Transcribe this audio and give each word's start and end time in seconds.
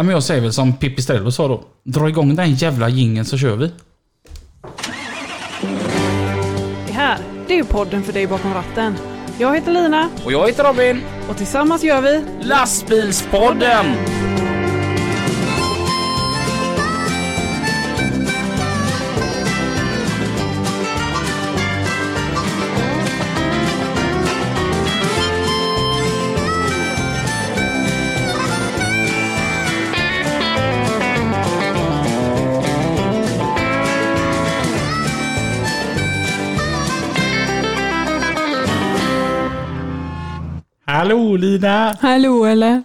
Ja, 0.00 0.04
men 0.04 0.12
jag 0.12 0.22
säger 0.22 0.40
väl 0.40 0.52
som 0.52 0.72
Pippi 0.72 1.02
Strello 1.02 1.32
sa 1.32 1.48
då. 1.48 1.64
Dra 1.84 2.08
igång 2.08 2.36
den 2.36 2.54
jävla 2.54 2.88
jingeln 2.88 3.26
så 3.26 3.38
kör 3.38 3.56
vi. 3.56 3.70
Det 6.86 6.92
här, 6.92 7.18
det 7.48 7.58
är 7.58 7.64
podden 7.64 8.02
för 8.02 8.12
dig 8.12 8.26
bakom 8.26 8.54
ratten. 8.54 8.96
Jag 9.38 9.54
heter 9.54 9.72
Lina 9.72 10.08
Och 10.24 10.32
jag 10.32 10.46
heter 10.46 10.64
Robin. 10.64 11.00
och 11.28 11.36
tillsammans 11.36 11.84
gör 11.84 12.00
vi 12.02 12.24
Lastbilspodden! 12.42 13.86
Hallå 41.10 41.36
Lina! 41.36 41.96
Hallå 42.00 42.44
eller? 42.44 42.82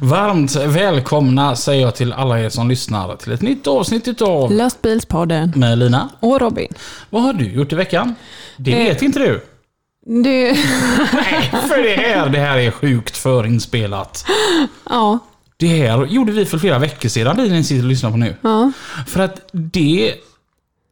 Varmt 0.00 0.56
välkomna 0.56 1.56
säger 1.56 1.82
jag 1.82 1.94
till 1.94 2.12
alla 2.12 2.40
er 2.40 2.48
som 2.48 2.68
lyssnar 2.68 3.16
till 3.16 3.32
ett 3.32 3.42
nytt 3.42 3.66
avsnitt 3.66 4.08
utav 4.08 4.52
Lastbilspodden. 4.52 5.52
med 5.56 5.78
Lina. 5.78 6.08
Och 6.20 6.40
Robin. 6.40 6.72
Vad 7.10 7.22
har 7.22 7.32
du 7.32 7.44
gjort 7.52 7.72
i 7.72 7.76
veckan? 7.76 8.14
Det 8.56 8.72
Eh. 8.72 8.78
vet 8.88 9.02
inte 9.02 9.18
du. 9.18 9.44
Det... 10.22 10.44
Nej, 11.12 11.50
för 11.68 11.82
det 11.82 11.94
här, 12.02 12.28
det 12.28 12.38
här 12.38 12.58
är 12.58 12.70
sjukt 12.70 13.16
förinspelat. 13.16 14.26
ja. 14.90 15.18
Det 15.56 15.66
här 15.68 16.06
gjorde 16.06 16.32
vi 16.32 16.46
för 16.46 16.58
flera 16.58 16.78
veckor 16.78 17.08
sedan, 17.08 17.36
det 17.36 17.42
ni 17.42 17.64
sitter 17.64 17.82
och 17.82 17.88
lyssnar 17.88 18.10
på 18.10 18.16
nu. 18.16 18.36
Ja. 18.40 18.72
För 19.06 19.20
att 19.20 19.48
det 19.52 20.14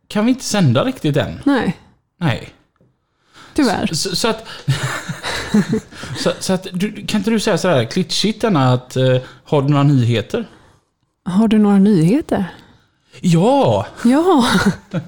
kan 0.08 0.24
vi 0.24 0.30
inte 0.30 0.44
sända 0.44 0.84
riktigt 0.84 1.16
än. 1.16 1.40
Nej. 1.44 1.76
Nej. 2.20 2.48
Tyvärr. 3.54 3.86
Så, 3.86 4.16
så 4.16 4.28
att... 4.28 4.44
så, 6.18 6.30
så 6.40 6.52
att 6.52 6.66
du, 6.72 7.06
kan 7.06 7.20
inte 7.20 7.30
du 7.30 7.40
säga 7.40 7.58
sådär 7.58 7.84
klyschigt 7.84 8.44
att... 8.44 8.96
eh, 8.96 9.16
har 9.44 9.62
du 9.62 9.68
några 9.68 9.82
nyheter? 9.82 10.48
Har 11.24 11.48
du 11.48 11.58
några 11.58 11.78
nyheter? 11.78 12.46
Ja! 13.20 13.86
Ja, 14.04 14.44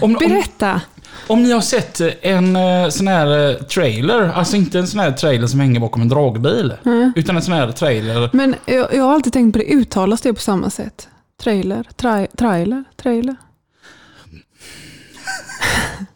om, 0.00 0.12
berätta. 0.12 0.80
om 1.26 1.42
ni 1.42 1.52
har 1.52 1.60
sett 1.60 2.00
en 2.22 2.56
eh, 2.56 2.88
sån 2.88 3.08
här 3.08 3.50
eh, 3.50 3.56
trailer, 3.56 4.32
alltså 4.34 4.56
inte 4.56 4.78
en 4.78 4.86
sån 4.86 5.00
här 5.00 5.12
trailer 5.12 5.46
som 5.46 5.60
hänger 5.60 5.80
bakom 5.80 6.02
en 6.02 6.08
dragbil. 6.08 6.74
Utan 7.16 7.36
en 7.36 7.42
sån 7.42 7.54
här 7.54 7.72
trailer. 7.72 8.30
Men 8.32 8.54
jag, 8.64 8.94
jag 8.94 9.04
har 9.04 9.14
alltid 9.14 9.32
tänkt 9.32 9.52
på 9.52 9.58
det, 9.58 9.64
uttalas 9.64 10.20
det 10.20 10.34
på 10.34 10.40
samma 10.40 10.70
sätt? 10.70 11.08
Trailer? 11.42 11.86
Tra, 11.96 12.26
trailer? 12.38 12.84
Trailer? 12.96 13.36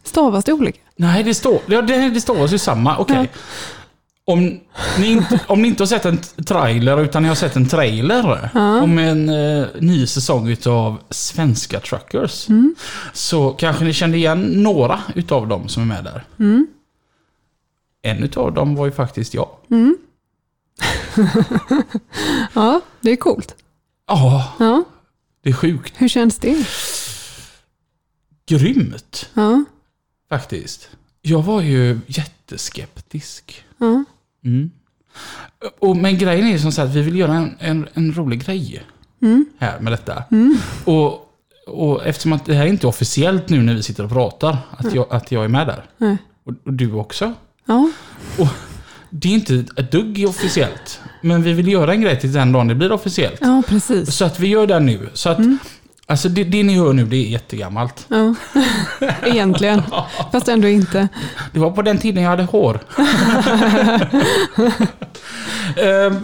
Stavas 0.04 0.44
det 0.44 0.52
olika? 0.52 0.78
Nej, 1.00 1.22
det 1.22 1.34
står, 1.34 1.60
ja, 1.66 1.82
det, 1.82 2.10
det 2.10 2.20
står 2.20 2.48
ju 2.48 2.58
samma. 2.58 2.98
Okej. 2.98 3.30
Om, 4.24 4.60
ni 4.98 5.06
inte, 5.06 5.40
om 5.46 5.62
ni 5.62 5.68
inte 5.68 5.82
har 5.82 5.86
sett 5.86 6.04
en 6.04 6.18
trailer 6.46 7.00
utan 7.02 7.22
ni 7.22 7.28
har 7.28 7.36
sett 7.36 7.56
en 7.56 7.68
trailer 7.68 8.50
om 8.82 8.98
en 8.98 9.28
eh, 9.28 9.66
ny 9.80 10.06
säsong 10.06 10.48
utav 10.48 10.98
Svenska 11.10 11.80
Truckers. 11.80 12.46
Så 13.12 13.50
kanske 13.52 13.84
ni 13.84 13.92
kände 13.92 14.16
igen 14.16 14.40
några 14.42 15.00
utav 15.14 15.48
dem 15.48 15.68
som 15.68 15.82
är 15.82 15.86
med 15.86 16.04
där. 16.04 16.24
En 18.02 18.22
utav 18.22 18.54
dem 18.54 18.74
var 18.74 18.86
ju 18.86 18.92
faktiskt 18.92 19.34
jag. 19.34 19.48
Ja, 22.54 22.80
det 23.00 23.10
är 23.10 23.16
coolt. 23.16 23.54
Ja, 24.06 24.52
Ja, 24.58 24.84
det 25.42 25.48
är 25.50 25.54
sjukt. 25.54 25.94
hur 25.96 26.08
känns 26.08 26.38
det? 26.38 26.66
Grymt 28.48 29.30
Ja, 29.34 29.64
faktiskt. 30.28 30.88
Jag 31.22 31.42
var 31.42 31.60
ju 31.60 32.00
jätteskeptisk. 32.06 33.64
ja. 33.78 34.04
Mm. 34.44 34.70
Och, 35.78 35.96
men 35.96 36.18
grejen 36.18 36.46
är 36.46 36.50
ju 36.50 36.58
som 36.58 36.72
sagt 36.72 36.94
vi 36.94 37.02
vill 37.02 37.16
göra 37.16 37.34
en, 37.34 37.56
en, 37.58 37.88
en 37.94 38.12
rolig 38.14 38.44
grej 38.46 38.82
här 39.58 39.80
med 39.80 39.92
detta. 39.92 40.24
Och, 40.84 41.32
och 41.66 42.06
eftersom 42.06 42.32
att 42.32 42.44
det 42.46 42.54
här 42.54 42.66
inte 42.66 42.86
är 42.86 42.88
officiellt 42.88 43.48
nu 43.48 43.62
när 43.62 43.74
vi 43.74 43.82
sitter 43.82 44.04
och 44.04 44.10
pratar, 44.10 44.56
att, 44.70 44.94
jag, 44.94 45.06
att 45.10 45.32
jag 45.32 45.44
är 45.44 45.48
med 45.48 45.66
där. 45.66 45.84
Och, 46.44 46.52
och 46.64 46.72
du 46.72 46.92
också. 46.92 47.34
Ja, 47.64 47.90
Och 48.38 48.48
det 49.10 49.28
är 49.28 49.32
inte 49.32 49.64
ett 49.76 49.92
dugg 49.92 50.24
officiellt. 50.28 51.00
Men 51.22 51.42
vi 51.42 51.52
vill 51.52 51.68
göra 51.68 51.92
en 51.92 52.00
grej 52.00 52.20
till 52.20 52.32
den 52.32 52.52
dagen 52.52 52.68
det 52.68 52.74
blir 52.74 52.92
officiellt. 52.92 53.38
ja 53.40 53.62
precis. 53.68 54.16
Så 54.16 54.24
att 54.24 54.40
vi 54.40 54.48
gör 54.48 54.66
det 54.66 54.80
nu. 54.80 55.08
Så 55.12 55.28
att, 55.28 55.38
Alltså 56.10 56.28
det, 56.28 56.44
det 56.44 56.62
ni 56.62 56.74
hör 56.78 56.92
nu, 56.92 57.04
det 57.04 57.16
är 57.16 57.28
jättegammalt. 57.28 58.06
Ja. 58.08 58.34
Egentligen. 59.26 59.82
Fast 60.32 60.48
ändå 60.48 60.68
inte. 60.68 61.08
Det 61.52 61.60
var 61.60 61.70
på 61.70 61.82
den 61.82 61.98
tiden 61.98 62.22
jag 62.22 62.30
hade 62.30 62.42
hår. 62.42 62.80
Ehm, 65.76 66.16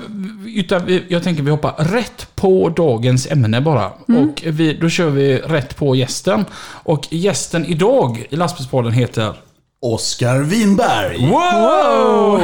utan 0.56 1.00
jag 1.08 1.22
tänker 1.22 1.42
vi 1.42 1.50
hoppar 1.50 1.74
rätt 1.78 2.28
på 2.34 2.68
dagens 2.68 3.26
ämne 3.30 3.60
bara. 3.60 3.86
Och 3.86 4.42
vi, 4.44 4.74
då 4.74 4.88
kör 4.88 5.10
vi 5.10 5.38
rätt 5.38 5.76
på 5.76 5.96
gästen. 5.96 6.44
Och 6.62 7.06
gästen 7.10 7.66
idag 7.66 8.26
i 8.30 8.36
lastbilspodden 8.36 8.92
heter... 8.92 9.34
Oskar 9.80 10.40
Winberg. 10.40 11.26
Wow! 11.30 12.40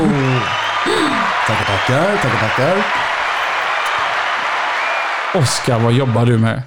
Tackar, 1.46 1.64
tackar, 1.64 2.16
tackar, 2.16 2.48
tackar. 2.48 2.86
Oskar, 5.34 5.78
vad 5.78 5.92
jobbar 5.92 6.26
du 6.26 6.38
med? 6.38 6.62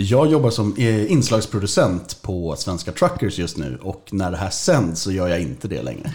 Jag 0.00 0.30
jobbar 0.30 0.50
som 0.50 0.74
eh, 0.76 1.12
inslagsproducent 1.12 2.22
på 2.22 2.56
Svenska 2.58 2.92
Truckers 2.92 3.38
just 3.38 3.56
nu 3.56 3.78
och 3.82 4.08
när 4.10 4.30
det 4.30 4.36
här 4.36 4.50
sänds 4.50 5.02
så 5.02 5.12
gör 5.12 5.28
jag 5.28 5.40
inte 5.40 5.68
det 5.68 5.82
längre. 5.82 6.12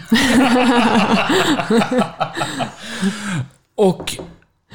Och 3.74 4.16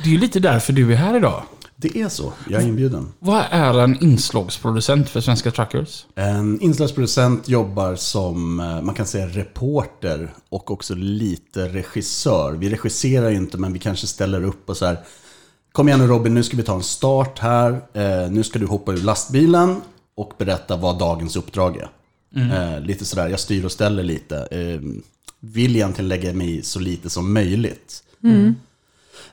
det 0.04 0.10
är 0.10 0.14
ju 0.14 0.18
lite 0.18 0.40
därför 0.40 0.74
du 0.74 0.94
är 0.94 0.96
här 0.96 1.18
idag. 1.18 1.44
Det 1.76 2.02
är 2.02 2.10
så, 2.10 2.34
jag 2.50 2.62
är 2.62 2.68
inbjuden. 2.68 3.12
Vad 3.20 3.44
är 3.50 3.80
en 3.80 4.04
inslagsproducent 4.04 5.10
för 5.10 5.22
Svenska 5.22 5.52
Truckers? 5.52 6.06
En 6.16 6.62
inslagsproducent 6.62 7.50
jobbar 7.50 7.96
som, 7.96 8.60
eh, 8.60 8.82
man 8.82 8.96
kan 8.96 9.06
säga 9.06 9.28
reporter 9.28 10.34
och 10.50 10.72
också 10.72 10.96
lite 10.96 11.68
regissör. 11.68 12.52
Vi 12.52 12.70
regisserar 12.70 13.30
ju 13.30 13.38
inte 13.38 13.58
men 13.58 13.74
vi 13.74 13.80
kanske 13.80 14.08
ställer 14.08 14.44
upp 14.44 14.70
och 14.70 14.78
så 14.78 14.86
här. 14.86 14.98
Kom 15.72 15.88
igen 15.88 16.00
nu 16.00 16.08
Robin, 16.08 16.34
nu 16.34 16.44
ska 16.44 16.58
vi 16.58 16.64
ta 16.64 16.76
en 16.76 16.84
start 16.84 17.40
här. 17.40 17.82
Eh, 17.94 18.32
nu 18.32 18.44
ska 18.44 18.60
du 18.60 18.66
hoppa 18.66 18.92
ur 18.92 18.98
lastbilen 18.98 19.76
och 20.16 20.34
berätta 20.38 20.76
vad 20.76 21.00
dagens 21.00 21.36
uppdrag 21.36 21.78
är. 21.78 21.90
Eh, 22.76 22.82
lite 22.82 23.06
sådär, 23.06 23.28
jag 23.28 23.40
styr 23.40 23.66
och 23.66 23.72
ställer 23.72 24.04
lite. 24.04 24.38
Eh, 24.52 24.82
vill 25.40 25.76
egentligen 25.76 26.08
lägga 26.08 26.34
mig 26.34 26.58
i 26.58 26.62
så 26.62 26.80
lite 26.80 27.10
som 27.10 27.34
möjligt. 27.34 28.04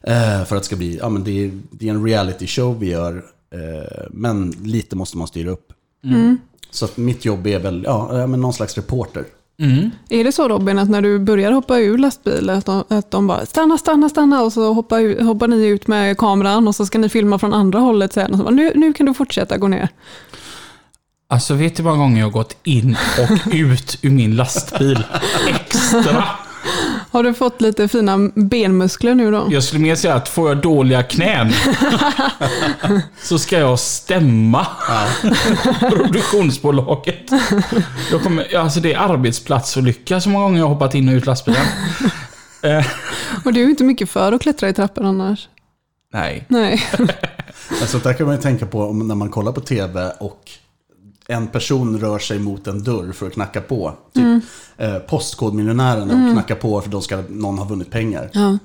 Eh, 0.03 0.45
för 0.45 0.57
att 0.57 0.63
det 0.63 0.67
ska 0.67 0.77
bli, 0.77 0.97
ja 0.97 1.09
men 1.09 1.25
det 1.25 1.45
är, 1.45 1.61
det 1.71 1.89
är 1.89 1.91
en 1.91 2.05
reality 2.05 2.47
show 2.47 2.79
vi 2.79 2.91
gör. 2.91 3.25
Eh, 3.51 4.07
men 4.11 4.51
lite 4.51 4.97
måste 4.97 5.17
man 5.17 5.27
styra 5.27 5.51
upp. 5.51 5.73
Så 6.71 6.85
att 6.85 6.97
mitt 6.97 7.25
jobb 7.25 7.47
är 7.47 7.59
väl, 7.59 7.83
ja, 7.85 8.19
ja, 8.21 8.27
men 8.27 8.41
någon 8.41 8.53
slags 8.53 8.77
reporter. 8.77 9.25
Mm. 9.59 9.91
Är 10.09 10.25
det 10.25 10.33
så 10.33 10.49
Robin 10.49 10.79
att 10.79 10.91
när 10.91 11.03
du 11.03 11.19
börjar 11.19 11.53
hoppa 11.53 11.79
ur 11.79 11.99
lastbilen 11.99 12.59
att 12.59 12.67
de, 12.67 12.85
att 12.89 13.11
de 13.11 13.27
bara 13.27 13.47
stanna, 13.47 13.79
stanna, 13.79 14.09
stanna 14.09 14.43
och 14.43 14.53
så 14.53 14.73
hoppar, 14.73 15.01
ut- 15.01 15.23
hoppar 15.23 15.49
ni 15.49 15.67
ut 15.67 15.87
med 15.87 16.19
kameran 16.19 16.69
och 16.69 16.75
så 16.75 16.87
ska 16.87 16.99
ni 16.99 17.09
filma 17.09 17.39
från 17.39 17.55
andra 17.55 17.79
hållet 17.79 18.13
sen 18.13 18.31
och 18.33 18.39
så 18.39 18.45
bara, 18.45 18.55
nu, 18.55 18.73
nu 18.75 18.93
kan 18.93 19.07
du 19.07 19.15
fortsätta 19.15 19.57
gå 19.59 19.69
ner. 19.69 19.89
Alltså 21.29 21.55
vet 21.55 21.77
du 21.77 21.83
hur 21.83 21.91
många 21.91 22.03
gånger 22.03 22.19
jag 22.21 22.27
har 22.27 22.33
gått 22.33 22.57
in 22.65 22.97
och 23.19 23.55
ut 23.55 23.99
ur 24.03 24.11
min 24.11 24.37
lastbil? 24.37 25.05
Extra! 25.49 26.25
Har 27.11 27.23
du 27.23 27.35
fått 27.35 27.61
lite 27.61 27.89
fina 27.89 28.19
benmuskler 28.35 29.15
nu 29.15 29.31
då? 29.31 29.47
Jag 29.51 29.63
skulle 29.63 29.81
mer 29.83 29.95
säga 29.97 30.15
att 30.15 30.29
får 30.29 30.49
jag 30.49 30.59
dåliga 30.63 31.03
knän 31.03 31.53
så 33.23 33.39
ska 33.39 33.59
jag 33.59 33.79
stämma 33.79 34.67
produktionsbolaget. 35.81 37.31
Jag 38.11 38.23
kommer, 38.23 38.57
alltså 38.57 38.81
det 38.81 38.93
är 38.93 38.99
arbetsplatsolycka 38.99 40.21
så 40.21 40.29
många 40.29 40.45
gånger 40.45 40.59
jag 40.59 40.67
har 40.67 40.75
hoppat 40.75 40.95
in 40.95 41.09
och 41.09 41.13
ut 41.13 41.27
lastbilen. 41.27 41.67
Eh, 42.63 42.87
Och 43.45 43.53
du 43.53 43.61
är 43.61 43.65
ju 43.65 43.71
inte 43.71 43.85
mycket 43.85 44.11
för 44.11 44.33
att 44.33 44.43
klättra 44.43 44.69
i 44.69 44.73
trappor 44.73 45.05
annars. 45.05 45.49
nej. 46.13 46.45
Nej. 46.49 46.83
Alltså 47.81 47.99
där 47.99 48.15
kan 48.15 48.27
man 48.27 48.37
ju 48.37 48.43
tänka 48.43 48.67
på 48.67 48.93
när 48.93 49.15
man 49.15 49.29
kollar 49.31 49.53
på 49.53 49.61
tv 49.61 50.11
och 50.21 50.41
en 51.29 51.47
person 51.47 52.01
rör 52.01 52.19
sig 52.19 52.39
mot 52.39 52.67
en 52.67 52.83
dörr 52.85 53.13
för 53.13 53.27
att 53.27 53.33
knacka 53.33 53.61
på. 53.61 53.93
Typ 54.15 54.45
eh, 54.77 54.95
Postkodmiljonärerna 54.99 56.27
och 56.27 56.33
knacka 56.33 56.55
på 56.57 56.81
för 56.81 56.91
då 56.91 57.01
ska 57.01 57.23
någon 57.29 57.59
ha 57.59 57.65
vunnit 57.65 57.91
pengar. 57.91 58.31
Ja. 58.33 58.59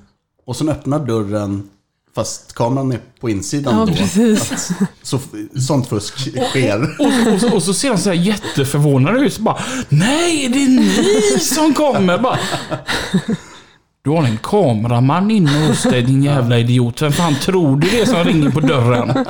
Och 0.46 0.56
sen 0.56 0.68
öppnar 0.68 0.98
dörren 1.06 1.68
fast 2.14 2.52
kameran 2.54 2.92
är 2.92 3.00
på 3.20 3.30
insidan 3.30 3.78
Ja, 3.78 3.86
då. 3.86 3.92
precis. 3.92 4.52
Att, 4.52 4.78
så, 5.02 5.18
sånt 5.58 5.86
fusk 5.88 6.14
sker. 6.50 6.96
Och, 6.98 7.12
så- 7.12 7.34
och, 7.34 7.40
så- 7.40 7.54
och 7.56 7.62
så 7.62 7.74
ser 7.74 7.88
han 7.88 7.98
så 7.98 8.08
här 8.08 8.16
jätteförvånad 8.16 9.16
ut. 9.22 9.38
Bara, 9.38 9.58
Nej, 9.88 10.48
det 10.48 10.64
är 10.64 10.68
ni 10.68 11.38
som 11.40 11.74
kommer! 11.74 12.18
Bara, 12.18 12.38
Du 14.04 14.10
har 14.10 14.24
en 14.24 14.38
kameraman 14.42 15.30
inne 15.30 15.66
hos 15.68 15.82
dig 15.82 16.02
din 16.02 16.22
jävla 16.22 16.58
idiot. 16.58 17.02
Vem 17.02 17.12
fan 17.12 17.34
tror 17.34 17.76
du 17.76 17.88
det 17.90 18.00
är 18.00 18.06
som 18.06 18.24
ringer 18.24 18.50
på 18.50 18.60
dörren? 18.60 19.24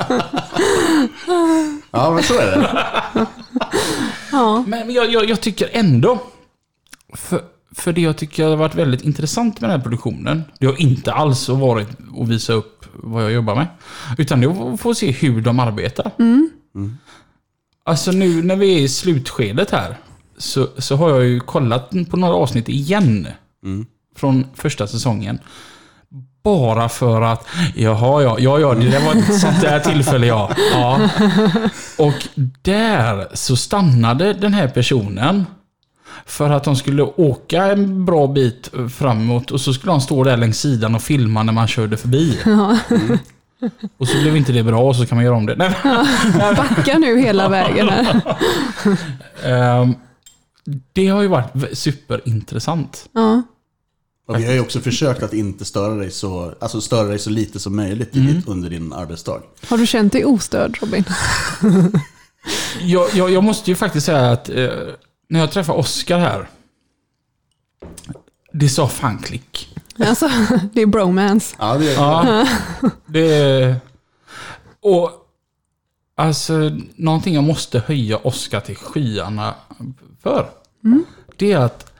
Ja, 1.91 2.11
men 2.13 2.23
så 2.23 2.33
är 2.39 2.45
det. 2.45 3.27
Ja. 4.31 4.63
Men 4.67 4.93
jag, 4.93 5.11
jag, 5.11 5.29
jag 5.29 5.41
tycker 5.41 5.69
ändå... 5.71 6.19
För, 7.13 7.41
för 7.75 7.93
det 7.93 8.01
jag 8.01 8.17
tycker 8.17 8.45
har 8.45 8.55
varit 8.55 8.75
väldigt 8.75 9.01
intressant 9.01 9.61
med 9.61 9.69
den 9.69 9.79
här 9.79 9.83
produktionen. 9.83 10.43
Det 10.59 10.65
har 10.65 10.81
inte 10.81 11.13
alls 11.13 11.49
varit 11.49 11.87
att 12.21 12.27
visa 12.27 12.53
upp 12.53 12.85
vad 12.93 13.23
jag 13.23 13.31
jobbar 13.31 13.55
med. 13.55 13.67
Utan 14.17 14.41
det 14.41 14.47
är 14.47 14.73
att 14.73 14.81
få 14.81 14.95
se 14.95 15.11
hur 15.11 15.41
de 15.41 15.59
arbetar. 15.59 16.11
Alltså 17.85 18.11
nu 18.11 18.43
när 18.43 18.55
vi 18.55 18.75
är 18.75 18.79
i 18.79 18.89
slutskedet 18.89 19.71
här. 19.71 19.97
Så, 20.37 20.67
så 20.77 20.95
har 20.95 21.09
jag 21.09 21.25
ju 21.25 21.39
kollat 21.39 21.91
på 22.09 22.17
några 22.17 22.33
avsnitt 22.33 22.69
igen. 22.69 23.27
Från 24.15 24.45
första 24.55 24.87
säsongen. 24.87 25.39
Bara 26.43 26.89
för 26.89 27.21
att, 27.21 27.47
jaha 27.75 28.21
ja, 28.23 28.35
ja, 28.39 28.59
ja, 28.59 28.73
det 28.73 28.89
där 28.89 29.05
var 29.05 29.15
ett 29.15 29.39
sånt 29.39 29.61
där 29.61 29.79
tillfälle 29.79 30.27
ja. 30.27 30.49
ja. 30.73 30.99
Och 31.97 32.27
där 32.61 33.27
så 33.33 33.55
stannade 33.55 34.33
den 34.33 34.53
här 34.53 34.67
personen. 34.67 35.45
För 36.25 36.49
att 36.49 36.63
de 36.63 36.75
skulle 36.75 37.03
åka 37.03 37.63
en 37.71 38.05
bra 38.05 38.27
bit 38.27 38.69
framåt 38.97 39.51
och 39.51 39.61
så 39.61 39.73
skulle 39.73 39.91
de 39.91 40.01
stå 40.01 40.23
där 40.23 40.37
längs 40.37 40.59
sidan 40.59 40.95
och 40.95 41.01
filma 41.01 41.43
när 41.43 41.53
man 41.53 41.67
körde 41.67 41.97
förbi. 41.97 42.39
Mm. 42.45 42.77
Och 43.97 44.07
så 44.07 44.17
blev 44.21 44.37
inte 44.37 44.51
det 44.51 44.63
bra 44.63 44.81
och 44.81 44.95
så 44.95 45.05
kan 45.05 45.15
man 45.15 45.25
göra 45.25 45.35
om 45.35 45.45
det. 45.45 45.55
Nej. 45.55 45.75
Backa 46.55 46.97
nu 46.97 47.21
hela 47.21 47.49
vägen 47.49 47.89
här. 47.89 48.21
Ehm, 49.45 49.95
Det 50.93 51.07
har 51.07 51.21
ju 51.21 51.27
varit 51.27 51.77
superintressant. 51.77 53.05
Ja. 53.13 53.41
Och 54.25 54.39
vi 54.39 54.45
har 54.45 54.53
ju 54.53 54.59
också 54.59 54.79
försökt 54.79 55.23
att 55.23 55.33
inte 55.33 55.65
störa 55.65 55.95
dig 55.95 56.11
så, 56.11 56.53
alltså 56.59 56.81
störa 56.81 57.07
dig 57.07 57.19
så 57.19 57.29
lite 57.29 57.59
som 57.59 57.75
möjligt 57.75 58.13
ditt, 58.13 58.47
under 58.47 58.69
din 58.69 58.93
arbetsdag. 58.93 59.41
Har 59.67 59.77
du 59.77 59.87
känt 59.87 60.13
dig 60.13 60.25
ostörd 60.25 60.77
Robin? 60.81 61.03
Jag, 62.81 63.09
jag, 63.13 63.29
jag 63.29 63.43
måste 63.43 63.71
ju 63.71 63.75
faktiskt 63.75 64.05
säga 64.05 64.31
att 64.31 64.49
eh, 64.49 64.69
när 65.29 65.39
jag 65.39 65.51
träffade 65.51 65.79
Oscar 65.79 66.19
här. 66.19 66.49
Det 68.53 68.69
sa 68.69 68.87
fan 68.87 69.17
klick. 69.17 69.75
Alltså, 69.99 70.29
det 70.73 70.81
är 70.81 70.85
bromance. 70.85 71.55
Ja, 71.59 71.77
det, 71.77 71.93
Ja, 71.93 72.47
det... 73.05 73.75
Och... 74.81 75.11
Alltså, 76.15 76.71
någonting 76.95 77.33
jag 77.33 77.43
måste 77.43 77.79
höja 77.79 78.17
Oscar 78.17 78.59
till 78.59 78.75
skyarna 78.75 79.55
för. 80.23 80.49
Det 81.37 81.51
är 81.51 81.57
att 81.57 81.92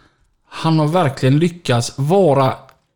han 0.55 0.79
har 0.79 0.87
verkligen 0.87 1.39
lyckats 1.39 1.93
vara 1.95 2.53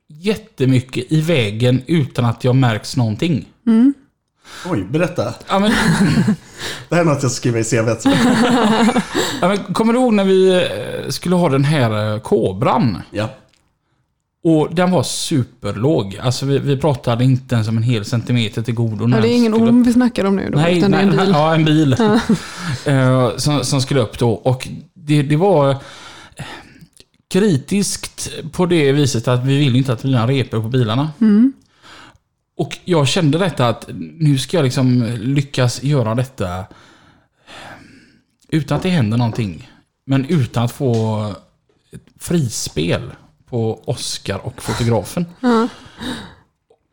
jättemycket 0.08 1.12
i 1.12 1.22
vägen 1.22 1.82
utan 1.88 2.26
att 2.26 2.44
jag 2.44 2.56
märks 2.56 2.98
någonting. 2.98 3.46
Oj, 4.66 4.84
berätta. 4.84 5.34
Ja, 5.50 5.60
men, 5.60 5.72
Det 6.90 6.96
här 6.96 7.02
är 7.02 7.06
något 7.06 7.24
jag 7.24 7.32
ska 7.32 7.40
skriva 7.40 7.60
i 7.60 7.64
CVt. 7.64 8.06
ja, 9.42 9.48
men, 9.48 9.58
kommer 9.74 9.94
du 9.94 10.00
ihåg 10.00 10.14
när 10.14 10.24
vi 10.24 10.56
eh, 10.56 11.10
skulle 11.10 11.36
ha 11.36 11.50
den 11.50 11.64
här 11.64 12.14
eh, 12.14 12.20
kobran? 12.20 13.02
Ja. 13.12 13.30
Och 14.44 14.76
den 14.76 14.92
var 14.92 15.04
superlåg. 15.04 16.20
Alltså 16.22 16.46
vi, 16.46 16.60
vi 16.60 16.78
pratade 16.78 17.24
inte 17.24 17.56
ens 17.56 17.68
om 17.68 17.78
en 17.78 17.84
hel 17.84 18.06
centimeter 18.06 18.62
till 18.62 18.74
godo. 18.74 19.08
när 19.08 19.18
Ja, 19.18 19.24
det 19.24 19.30
är 19.30 19.36
ingen 19.36 19.54
skulle 19.54 19.70
orm 19.70 19.84
vi 19.84 19.94
snackar 19.94 20.26
om 20.26 20.36
nu 20.36 20.50
då, 20.50 20.60
Nej, 20.60 20.78
utan 20.78 20.92
det 20.92 20.98
är 20.98 21.02
en 21.02 21.10
nej, 21.10 21.26
bil. 21.26 21.32
Ja, 21.34 21.56
en 21.56 21.66
bil. 21.66 21.96
Eh, 22.86 23.38
som, 23.38 23.64
som 23.64 23.82
skulle 23.82 24.00
upp 24.00 24.20
då. 24.20 24.32
Och 24.32 24.68
det, 24.94 25.22
det 25.22 25.36
var 25.36 25.78
kritiskt 27.28 28.30
på 28.52 28.66
det 28.66 28.92
viset 28.92 29.28
att 29.28 29.46
vi 29.46 29.58
vill 29.58 29.76
inte 29.76 29.94
att 29.94 30.06
vi 30.06 30.14
har 30.14 30.28
repor 30.28 30.62
på 30.62 30.68
bilarna. 30.68 31.12
Mm. 31.22 31.54
Och 32.58 32.78
jag 32.86 33.08
kände 33.08 33.38
detta 33.38 33.68
att 33.68 33.90
nu 34.20 34.38
ska 34.38 34.58
jag 34.58 34.64
liksom 34.64 35.04
lyckas 35.20 35.84
göra 35.84 36.16
detta 36.16 36.66
utan 38.50 38.78
att 38.78 38.84
det 38.84 38.90
händer 38.90 39.18
någonting. 39.18 39.72
Men 40.06 40.26
utan 40.26 40.64
att 40.64 40.72
få 40.72 41.36
ett 41.92 42.08
frispel 42.20 43.12
på 43.46 43.84
Oscar 43.86 44.46
och 44.46 44.62
fotografen. 44.62 45.26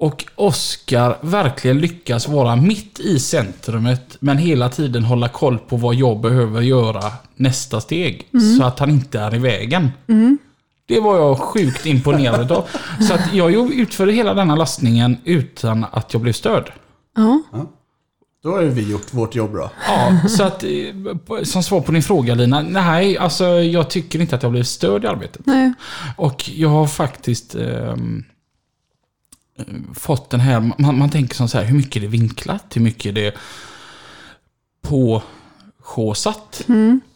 Och 0.04 0.24
Oscar 0.34 1.16
verkligen 1.20 1.78
lyckas 1.78 2.28
vara 2.28 2.56
mitt 2.56 3.00
i 3.00 3.18
centrumet 3.18 4.16
men 4.20 4.38
hela 4.38 4.68
tiden 4.68 5.04
hålla 5.04 5.28
koll 5.28 5.58
på 5.58 5.76
vad 5.76 5.94
jag 5.94 6.20
behöver 6.20 6.60
göra 6.62 7.02
nästa 7.36 7.80
steg. 7.80 8.28
Så 8.58 8.64
att 8.64 8.78
han 8.78 8.90
inte 8.90 9.20
är 9.20 9.34
i 9.34 9.38
vägen. 9.38 9.90
Det 10.88 11.00
var 11.00 11.16
jag 11.18 11.38
sjukt 11.38 11.86
imponerad 11.86 12.52
av. 12.52 12.64
Så 13.08 13.14
att 13.14 13.34
jag 13.34 13.54
utförde 13.74 14.12
hela 14.12 14.34
denna 14.34 14.56
lastningen 14.56 15.16
utan 15.24 15.86
att 15.90 16.12
jag 16.12 16.22
blev 16.22 16.32
störd. 16.32 16.72
Ja. 17.16 17.42
Då 18.42 18.50
har 18.50 18.62
ju 18.62 18.68
vi 18.68 18.90
gjort 18.90 19.14
vårt 19.14 19.34
jobb 19.34 19.52
bra. 19.52 19.70
Ja, 19.88 20.28
så 20.28 20.42
att 20.42 20.64
eh, 20.64 20.70
på- 21.26 21.44
som 21.44 21.62
svar 21.62 21.80
på 21.80 21.92
din 21.92 22.02
fråga 22.02 22.34
Lina. 22.34 22.60
Nej, 22.62 23.18
alltså 23.18 23.44
jag 23.46 23.90
tycker 23.90 24.20
inte 24.20 24.36
att 24.36 24.42
jag 24.42 24.52
blev 24.52 24.62
störd 24.62 25.04
i 25.04 25.06
arbetet. 25.06 25.46
Nej. 25.46 25.72
Och 26.16 26.50
jag 26.54 26.68
har 26.68 26.86
faktiskt 26.86 27.54
eh, 27.54 27.94
fått 29.94 30.30
den 30.30 30.40
här, 30.40 30.72
man, 30.78 30.98
man 30.98 31.10
tänker 31.10 31.34
som 31.34 31.48
så 31.48 31.58
här, 31.58 31.64
hur 31.64 31.76
mycket 31.76 31.96
är 31.96 32.00
det 32.00 32.06
vinklat? 32.06 32.76
Hur 32.76 32.80
mycket 32.80 33.06
är 33.06 33.12
det 33.12 33.34
påsåsat? 34.82 36.64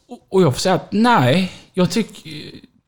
Och, 0.09 0.27
och 0.29 0.43
jag 0.43 0.55
får 0.55 0.61
säga 0.61 0.75
att 0.75 0.93
nej, 0.93 1.53
jag 1.73 1.91
tyck, 1.91 2.27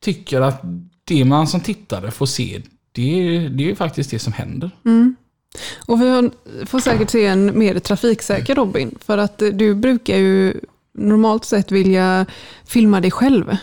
tycker 0.00 0.40
att 0.40 0.62
det 1.04 1.24
man 1.24 1.46
som 1.46 1.60
tittare 1.60 2.10
får 2.10 2.26
se, 2.26 2.62
det, 2.92 3.38
det 3.48 3.64
är 3.64 3.68
ju 3.68 3.74
faktiskt 3.76 4.10
det 4.10 4.18
som 4.18 4.32
händer. 4.32 4.70
Och 5.86 6.00
vi 6.00 6.30
får 6.66 6.80
säkert 6.80 7.10
se 7.10 7.26
en 7.26 7.58
mer 7.58 7.78
trafiksäker 7.78 8.54
Robin. 8.54 8.98
För 9.00 9.18
att 9.18 9.42
eh, 9.42 9.48
du 9.48 9.74
brukar 9.74 10.16
ju 10.16 10.60
normalt 10.92 11.44
sett 11.44 11.72
vilja 11.72 12.26
filma 12.64 13.00
dig 13.00 13.10
själv. 13.10 13.56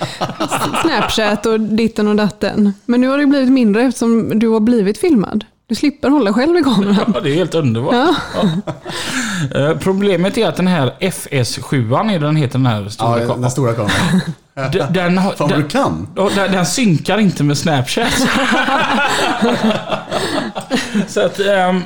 Snapchat 0.82 1.46
och 1.46 1.60
ditten 1.60 2.08
och 2.08 2.16
datten. 2.16 2.72
Men 2.86 3.00
nu 3.00 3.08
har 3.08 3.18
det 3.18 3.26
blivit 3.26 3.52
mindre 3.52 3.82
eftersom 3.82 4.38
du 4.38 4.48
har 4.48 4.60
blivit 4.60 4.98
filmad. 4.98 5.44
Du 5.66 5.74
slipper 5.74 6.10
hålla 6.10 6.32
själv 6.32 6.58
i 6.58 6.62
kameran. 6.62 7.12
Ja, 7.14 7.20
det 7.20 7.30
är 7.30 7.34
helt 7.34 7.54
underbart. 7.54 7.94
Ja. 7.94 8.14
Ja. 8.34 9.60
Eh, 9.60 9.78
Problemet 9.78 10.38
är 10.38 10.48
att 10.48 10.56
den 10.56 10.66
här 10.66 10.94
FS7, 11.00 12.12
är 12.14 12.18
den 12.18 12.36
heter 12.36 12.52
den 12.58 12.66
här 12.66 12.88
stora 12.88 13.10
Ja, 13.10 13.18
kameran. 13.18 13.40
den 13.40 13.50
stora 13.50 13.74
kameran. 13.74 14.20
Den, 14.54 14.92
den, 14.92 15.16
Fan 15.16 15.32
vad 15.38 15.48
den, 15.48 15.60
du 15.60 15.68
kan. 15.68 16.08
Ja, 16.16 16.30
den, 16.34 16.52
den 16.52 16.66
synkar 16.66 17.18
inte 17.18 17.44
med 17.44 17.58
Snapchat. 17.58 18.12
så 21.08 21.20
att... 21.20 21.40
ehm, 21.40 21.82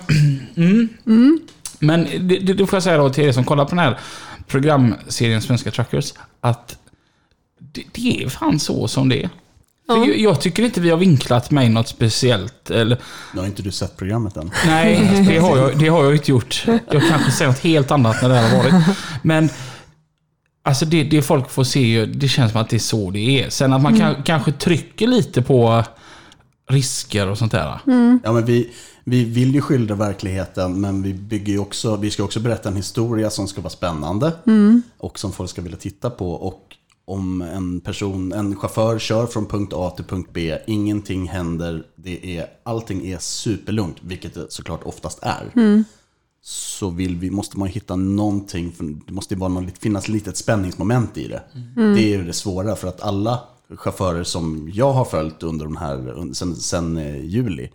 mm. 1.06 1.38
Men 1.78 2.04
det, 2.04 2.38
det, 2.38 2.52
det 2.52 2.66
får 2.66 2.76
jag 2.76 2.82
säga 2.82 2.96
då 2.98 3.10
till 3.10 3.24
er 3.24 3.32
som 3.32 3.44
kollar 3.44 3.64
på 3.64 3.70
den 3.70 3.78
här 3.78 3.98
programserien 4.48 5.42
Svenska 5.42 5.70
Truckers. 5.70 6.12
Att 6.40 6.76
det, 7.74 7.84
det 7.92 8.22
är 8.24 8.28
fan 8.28 8.58
så 8.58 8.88
som 8.88 9.08
det 9.08 9.22
är. 9.24 9.30
Ja. 9.88 10.06
jag, 10.06 10.18
jag 10.18 10.40
tycker 10.40 10.62
inte 10.62 10.80
vi 10.80 10.90
har 10.90 10.96
vinklat 10.96 11.50
mig 11.50 11.68
något 11.68 11.88
speciellt. 11.88 12.70
Eller, 12.70 12.98
Nu 13.32 13.40
har 13.40 13.46
inte 13.46 13.62
du 13.62 13.72
sett 13.72 13.96
programmet 13.96 14.36
än. 14.36 14.50
nej, 14.66 15.24
det 15.28 15.38
har, 15.38 15.56
jag, 15.56 15.78
det 15.78 15.88
har 15.88 16.04
jag 16.04 16.14
inte 16.14 16.30
gjort. 16.30 16.64
Jag 16.66 17.08
kanske 17.08 17.30
säger 17.30 17.50
något 17.50 17.60
helt 17.60 17.90
annat 17.90 18.22
när 18.22 18.28
det 18.28 18.34
här 18.34 18.50
har 18.50 18.56
varit. 18.56 18.96
Men 19.22 19.48
Alltså 20.66 20.84
det, 20.84 21.04
det 21.04 21.22
folk 21.22 21.50
får 21.50 21.64
se, 21.64 21.80
ju, 21.80 22.06
det 22.06 22.28
känns 22.28 22.52
som 22.52 22.60
att 22.60 22.68
det 22.70 22.76
är 22.76 22.78
så 22.78 23.10
det 23.10 23.42
är. 23.42 23.50
Sen 23.50 23.72
att 23.72 23.82
man 23.82 23.98
kan, 23.98 24.22
kanske 24.22 24.52
trycker 24.52 25.06
lite 25.06 25.42
på 25.42 25.84
risker 26.70 27.28
och 27.28 27.38
sånt 27.38 27.52
där. 27.52 27.80
Ja, 28.24 28.32
men 28.32 28.44
vi, 28.44 28.70
vi 29.04 29.24
vill 29.24 29.54
ju 29.54 29.60
skildra 29.60 29.94
verkligheten, 29.94 30.80
men 30.80 31.02
vi, 31.02 31.14
bygger 31.14 31.52
ju 31.52 31.58
också, 31.58 31.96
vi 31.96 32.10
ska 32.10 32.24
också 32.24 32.40
berätta 32.40 32.68
en 32.68 32.76
historia 32.76 33.30
som 33.30 33.48
ska 33.48 33.60
vara 33.60 33.70
spännande. 33.70 34.32
Och 34.98 35.18
som 35.18 35.32
folk 35.32 35.50
ska 35.50 35.62
vilja 35.62 35.78
titta 35.78 36.10
på. 36.10 36.32
Och 36.32 36.76
om 37.04 37.42
en 37.42 37.80
person, 37.80 38.32
en 38.32 38.56
chaufför 38.56 38.98
kör 38.98 39.26
från 39.26 39.46
punkt 39.46 39.72
A 39.76 39.90
till 39.90 40.04
punkt 40.04 40.30
B, 40.32 40.58
ingenting 40.66 41.28
händer, 41.28 41.86
det 41.96 42.38
är, 42.38 42.46
allting 42.62 43.06
är 43.06 43.18
superlugnt, 43.18 43.96
vilket 44.00 44.34
det 44.34 44.46
såklart 44.52 44.82
oftast 44.84 45.18
är. 45.22 45.52
Så 46.42 46.90
vill 46.90 47.16
vi, 47.16 47.30
måste 47.30 47.58
man 47.58 47.68
hitta 47.68 47.96
någonting, 47.96 48.74
det 49.06 49.12
måste 49.12 49.34
ju 49.34 49.40
vara 49.40 49.48
någon, 49.48 49.70
finnas 49.70 50.08
lite 50.08 50.30
ett 50.30 50.36
spänningsmoment 50.36 51.18
i 51.18 51.28
det. 51.28 51.42
Det 51.74 52.00
är 52.00 52.18
ju 52.18 52.24
det 52.24 52.32
svåra, 52.32 52.76
för 52.76 52.88
att 52.88 53.00
alla 53.00 53.40
chaufförer 53.76 54.24
som 54.24 54.70
jag 54.74 54.92
har 54.92 55.04
följt 55.04 55.42
under 55.42 55.64
de 55.64 55.76
här, 55.76 56.32
sen, 56.32 56.56
sen 56.56 56.96
eh, 56.96 57.24
juli, 57.24 57.70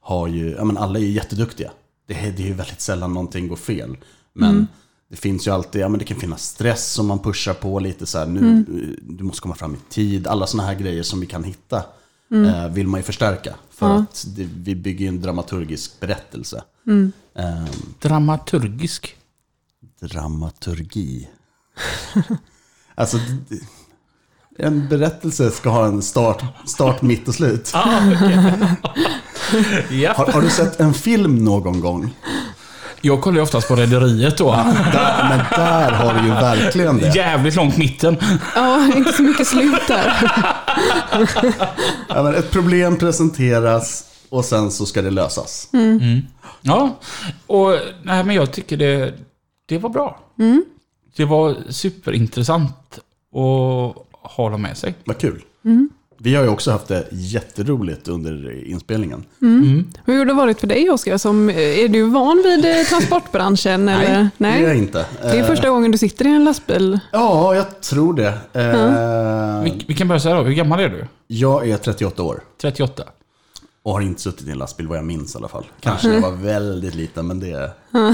har 0.00 0.28
ju, 0.28 0.50
ja 0.50 0.64
men 0.64 0.76
alla 0.76 0.98
är 0.98 1.02
jätteduktiga. 1.02 1.70
Det 2.06 2.14
är, 2.14 2.32
det 2.32 2.42
är 2.42 2.46
ju 2.46 2.54
väldigt 2.54 2.80
sällan 2.80 3.14
någonting 3.14 3.48
går 3.48 3.56
fel. 3.56 3.96
Men 4.32 4.66
det 5.14 5.20
finns 5.20 5.46
ju 5.46 5.50
alltid, 5.50 5.80
ja 5.82 5.88
men 5.88 5.98
det 5.98 6.04
kan 6.04 6.16
finnas 6.20 6.42
stress 6.48 6.92
som 6.92 7.06
man 7.06 7.18
pushar 7.18 7.54
på 7.54 7.78
lite 7.78 8.06
så 8.06 8.18
här, 8.18 8.26
nu, 8.26 8.58
eh, 8.58 9.04
du 9.14 9.24
måste 9.24 9.40
komma 9.42 9.54
fram 9.54 9.74
i 9.74 9.78
tid. 9.88 10.26
Alla 10.26 10.46
sådana 10.46 10.68
här 10.68 10.74
grejer 10.74 11.02
som 11.02 11.20
vi 11.20 11.26
kan 11.26 11.44
hitta 11.44 11.76
eh, 12.32 12.68
vill 12.68 12.86
man 12.86 13.00
ju 13.00 13.04
förstärka. 13.04 13.54
För 13.70 13.96
att 13.96 14.24
det, 14.36 14.48
vi 14.54 14.74
bygger 14.74 15.04
ju 15.04 15.08
en 15.08 15.20
dramaturgisk 15.20 16.00
berättelse. 16.00 16.62
Eh, 17.38 17.64
Dramaturgisk. 18.00 19.16
dramaturgi. 20.00 21.28
alltså, 22.94 23.18
En 24.58 24.88
berättelse 24.88 25.50
ska 25.50 25.70
ha 25.70 25.86
en 25.86 26.02
start, 26.02 26.44
start 26.66 27.02
mitt 27.02 27.28
och 27.28 27.34
slut. 27.34 27.70
Ah, 27.74 28.00
ja. 29.90 30.12
Har, 30.16 30.32
har 30.32 30.42
du 30.42 30.50
sett 30.50 30.80
en 30.80 30.94
film 30.94 31.44
någon 31.44 31.80
gång? 31.80 32.14
Jag 33.04 33.20
kollar 33.20 33.36
ju 33.36 33.42
oftast 33.42 33.68
på 33.68 33.76
Rederiet 33.76 34.38
då. 34.38 34.50
Där, 34.92 35.28
men 35.28 35.38
där 35.38 35.90
har 35.90 36.14
du 36.14 36.28
ju 36.28 36.34
verkligen 36.34 36.98
det. 36.98 37.14
Jävligt 37.14 37.56
långt 37.56 37.76
mitten. 37.76 38.16
Ja, 38.54 38.86
inte 38.96 39.12
så 39.12 39.22
mycket 39.22 39.46
slut 39.46 39.80
där. 39.88 40.32
Ja, 42.08 42.22
men 42.22 42.34
ett 42.34 42.50
problem 42.50 42.98
presenteras 42.98 44.04
och 44.28 44.44
sen 44.44 44.70
så 44.70 44.86
ska 44.86 45.02
det 45.02 45.10
lösas. 45.10 45.68
Ja, 46.60 46.98
och 47.46 47.78
nej, 48.02 48.24
men 48.24 48.36
jag 48.36 48.52
tycker 48.52 48.76
det, 48.76 49.14
det 49.66 49.78
var 49.78 49.90
bra. 49.90 50.20
Det 51.16 51.24
var 51.24 51.56
superintressant 51.68 52.98
att 53.34 53.96
hålla 54.22 54.56
med 54.56 54.76
sig. 54.76 54.94
Vad 55.04 55.18
kul. 55.18 55.42
Mm. 55.64 55.88
Vi 56.24 56.34
har 56.34 56.42
ju 56.42 56.48
också 56.48 56.70
haft 56.70 56.88
det 56.88 57.06
jätteroligt 57.10 58.08
under 58.08 58.64
inspelningen. 58.66 59.24
Hur 60.04 60.18
har 60.18 60.24
det 60.24 60.32
varit 60.32 60.60
för 60.60 60.66
dig 60.66 60.90
Oskar? 60.90 61.18
Som, 61.18 61.50
är 61.50 61.88
du 61.88 62.02
van 62.02 62.42
vid 62.44 62.64
eh, 62.64 62.84
transportbranschen? 62.88 63.88
Eller? 63.88 64.28
det 64.38 64.46
är 64.46 64.62
jag 64.62 64.76
inte. 64.76 65.06
Det 65.22 65.28
är 65.28 65.40
Eh, 65.40 65.46
första 65.46 65.68
gången 65.68 65.90
du 65.90 65.98
sitter 65.98 66.26
i 66.26 66.28
en 66.30 66.44
lastbil. 66.44 66.98
Ja, 67.12 67.54
jag 67.54 67.80
tror 67.80 68.14
det. 68.14 68.28
Eh, 68.52 69.62
Vi, 69.62 69.84
vi 69.88 69.94
kan 69.94 70.08
börja 70.08 70.20
säga 70.20 70.34
då, 70.34 70.42
hur 70.42 70.54
gammal 70.54 70.80
är 70.80 70.88
du? 70.88 71.06
Jag 71.26 71.68
är 71.68 71.76
38 71.76 72.22
år 72.22 72.40
38? 72.60 73.02
och 73.82 73.92
har 73.92 74.00
inte 74.00 74.22
suttit 74.22 74.48
i 74.48 74.50
en 74.50 74.58
lastbil 74.58 74.88
vad 74.88 74.98
jag 74.98 75.04
minns 75.04 75.34
i 75.34 75.38
alla 75.38 75.48
fall. 75.48 75.64
Kanske 75.80 76.08
när 76.08 76.14
jag 76.14 76.22
var 76.22 76.30
väldigt 76.30 76.94
liten, 76.94 77.26
men 77.26 77.40
det... 77.40 77.70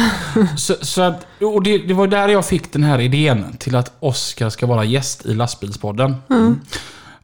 Så, 0.59 0.75
så 0.81 1.03
att, 1.03 1.27
och 1.41 1.63
det, 1.63 1.79
det 1.79 1.95
var 1.95 2.07
där 2.07 2.29
jag 2.29 2.47
fick 2.47 2.73
den 2.73 2.83
här 2.85 3.01
idén 3.01 3.57
till 3.59 3.77
att 3.77 3.93
Oskar 4.01 4.51
ska 4.51 4.67
vara 4.67 4.85
gäst 4.85 5.27
i 5.27 5.35
Lastbilspodden. 5.35 6.15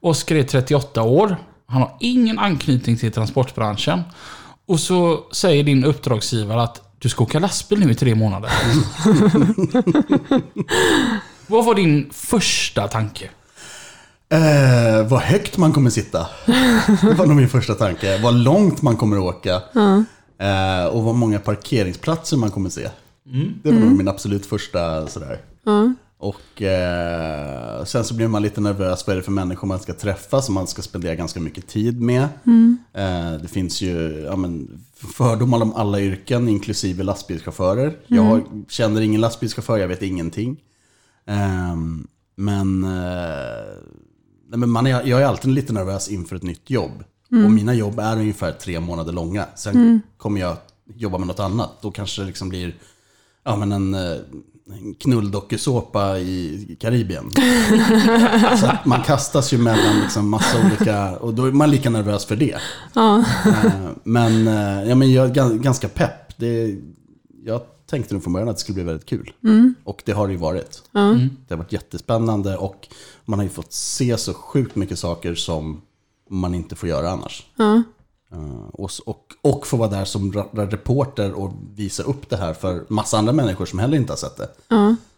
Oskar 0.06 0.36
är 0.36 0.42
38 0.42 1.02
år. 1.02 1.36
Han 1.66 1.82
har 1.82 1.96
ingen 2.00 2.38
anknytning 2.38 2.96
till 2.96 3.12
transportbranschen. 3.12 4.02
Och 4.66 4.80
så 4.80 5.24
säger 5.32 5.64
din 5.64 5.84
uppdragsgivare 5.84 6.62
att 6.62 6.82
du 6.98 7.08
ska 7.08 7.24
åka 7.24 7.38
lastbil 7.38 7.80
nu 7.80 7.90
i 7.90 7.94
tre 7.94 8.14
månader. 8.14 8.50
Vad 11.46 11.64
var 11.64 11.74
din 11.74 12.10
första 12.12 12.88
tanke? 12.88 13.30
Eh, 14.28 15.08
vad 15.08 15.20
högt 15.20 15.56
man 15.56 15.72
kommer 15.72 15.90
sitta. 15.90 16.26
Det 17.02 17.14
var 17.18 17.26
nog 17.26 17.36
min 17.36 17.48
första 17.48 17.74
tanke. 17.74 18.18
Vad 18.18 18.34
långt 18.34 18.82
man 18.82 18.96
kommer 18.96 19.18
åka. 19.18 19.62
Eh, 20.40 20.86
och 20.86 21.02
vad 21.02 21.14
många 21.14 21.38
parkeringsplatser 21.38 22.36
man 22.36 22.50
kommer 22.50 22.70
se. 22.70 22.88
Det 23.62 23.72
var 23.72 23.80
nog 23.80 23.96
min 23.96 24.08
absolut 24.08 24.46
första 24.46 25.06
sådär. 25.06 25.40
Och 26.18 26.62
eh, 26.62 27.84
sen 27.84 28.04
så 28.04 28.14
blir 28.14 28.28
man 28.28 28.42
lite 28.42 28.60
nervös. 28.60 29.06
Vad 29.06 29.12
är 29.12 29.16
det 29.16 29.22
för 29.22 29.32
människor 29.32 29.68
man 29.68 29.78
ska 29.78 29.94
träffa 29.94 30.42
som 30.42 30.54
man 30.54 30.66
ska 30.66 30.82
spendera 30.82 31.14
ganska 31.14 31.40
mycket 31.40 31.66
tid 31.66 32.00
med. 32.00 32.28
Eh, 32.92 33.32
det 33.42 33.48
finns 33.48 33.82
ju 33.82 34.20
ja, 34.20 34.36
men, 34.36 34.82
fördomar 34.94 35.62
om 35.62 35.72
alla 35.72 36.00
yrken, 36.00 36.48
inklusive 36.48 37.02
lastbilschaufförer. 37.02 37.98
Jag 38.06 38.64
känner 38.68 39.00
ingen 39.00 39.20
lastbilschaufför, 39.20 39.78
jag 39.78 39.88
vet 39.88 40.02
ingenting. 40.02 40.60
Ehm, 41.26 42.06
men, 42.36 42.84
eh, 42.84 42.90
nej, 44.48 44.58
men 44.58 44.70
man 44.70 44.86
är, 44.86 45.06
jag 45.06 45.22
är 45.22 45.26
alltid 45.26 45.50
lite 45.50 45.72
nervös 45.72 46.08
inför 46.08 46.36
ett 46.36 46.42
nytt 46.42 46.70
jobb. 46.70 47.04
Och 47.30 47.50
mina 47.50 47.74
jobb 47.74 47.98
är 47.98 48.16
ungefär 48.16 48.52
tre 48.52 48.80
månader 48.80 49.12
långa. 49.12 49.46
Sen 49.56 50.00
kommer 50.16 50.40
jag 50.40 50.56
jobba 50.94 51.18
med 51.18 51.26
något 51.26 51.40
annat. 51.40 51.70
Då 51.82 51.90
kanske 51.90 52.22
det 52.22 52.26
liksom 52.26 52.48
blir 52.48 52.74
ja, 53.44 53.56
men 53.56 53.72
en, 53.72 53.94
eh, 53.94 54.16
en 54.72 54.94
knulldockusåpa 54.94 56.18
i 56.18 56.76
Karibien. 56.80 57.30
Så 58.60 58.66
att 58.66 58.84
man 58.86 59.02
kastas 59.02 59.52
ju 59.52 59.58
mellan 59.58 60.00
liksom 60.00 60.28
massa 60.30 60.66
olika, 60.66 61.16
och 61.16 61.34
då 61.34 61.44
är 61.44 61.52
man 61.52 61.70
lika 61.70 61.90
nervös 61.90 62.24
för 62.24 62.36
det. 62.36 62.56
Ja. 62.94 63.18
Eh, 63.46 63.88
Men, 64.04 64.46
eh, 64.48 64.88
ja, 64.88 64.94
men 64.94 65.12
jag 65.12 65.30
är 65.30 65.34
gan- 65.34 65.58
ganska 65.62 65.88
pepp. 65.88 66.38
Det, 66.38 66.76
jag 67.44 67.60
tänkte 67.90 68.14
nog 68.14 68.22
från 68.22 68.32
början 68.32 68.48
att 68.48 68.56
det 68.56 68.60
skulle 68.60 68.74
bli 68.74 68.84
väldigt 68.84 69.06
kul. 69.06 69.32
Och 69.84 70.02
det 70.04 70.12
har 70.12 70.26
det 70.26 70.32
ju 70.32 70.38
varit. 70.38 70.82
Det 71.48 71.54
har 71.54 71.56
varit 71.58 71.72
jättespännande 71.72 72.56
och 72.56 72.88
man 73.24 73.38
har 73.38 73.44
ju 73.44 73.50
fått 73.50 73.72
se 73.72 74.16
så 74.18 74.34
sjukt 74.34 74.76
mycket 74.76 74.98
saker 74.98 75.34
som 75.34 75.80
man 76.30 76.54
inte 76.54 76.76
får 76.76 76.88
göra 76.88 77.10
annars. 77.10 77.46
Ja. 77.56 77.82
Eh, 78.32 78.66
Och, 78.72 78.90
och, 79.06 79.32
och 79.42 79.66
få 79.66 79.76
vara 79.76 79.88
där 79.88 80.04
som 80.04 80.32
reporter 80.52 81.32
och 81.32 81.52
visa 81.74 82.02
upp 82.02 82.28
det 82.30 82.36
här 82.36 82.54
för 82.54 82.84
massa 82.88 83.18
andra 83.18 83.32
människor 83.32 83.66
som 83.66 83.78
heller 83.78 83.96
inte 83.96 84.12
har 84.12 84.16
sett 84.16 84.36
det. 84.36 84.48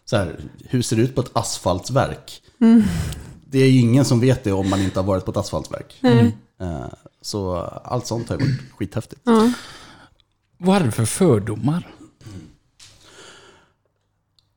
Så 0.05 0.17
här, 0.17 0.41
hur 0.65 0.83
ser 0.83 0.97
det 0.97 1.03
ut 1.03 1.15
på 1.15 1.21
ett 1.21 1.31
asfaltverk? 1.37 2.43
Det 3.51 3.59
är 3.59 3.71
ju 3.71 3.81
ingen 3.81 4.05
som 4.05 4.21
vet 4.21 4.45
det 4.45 4.53
om 4.53 4.71
man 4.71 4.81
inte 4.81 4.99
har 5.01 5.05
varit 5.07 5.25
på 5.25 5.31
ett 5.31 5.37
asfaltverk. 5.37 5.97
Eh, 6.61 6.87
Så 7.23 7.57
allt 7.85 8.07
sånt 8.07 8.29
har 8.29 8.37
ju 8.39 8.45
varit 8.45 8.61
skithäftigt. 8.79 9.21
Du 10.59 10.91
för 10.91 11.05
fördomar? 11.05 11.87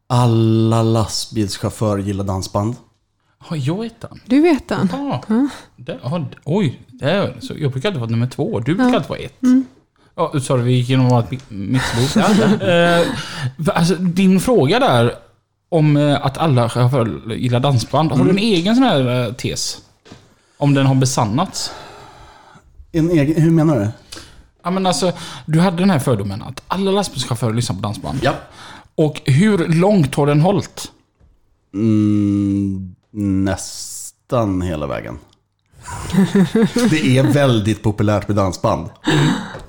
Alla 0.08 0.84
lastbilschaufförer 0.84 2.02
gillar 2.04 2.24
dansband. 2.24 2.76
Har 3.38 3.58
jag 3.58 3.86
ettan? 3.86 4.20
Du 4.26 4.42
vet 4.42 4.68
den. 4.68 4.90
Ja. 4.92 5.48
Det, 5.76 6.00
ja, 6.04 6.26
oj, 6.46 6.82
så 7.40 7.54
jag 7.58 7.72
brukar 7.72 7.90
alltid 7.90 8.00
vara 8.00 8.12
nummer 8.12 8.28
två. 8.28 8.60
Du 8.60 8.76
brukar 8.76 8.96
alltid 8.96 9.10
vara 9.10 9.20
ett. 9.20 9.40
Ja, 10.16 10.40
sorry, 10.42 10.64
vi 10.64 10.72
gick 10.74 10.90
igenom 10.90 11.10
vårt 11.10 11.30
mi- 11.32 11.40
mixbok. 11.50 12.24
eh, 12.62 13.08
alltså, 13.78 13.96
din 13.96 14.40
fråga 14.40 14.80
där 14.80 15.16
om 15.70 15.98
eh, 15.98 16.26
att 16.26 16.38
alla 16.38 16.70
chaufförer 16.70 17.36
gillar 17.36 17.60
dansband. 17.60 18.12
Har 18.12 18.24
du 18.24 18.30
en 18.30 18.38
egen 18.38 18.76
sån 18.76 18.84
här 18.84 19.28
eh, 19.28 19.34
tes? 19.34 19.78
Om 20.58 20.74
den 20.74 20.86
har 20.86 20.96
besannats? 20.96 21.72
En 22.92 23.10
egen, 23.12 23.42
hur 23.42 23.52
menar 23.52 23.80
du? 23.80 23.88
Ja, 24.64 24.72
men 24.72 24.86
alltså, 24.86 25.12
du 25.46 25.60
hade 25.60 25.78
den 25.78 25.90
här 25.90 26.00
fördomen 26.00 26.42
att 26.42 26.64
alla 26.68 26.92
lastbilschaufförer 26.92 27.54
lyssnar 27.54 27.76
på 27.76 27.82
dansband. 27.82 28.20
Ja. 28.24 28.34
Och 28.96 29.22
hur 29.26 29.68
långt 29.68 30.16
har 30.16 30.28
den 30.28 30.42
hållit? 30.42 30.92
Mm, 31.74 32.96
nästan 33.46 34.62
hela 34.62 34.88
vägen. 34.88 35.20
Det 36.90 37.18
är 37.18 37.24
väldigt 37.34 37.84
populärt 37.84 38.28
med 38.28 38.38
dansband. 38.38 38.90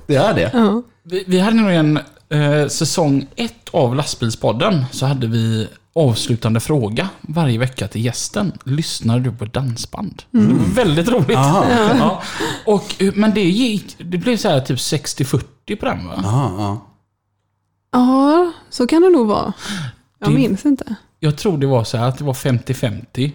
Det 0.07 0.16
är 0.16 0.35
det. 0.35 0.83
Vi, 1.02 1.25
vi 1.26 1.38
hade 1.40 1.57
nog 1.57 1.71
en 1.73 1.97
eh, 2.28 2.69
säsong 2.69 3.26
ett 3.37 3.69
av 3.71 3.95
Lastbilspodden 3.97 4.85
så 4.90 5.07
hade 5.07 5.26
vi 5.26 5.69
avslutande 5.95 6.61
fråga 6.61 7.09
varje 7.21 7.59
vecka 7.59 7.88
till 7.88 8.04
gästen. 8.04 8.52
Lyssnar 8.64 9.19
du 9.19 9.33
på 9.33 9.45
dansband? 9.45 10.23
Det 10.31 10.38
var 10.38 10.75
väldigt 10.75 11.09
roligt. 11.09 11.37
Aha, 11.38 11.66
Ja. 11.99 12.23
Och, 12.66 12.95
men 13.14 13.35
det 13.35 13.40
gick, 13.45 13.97
det 13.99 14.19
blev 14.19 14.37
så 14.37 14.49
här 14.49 14.61
typ 14.61 14.78
60-40 14.78 15.76
på 15.81 15.87
den 15.87 16.07
va? 16.09 16.14
Aha, 16.16 16.54
ja. 16.59 16.87
Ja, 17.92 18.52
så 18.71 18.87
kan 18.87 19.02
det 19.02 19.11
nog 19.11 19.26
vara. 19.26 19.52
Jag 20.19 20.28
Det- 20.31 20.35
minns 20.35 20.64
inte. 20.66 20.95
Jag 21.21 21.38
tror 21.38 21.59
det 21.59 21.66
var 21.66 21.85
så 21.85 21.97
här 21.97 22.09
att 22.09 22.19
det 22.19 22.25
var 22.25 22.33
50-50. 22.35 23.33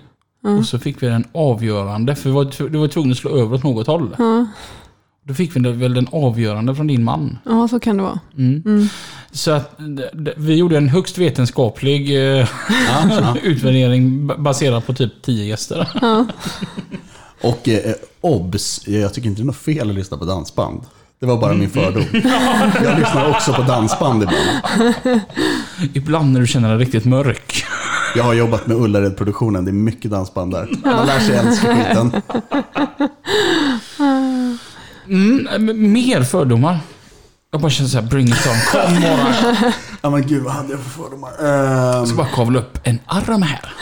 Och 0.57 0.65
så 0.65 0.79
fick 0.79 1.03
vi 1.03 1.07
den 1.07 1.25
avgörande, 1.33 2.15
för 2.15 2.29
vi 2.29 2.35
var, 2.35 2.45
tv- 2.45 2.69
du 2.69 2.77
var 2.77 2.87
tvungen 2.87 3.11
att 3.11 3.17
slå 3.17 3.37
över 3.37 3.55
åt 3.55 3.63
något 3.63 3.87
håll. 3.87 4.15
Ja, 4.17 4.45
Då 5.23 5.33
fick 5.33 5.55
vi 5.55 5.59
väl 5.71 5.93
den 5.93 6.07
avgörande 6.11 6.75
från 6.75 6.87
din 6.87 7.03
man. 7.03 7.37
ja 7.45 7.67
så 7.67 7.79
kan 7.79 7.97
det 7.97 8.03
vara. 8.03 8.19
Så 9.31 9.51
att 9.51 9.77
d- 9.77 10.09
d- 10.13 10.33
vi 10.37 10.55
gjorde 10.55 10.77
en 10.77 10.89
högst 10.89 11.17
vetenskaplig 11.17 12.09
eh, 12.15 12.17
Ja, 12.17 12.47
ja. 13.09 13.35
utvärdering 13.43 14.27
baserad 14.43 14.85
på 14.85 14.93
typ 14.93 15.21
10 15.21 15.45
gäster. 15.45 15.87
Och 17.43 17.69
eh, 17.69 17.93
obs, 18.21 18.87
jag 18.87 19.13
tycker 19.13 19.29
inte 19.29 19.41
det 19.41 19.43
är 19.43 19.45
något 19.45 19.55
fel 19.57 19.89
att 19.89 19.95
lyssna 19.95 20.17
på 20.17 20.25
dansband. 20.25 20.81
Det 21.19 21.25
var 21.25 21.37
bara 21.37 21.53
min 21.53 21.69
fördom. 21.69 22.03
Jag 22.83 22.99
lyssnar 22.99 23.29
också 23.29 23.53
på 23.53 23.61
dansband 23.61 24.23
ibland. 24.23 25.21
Ibland 25.93 26.31
när 26.33 26.39
du 26.39 26.47
känner 26.47 26.69
dig 26.69 26.77
riktigt 26.77 27.05
mörk. 27.05 27.65
Jag 28.15 28.23
har 28.23 28.33
jobbat 28.33 28.67
med 28.67 28.77
Ullared-produktionen, 28.77 29.65
det 29.65 29.71
är 29.71 29.73
mycket 29.73 30.11
dansband 30.11 30.51
där. 30.53 30.69
Man 30.85 31.05
lär 31.05 31.19
sig 31.19 31.35
älska 31.35 31.75
skiten. 31.75 32.21
Mm, 35.07 35.91
mer 35.91 36.23
fördomar. 36.23 36.79
Jag 37.51 37.61
bara 37.61 37.69
känner 37.71 37.89
såhär, 37.89 38.07
bring 38.09 38.27
it 38.27 38.47
on. 38.47 38.81
Kom 38.81 39.01
bara. 39.01 39.73
Ja 40.01 40.09
men 40.09 40.27
gud, 40.27 40.43
vad 40.43 40.53
hade 40.53 40.71
jag 40.71 40.79
för 40.79 40.89
fördomar? 41.03 41.31
Jag 41.39 41.99
Ehm, 41.99 42.05
ska 42.05 42.17
bara 42.17 42.27
kavla 42.27 42.59
upp 42.59 42.79
en 42.83 42.99
arm 43.05 43.41
här. 43.41 43.73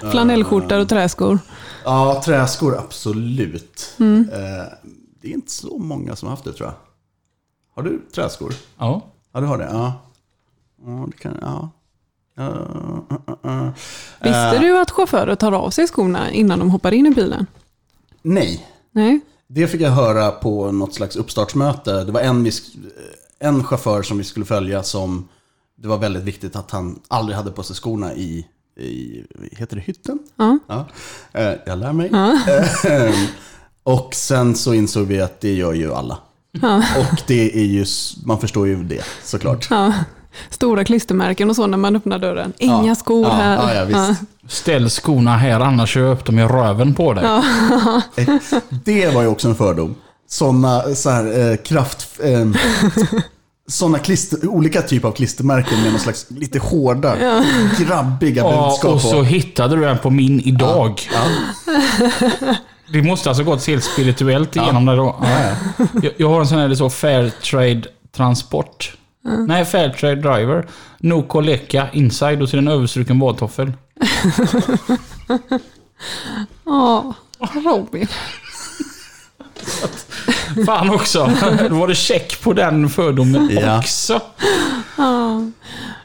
Flanellskjortor 0.10 0.78
och 0.80 0.88
träskor. 0.88 1.38
ja, 1.84 2.22
träskor, 2.24 2.78
absolut. 2.78 3.94
Mm. 3.98 4.28
Eh, 4.32 4.38
det 5.22 5.28
är 5.28 5.32
inte 5.34 5.52
så 5.52 5.78
många 5.78 6.16
som 6.16 6.28
har 6.28 6.36
haft 6.36 6.44
det 6.44 6.52
tror 6.52 6.68
jag. 6.68 6.74
Har 7.74 7.82
du 7.90 8.00
träskor? 8.14 8.52
Ja. 8.78 9.02
Ja, 9.34 9.40
du 9.40 9.46
har 9.46 9.58
det? 9.58 9.68
Ja. 9.72 10.02
Ja, 10.86 11.06
det 11.10 11.16
kan 11.22 11.38
ja. 11.40 11.70
Uh, 12.38 12.46
uh, 12.46 13.52
uh. 13.52 13.68
Visste 14.20 14.58
du 14.58 14.80
att 14.80 14.90
chaufförer 14.90 15.34
tar 15.34 15.52
av 15.52 15.70
sig 15.70 15.86
skorna 15.86 16.30
innan 16.30 16.58
de 16.58 16.70
hoppar 16.70 16.92
in 16.92 17.06
i 17.06 17.10
bilen? 17.10 17.46
Nej, 18.22 18.66
Nej. 18.92 19.20
det 19.48 19.68
fick 19.68 19.80
jag 19.80 19.90
höra 19.90 20.30
på 20.30 20.72
något 20.72 20.94
slags 20.94 21.16
uppstartsmöte. 21.16 22.04
Det 22.04 22.12
var 22.12 22.20
en, 22.20 22.50
en 23.38 23.64
chaufför 23.64 24.02
som 24.02 24.18
vi 24.18 24.24
skulle 24.24 24.46
följa 24.46 24.82
som 24.82 25.28
det 25.76 25.88
var 25.88 25.98
väldigt 25.98 26.22
viktigt 26.22 26.56
att 26.56 26.70
han 26.70 27.00
aldrig 27.08 27.36
hade 27.36 27.50
på 27.50 27.62
sig 27.62 27.76
skorna 27.76 28.14
i 28.14 28.46
i, 28.76 29.24
heter 29.52 29.76
det 29.76 29.82
hytten? 29.82 30.18
Ja. 30.36 30.58
Ja. 30.66 30.86
Eh, 31.32 31.54
jag 31.66 31.78
lär 31.78 31.92
mig. 31.92 32.10
Eh, 32.84 33.14
och 33.82 34.14
sen 34.14 34.56
så 34.56 34.74
insåg 34.74 35.06
vi 35.06 35.20
att 35.20 35.40
det 35.40 35.54
gör 35.54 35.72
ju 35.72 35.94
alla. 35.94 36.18
Och 36.98 37.22
det 37.26 37.58
är 37.58 37.64
ju, 37.64 37.86
man 38.24 38.40
förstår 38.40 38.66
ju 38.66 38.84
det 38.84 39.04
såklart. 39.24 39.68
Ja. 40.32 40.38
Stora 40.50 40.84
klistermärken 40.84 41.50
och 41.50 41.56
så 41.56 41.66
när 41.66 41.78
man 41.78 41.96
öppnar 41.96 42.18
dörren. 42.18 42.52
Inga 42.58 42.86
Ja. 42.86 42.94
skor 42.94 43.26
Ja, 43.26 43.32
här. 43.34 43.56
ja, 43.56 43.74
ja, 43.74 43.84
visst. 44.08 44.20
Ställ 44.48 44.90
skorna 44.90 45.36
här 45.36 45.60
annars 45.60 45.90
kör 45.90 46.00
jag 46.00 46.12
upp 46.12 46.24
dem 46.24 46.38
i 46.38 46.44
röven 46.44 46.94
på 46.94 47.12
dig. 47.14 47.24
Eh, 48.16 48.28
Det 48.84 49.14
var 49.14 49.22
ju 49.22 49.28
också 49.28 49.48
en 49.48 49.54
fördom. 49.54 49.94
Sådana 50.28 50.82
så 50.94 51.10
här, 51.10 51.50
eh, 51.50 51.56
kraft... 51.56 52.08
Eh, 52.22 52.46
såna 53.68 53.98
klister, 53.98 54.48
olika 54.48 54.82
typer 54.82 55.08
av 55.08 55.12
klistermärken 55.12 55.82
med 55.82 55.90
någon 55.90 56.00
slags 56.00 56.26
lite 56.28 56.58
hårda, 56.58 57.16
grabbiga 57.78 58.42
Ja, 58.42 58.66
budskap 58.68 58.94
och 58.94 59.00
så 59.00 59.10
på. 59.12 59.22
hittade 59.22 59.76
du 59.76 59.88
en 59.88 59.98
på 59.98 60.10
min 60.10 60.40
idag. 60.40 61.00
Ja, 61.14 61.20
Det 62.92 63.02
måste 63.02 63.28
alltså 63.28 63.44
gått 63.44 63.66
helt 63.66 63.84
spirituellt 63.84 64.56
igenom 64.56 64.86
det 64.86 64.96
då. 64.96 65.16
ja, 65.22 65.28
ja. 65.78 65.86
Jag, 66.02 66.12
jag 66.16 66.28
har 66.28 66.40
en 66.40 66.46
sån 66.46 66.58
här 66.58 66.68
det 66.68 66.76
står 66.76 66.90
Fairtrade 66.90 67.82
Transport. 68.16 68.92
Nej, 69.24 69.64
Fairtrade 69.64 70.14
Driver. 70.14 70.66
No 70.98 71.22
Koleka 71.22 71.88
Inside 71.92 72.42
och 72.42 72.48
så 72.48 72.56
är 72.56 72.60
det 72.60 72.66
en 72.70 72.74
överstruken 72.76 73.18
badtoffel. 73.18 73.72
Ja, 76.64 77.14
Robin. 77.64 78.06
Fan 80.66 80.90
också. 80.90 81.30
Då 81.68 81.74
var 81.74 81.88
det 81.88 81.94
check 81.94 82.42
på 82.42 82.52
den 82.52 82.88
fördomen 82.88 83.50
Ja. 83.50 83.78
också. 83.78 84.20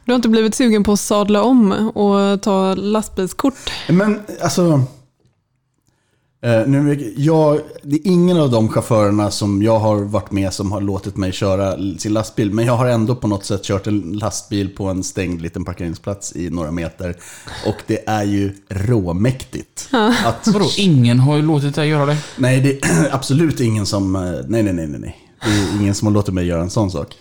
Du 0.05 0.11
har 0.11 0.15
inte 0.15 0.29
blivit 0.29 0.55
sugen 0.55 0.83
på 0.83 0.91
att 0.91 0.99
sadla 0.99 1.43
om 1.43 1.71
och 1.89 2.41
ta 2.41 2.73
lastbilskort? 2.75 3.53
Men 3.87 4.21
alltså... 4.41 4.81
Eh, 6.41 6.67
nu, 6.67 6.91
är 6.91 7.13
jag, 7.17 7.59
det 7.83 7.95
är 7.95 8.07
ingen 8.07 8.37
av 8.37 8.51
de 8.51 8.69
chaufförerna 8.69 9.31
som 9.31 9.63
jag 9.63 9.79
har 9.79 9.97
varit 9.97 10.31
med 10.31 10.53
som 10.53 10.71
har 10.71 10.81
låtit 10.81 11.17
mig 11.17 11.31
köra 11.31 11.77
sin 11.97 12.13
lastbil. 12.13 12.51
Men 12.53 12.65
jag 12.65 12.73
har 12.73 12.87
ändå 12.87 13.15
på 13.15 13.27
något 13.27 13.45
sätt 13.45 13.63
kört 13.63 13.87
en 13.87 13.99
lastbil 13.99 14.69
på 14.69 14.85
en 14.85 15.03
stängd 15.03 15.41
liten 15.41 15.65
parkeringsplats 15.65 16.35
i 16.35 16.49
några 16.49 16.71
meter. 16.71 17.15
Och 17.65 17.75
det 17.87 18.09
är 18.09 18.23
ju 18.23 18.53
råmäktigt. 18.69 19.89
Att, 20.25 20.47
Vadå, 20.47 20.65
ingen 20.77 21.19
har 21.19 21.35
ju 21.35 21.41
låtit 21.41 21.75
dig 21.75 21.89
göra 21.89 22.05
det? 22.05 22.17
nej, 22.37 22.61
det 22.61 22.85
är 22.85 23.09
absolut 23.15 23.59
ingen 23.59 23.85
som... 23.85 24.15
eh, 24.15 24.21
nej, 24.47 24.63
nej, 24.63 24.73
nej, 24.73 24.87
nej. 24.87 25.26
Det 25.43 25.49
är 25.49 25.81
ingen 25.81 25.95
som 25.95 26.05
har 26.07 26.13
låtit 26.13 26.33
mig 26.33 26.45
göra 26.45 26.61
en 26.61 26.69
sån 26.69 26.91
sak. 26.91 27.15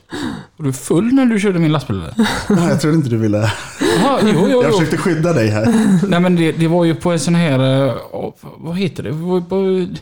Var 0.57 0.67
du 0.67 0.73
full 0.73 1.13
när 1.15 1.27
du 1.27 1.41
körde 1.41 1.59
min 1.59 1.73
lastbil 1.73 1.97
eller? 1.97 2.15
Ja, 2.49 2.69
Jag 2.69 2.81
trodde 2.81 2.97
inte 2.97 3.09
du 3.09 3.17
ville... 3.17 3.53
Jaha, 3.81 4.19
jo, 4.23 4.29
jo, 4.35 4.49
Jag 4.49 4.65
jo. 4.65 4.71
försökte 4.73 4.97
skydda 4.97 5.33
dig 5.33 5.49
här. 5.49 5.91
Nej 6.09 6.21
men 6.21 6.37
det, 6.37 6.53
det 6.53 6.69
var 6.69 6.85
ju 6.85 6.95
på 6.95 7.13
en 7.13 7.21
sån 7.21 7.35
här... 7.35 7.87
eh, 7.89 7.95
åh, 8.13 8.35
vad 8.59 8.77
heter 8.79 9.03
det? 9.03 9.11
Vad 9.11 9.43
heter 9.43 9.97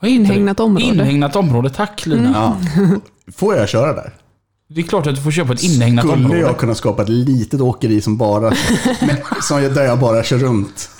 det? 0.00 0.08
Inhägnat 0.08 0.60
område. 0.60 0.84
Inhägnat 0.84 1.36
område, 1.36 1.70
tack 1.70 2.06
Lina. 2.06 2.30
Ja. 2.34 2.56
Får 3.36 3.56
jag 3.56 3.68
köra 3.68 3.92
där? 3.92 4.12
Det 4.70 4.80
är 4.80 4.84
klart 4.84 5.06
att 5.06 5.14
du 5.16 5.22
får 5.22 5.30
köpa 5.30 5.52
ett 5.52 5.62
inhägnat 5.62 6.04
Skulle 6.04 6.24
område. 6.24 6.40
jag 6.40 6.58
kunna 6.58 6.74
skapa 6.74 7.02
ett 7.02 7.08
litet 7.08 7.60
åkeri 7.60 8.00
som 8.00 8.16
bara, 8.16 8.50
med, 9.00 9.22
som, 9.42 9.60
där 9.74 9.84
jag 9.84 9.98
bara 9.98 10.22
kör 10.24 10.38
runt? 10.38 10.90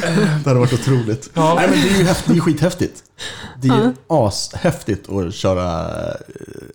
Det 0.00 0.48
hade 0.48 0.58
varit 0.60 0.72
otroligt. 0.72 1.30
Ja. 1.34 1.54
Nej, 1.54 1.68
men 1.70 1.80
det 1.80 1.88
är 1.94 1.98
ju 1.98 2.04
häft, 2.04 2.24
det 2.26 2.34
är 2.36 2.40
skithäftigt. 2.40 3.02
Det 3.62 3.68
är 3.68 3.76
ju 3.84 3.92
ashäftigt 4.06 5.08
att 5.08 5.34
köra 5.34 5.88
eh, 6.08 6.14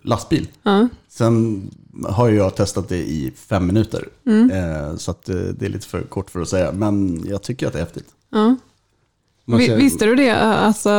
lastbil. 0.02 0.48
Ja. 0.62 0.88
Sen 1.08 1.62
har 2.08 2.28
ju 2.28 2.36
jag 2.36 2.56
testat 2.56 2.88
det 2.88 2.96
i 2.98 3.32
fem 3.48 3.66
minuter. 3.66 4.08
Mm. 4.26 4.50
Eh, 4.50 4.96
så 4.96 5.10
att 5.10 5.28
eh, 5.28 5.36
det 5.36 5.66
är 5.66 5.70
lite 5.70 5.86
för 5.86 6.00
kort 6.02 6.30
för 6.30 6.40
att 6.40 6.48
säga. 6.48 6.72
Men 6.72 7.24
jag 7.28 7.42
tycker 7.42 7.66
att 7.66 7.72
det 7.72 7.78
är 7.78 7.84
häftigt. 7.84 8.08
Ja. 8.30 8.56
Kör- 9.66 9.76
Visste 9.76 10.04
du 10.06 10.14
det? 10.14 10.30
Alltså, 10.36 10.90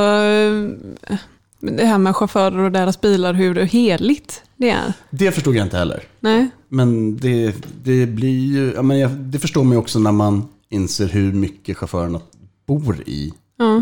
det 1.59 1.85
här 1.85 1.97
med 1.97 2.15
chaufförer 2.15 2.57
och 2.57 2.71
deras 2.71 3.01
bilar, 3.01 3.33
hur 3.33 3.55
heligt 3.55 4.41
det 4.57 4.69
är? 4.69 4.93
Det 5.09 5.31
förstod 5.31 5.55
jag 5.55 5.65
inte 5.65 5.77
heller. 5.77 6.03
Nej? 6.19 6.49
Men 6.69 7.17
det, 7.17 7.55
det 7.83 8.05
blir 8.05 8.39
ju, 8.39 8.73
ja, 8.75 8.81
men 8.81 9.31
det 9.31 9.39
förstår 9.39 9.63
man 9.63 9.71
ju 9.71 9.77
också 9.77 9.99
när 9.99 10.11
man 10.11 10.47
inser 10.69 11.07
hur 11.07 11.33
mycket 11.33 11.77
chaufförerna 11.77 12.21
bor 12.65 13.01
i 13.09 13.33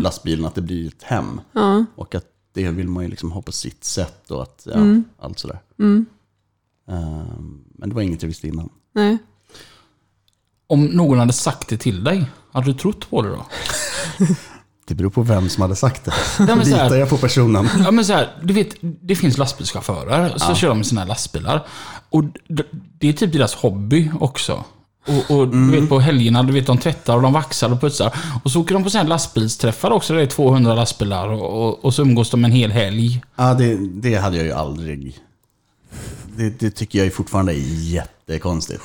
lastbilen, 0.02 0.44
att 0.46 0.54
det 0.54 0.62
blir 0.62 0.88
ett 0.88 1.02
hem. 1.02 1.40
Ja. 1.52 1.84
Och 1.96 2.14
att 2.14 2.24
det 2.52 2.68
vill 2.70 2.88
man 2.88 3.02
ju 3.04 3.10
liksom 3.10 3.32
ha 3.32 3.42
på 3.42 3.52
sitt 3.52 3.84
sätt 3.84 4.30
och 4.30 4.42
att, 4.42 4.62
ja, 4.66 4.72
Mm. 4.74 5.04
allt 5.18 5.38
sådär. 5.38 5.58
Ehm, 6.88 7.64
men 7.78 7.88
det 7.88 7.94
var 7.94 8.02
inget 8.02 8.22
jag 8.22 8.28
visste 8.28 8.48
innan. 8.48 8.68
Nej. 8.94 9.18
Om 10.66 10.84
någon 10.84 11.18
hade 11.18 11.32
sagt 11.32 11.68
det 11.68 11.76
till 11.76 12.04
dig, 12.04 12.24
hade 12.52 12.66
du 12.66 12.74
trott 12.78 13.10
på 13.10 13.22
det 13.22 13.28
då? 13.28 13.46
Det 14.86 14.94
beror 14.94 15.10
på 15.10 15.22
vem 15.22 15.48
som 15.48 15.62
hade 15.62 15.76
sagt 15.76 16.04
det. 16.04 16.12
men 16.38 16.64
så 16.66 16.76
här- 16.76 16.84
Litar 16.84 16.96
jag 16.96 17.08
på 17.08 17.16
personen? 17.16 17.68
Ja 17.78 17.90
men 17.90 18.04
så 18.04 18.12
här, 18.12 18.38
du 18.42 18.54
vet, 18.54 18.74
det 18.80 19.16
finns 19.16 19.38
lastbilschaufförer, 19.38 20.38
så 20.38 20.54
kör 20.54 20.68
de 20.68 20.84
sina 20.84 21.04
lastbilar. 21.04 21.66
Och 22.10 22.24
det 22.98 23.08
är 23.08 23.12
typ 23.12 23.32
deras 23.32 23.54
hobby 23.54 24.10
också. 24.20 24.64
Och, 25.08 25.36
och 25.36 25.48
du 25.48 25.80
vet 25.80 25.88
på 25.88 26.00
helgerna, 26.00 26.42
du 26.42 26.52
vet 26.52 26.66
de 26.66 26.78
tvättar 26.78 27.16
och 27.16 27.22
de 27.22 27.32
vaxar 27.32 27.72
och 27.72 27.80
putsar. 27.80 28.14
Och 28.44 28.50
så 28.50 28.60
åker 28.60 28.74
de 28.74 28.84
på 28.84 28.90
här 28.90 29.04
lastbilsträffar 29.04 29.90
också, 29.90 30.12
där 30.12 30.18
det 30.18 30.26
är 30.26 30.30
200 30.30 30.74
lastbilar. 30.74 31.28
Och, 31.28 31.84
och, 31.84 31.94
så 31.94 32.02
umgås 32.02 32.30
de 32.30 32.44
en 32.44 32.52
hel 32.52 32.70
helg. 32.70 33.22
Ja, 33.36 33.54
det, 33.54 33.76
det 33.76 34.14
hade 34.14 34.36
jag 34.36 34.46
ju 34.46 34.52
aldrig. 34.52 35.18
Det, 36.36 36.60
det 36.60 36.70
tycker 36.70 37.04
jag 37.04 37.14
fortfarande 37.14 37.52
är 37.52 37.90
jättekonstigt. 37.90 38.82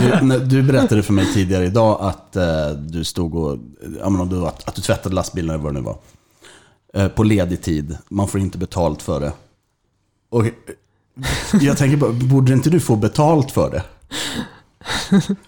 Du, 0.00 0.38
du 0.38 0.62
berättade 0.62 1.02
för 1.02 1.12
mig 1.12 1.26
tidigare 1.34 1.66
idag 1.66 1.98
att 2.00 2.36
eh, 2.36 2.70
du 2.70 3.04
stod 3.04 3.34
och, 3.34 3.58
ja, 4.00 4.10
men 4.10 4.20
om 4.20 4.28
du, 4.28 4.46
att, 4.46 4.68
att 4.68 4.74
du 4.74 4.82
tvättade 4.82 5.14
lastbilen 5.14 5.50
eller 5.50 5.64
vad 5.64 5.74
det 5.74 5.80
nu 5.80 5.84
var. 5.84 5.96
Eh, 6.94 7.08
på 7.08 7.22
ledig 7.24 7.62
tid. 7.62 7.96
Man 8.08 8.28
får 8.28 8.40
inte 8.40 8.58
betalt 8.58 9.02
för 9.02 9.20
det. 9.20 9.32
Och 10.30 10.46
eh, 10.46 10.52
jag 11.60 11.76
tänker 11.76 11.96
bara, 11.96 12.12
borde 12.12 12.52
inte 12.52 12.70
du 12.70 12.80
få 12.80 12.96
betalt 12.96 13.50
för 13.50 13.70
det? 13.70 13.82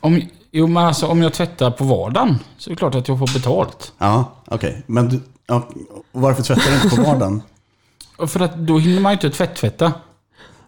Om, 0.01 0.23
jo 0.51 0.67
men 0.67 0.85
alltså 0.87 1.07
om 1.07 1.23
jag 1.23 1.33
tvättar 1.33 1.71
på 1.71 1.85
vardagen 1.85 2.39
så 2.59 2.71
är 2.71 2.75
det 2.75 2.79
klart 2.79 2.95
att 2.95 3.09
jag 3.09 3.19
får 3.19 3.35
betalt. 3.35 3.93
Ja, 3.99 4.33
okej. 4.47 4.83
Men 4.87 5.09
du, 5.09 5.21
ja, 5.47 5.69
varför 6.13 6.43
tvättar 6.43 6.71
du 6.71 6.75
inte 6.85 6.97
på 6.97 7.03
vardagen? 7.03 7.43
Och 8.17 8.31
För 8.31 8.41
att 8.41 8.57
då 8.57 8.79
hinner 8.79 9.01
man 9.01 9.13
ju 9.13 9.15
inte 9.15 9.31
tvätt-tvätta. 9.31 9.93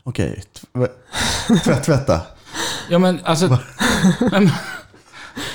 Okej, 0.03 0.43
tv- 0.75 0.89
tvätt, 1.65 1.85
tvätta. 1.85 2.21
Ja 2.91 2.99
men 2.99 3.21
alltså... 3.25 3.59
men, 4.31 4.51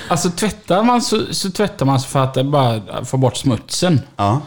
alltså 0.08 0.30
tvättar 0.30 0.82
man 0.82 1.02
så, 1.02 1.34
så 1.34 1.50
tvättar 1.50 1.86
man 1.86 2.00
för 2.00 2.20
att 2.20 2.34
det 2.34 2.44
bara 2.44 3.04
få 3.04 3.16
bort 3.16 3.36
smutsen. 3.36 4.00
Ja, 4.16 4.40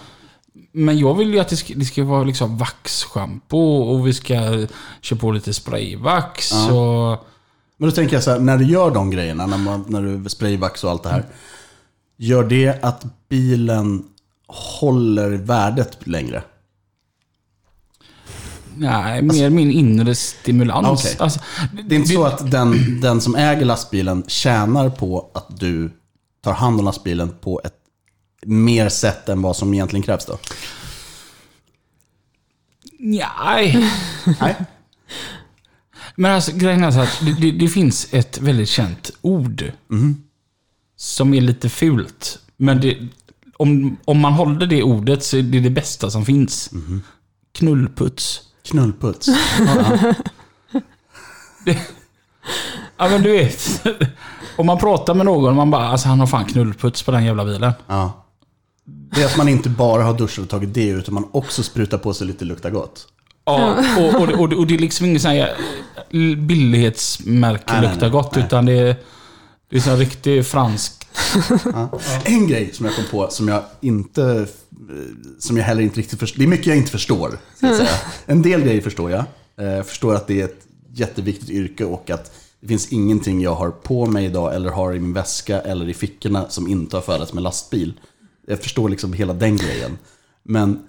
Men 0.71 0.97
jag 0.99 1.13
vill 1.13 1.33
ju 1.33 1.39
att 1.39 1.47
det 1.49 1.57
ska, 1.57 1.73
det 1.75 1.85
ska 1.85 2.03
vara 2.03 2.23
liksom 2.23 2.57
vaxschampo 2.57 3.57
och 3.57 4.07
vi 4.07 4.13
ska 4.13 4.67
köra 5.01 5.19
på 5.19 5.31
lite 5.31 5.53
sprayvax 5.53 6.51
och... 6.53 7.27
Men 7.77 7.89
då 7.89 7.95
tänker 7.95 8.15
jag 8.15 8.23
så 8.23 8.31
här, 8.31 8.39
när 8.39 8.57
du 8.57 8.65
gör 8.65 8.91
de 8.91 9.11
grejerna, 9.11 9.45
när, 9.45 9.57
man, 9.57 9.85
när 9.87 10.01
du 10.01 10.29
sprayvax 10.29 10.83
och 10.83 10.91
allt 10.91 11.03
det 11.03 11.09
här. 11.09 11.25
Gör 12.17 12.43
det 12.43 12.83
att 12.83 13.05
bilen 13.29 14.03
håller 14.47 15.29
värdet 15.29 16.07
längre? 16.07 16.43
Nej, 18.77 19.21
mer 19.21 19.49
min 19.49 19.71
inre 19.71 20.15
stimulans. 20.15 21.05
Okej. 21.05 21.15
Alltså, 21.19 21.39
Det 21.83 21.95
är 21.95 21.99
inte 21.99 22.13
så 22.13 22.23
att 22.23 22.51
den, 22.51 23.01
den 23.01 23.21
som 23.21 23.35
äger 23.35 23.65
lastbilen 23.65 24.23
tjänar 24.27 24.89
på 24.89 25.31
att 25.33 25.59
du 25.59 25.91
tar 26.41 26.53
hand 26.53 26.79
om 26.79 26.85
lastbilen 26.85 27.35
på 27.41 27.61
ett 27.63 27.73
mer 28.45 28.89
sätt 28.89 29.29
än 29.29 29.41
vad 29.41 29.55
som 29.55 29.73
egentligen 29.73 30.03
krävs 30.03 30.25
då? 30.25 30.37
Nej. 32.99 33.91
Nej? 34.41 34.55
Men 36.15 36.31
alltså 36.31 36.51
grejen 36.51 36.83
är 36.83 36.91
så 36.91 36.99
att 36.99 37.19
det, 37.21 37.33
det, 37.41 37.51
det 37.51 37.67
finns 37.67 38.07
ett 38.11 38.37
väldigt 38.41 38.69
känt 38.69 39.11
ord. 39.21 39.71
Som 40.97 41.33
är 41.33 41.41
lite 41.41 41.69
fult. 41.69 42.39
Men 42.57 42.81
det, 42.81 42.97
om, 43.57 43.97
om 44.05 44.19
man 44.19 44.33
håller 44.33 44.67
det 44.67 44.83
ordet 44.83 45.23
så 45.23 45.37
är 45.37 45.41
det 45.43 45.59
det 45.59 45.69
bästa 45.69 46.09
som 46.11 46.25
finns. 46.25 46.71
Knullputs. 47.51 48.41
Knullputs. 48.63 49.27
Ja 52.97 53.09
men 53.09 53.21
du 53.21 53.31
vet. 53.31 53.83
Om 54.55 54.65
man 54.65 54.77
pratar 54.77 55.13
med 55.13 55.25
någon 55.25 55.49
och 55.49 55.55
man 55.55 55.71
bara 55.71 55.87
alltså 55.87 56.07
han 56.07 56.19
har 56.19 56.27
fan 56.27 56.45
knullputs 56.45 57.03
på 57.03 57.11
den 57.11 57.25
jävla 57.25 57.45
bilen. 57.45 57.71
Ja. 57.87 58.25
Det 58.85 59.21
är 59.21 59.25
att 59.25 59.37
man 59.37 59.49
inte 59.49 59.69
bara 59.69 60.03
har 60.03 60.17
duschat 60.17 60.43
och 60.43 60.49
tagit 60.49 60.73
det, 60.73 60.87
utan 60.87 61.13
man 61.13 61.27
också 61.31 61.63
sprutar 61.63 61.97
på 61.97 62.13
sig 62.13 62.27
lite 62.27 62.45
lukta 62.45 62.69
gott. 62.69 63.07
Ja, 63.45 63.83
och, 63.99 64.21
och, 64.21 64.29
och, 64.39 64.53
och 64.53 64.67
det 64.67 64.73
är 64.75 64.79
liksom 64.79 65.05
ingen 65.05 65.19
sån 65.19 65.31
här 65.31 65.55
billighetsmärke 66.35 67.63
Nej, 67.73 67.81
luktar 67.81 67.99
nej, 68.01 68.09
gott. 68.09 68.35
nej. 68.35 68.45
Utan 68.45 68.65
det 68.65 68.73
är, 68.73 68.95
det 69.69 69.75
är 69.75 69.79
så 69.79 69.89
här 69.89 69.97
riktigt 69.97 70.47
franskt. 70.47 71.07
Ja. 71.73 71.99
En 72.23 72.47
grej 72.47 72.69
som 72.73 72.85
jag 72.85 72.95
kom 72.95 73.05
på 73.11 73.29
som 73.29 73.47
jag 73.47 73.63
inte, 73.81 74.47
som 75.39 75.57
jag 75.57 75.63
heller 75.63 75.81
inte 75.81 75.99
riktigt 75.99 76.19
förstår. 76.19 76.39
Det 76.39 76.45
är 76.45 76.47
mycket 76.47 76.67
jag 76.67 76.77
inte 76.77 76.91
förstår. 76.91 77.37
Jag 77.59 77.75
säga. 77.75 77.89
En 78.25 78.41
del 78.41 78.61
grejer 78.61 78.81
förstår 78.81 79.11
jag. 79.11 79.23
Eh, 79.59 79.65
Jag 79.65 79.85
förstår 79.87 80.15
att 80.15 80.27
det 80.27 80.41
är 80.41 80.45
ett 80.45 80.65
jätteviktigt 80.93 81.49
yrke 81.49 81.85
och 81.85 82.09
att 82.09 82.31
Det 82.61 82.67
finns 82.67 82.87
ingenting 82.91 83.41
jag 83.41 83.55
har 83.55 83.69
på 83.69 84.05
mig 84.05 84.25
idag 84.25 84.55
eller 84.55 84.69
har 84.69 84.93
i 84.93 84.99
min 84.99 85.13
väska 85.13 85.61
eller 85.61 85.89
i 85.89 85.93
fickorna 85.93 86.49
som 86.49 86.67
inte 86.67 86.97
har 86.97 87.01
färdats 87.01 87.33
med 87.33 87.43
lastbil. 87.43 87.93
Jag 88.47 88.59
förstår 88.63 88.89
liksom 88.89 89.13
hela 89.13 89.33
den 89.33 89.57
grejen. 89.57 89.97
Men 90.43 90.79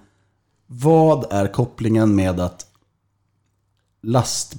vad 0.67 1.33
är 1.33 1.47
kopplingen 1.47 2.15
med 2.15 2.39
att 2.39 2.65
last... 4.03 4.55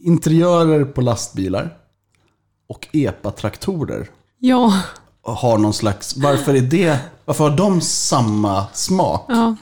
interiörer 0.00 0.84
på 0.84 1.00
lastbilar 1.00 1.76
och 2.68 2.88
EPA-traktorer 2.92 4.06
Ja, 4.38 4.80
har 5.22 5.58
någon 5.58 5.74
slags... 5.74 6.16
Varför 6.16 6.54
är 6.54 6.60
det... 6.60 6.98
Varför 7.24 7.50
har 7.50 7.56
de 7.56 7.80
samma 7.80 8.66
smak? 8.72 9.24
ja. 9.28 9.56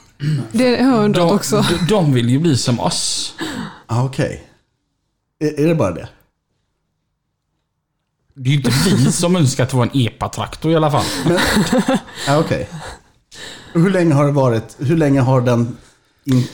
det 0.51 0.83
har 0.83 0.91
jag 0.91 1.05
undrat 1.05 1.31
också. 1.31 1.65
de, 1.69 1.85
de 1.95 2.13
vill 2.13 2.29
ju 2.29 2.39
bli 2.39 2.57
som 2.57 2.79
oss. 2.79 3.33
Ah, 3.85 4.03
Okej. 4.03 4.43
Är, 5.39 5.59
är 5.59 5.67
det 5.67 5.75
bara 5.75 5.91
det? 5.91 6.09
Det 8.33 8.49
är 8.49 8.51
ju 8.51 8.57
inte 8.57 8.71
vi 8.85 9.11
som 9.11 9.35
önskar 9.35 9.63
att 9.63 9.69
det 9.69 9.77
var 9.77 9.83
en 9.83 9.91
EPA-traktor 9.97 10.71
i 10.71 10.75
alla 10.75 10.91
fall. 10.91 11.05
Ah, 12.27 12.37
Okej. 12.39 12.69
Och 12.71 13.04
hur 13.75 13.89
länge 13.89 14.13
har 14.13 14.25
det 14.25 14.31
varit... 14.31 14.75
Hur 14.79 14.97
länge 14.97 15.21
har 15.21 15.41
den... 15.41 15.77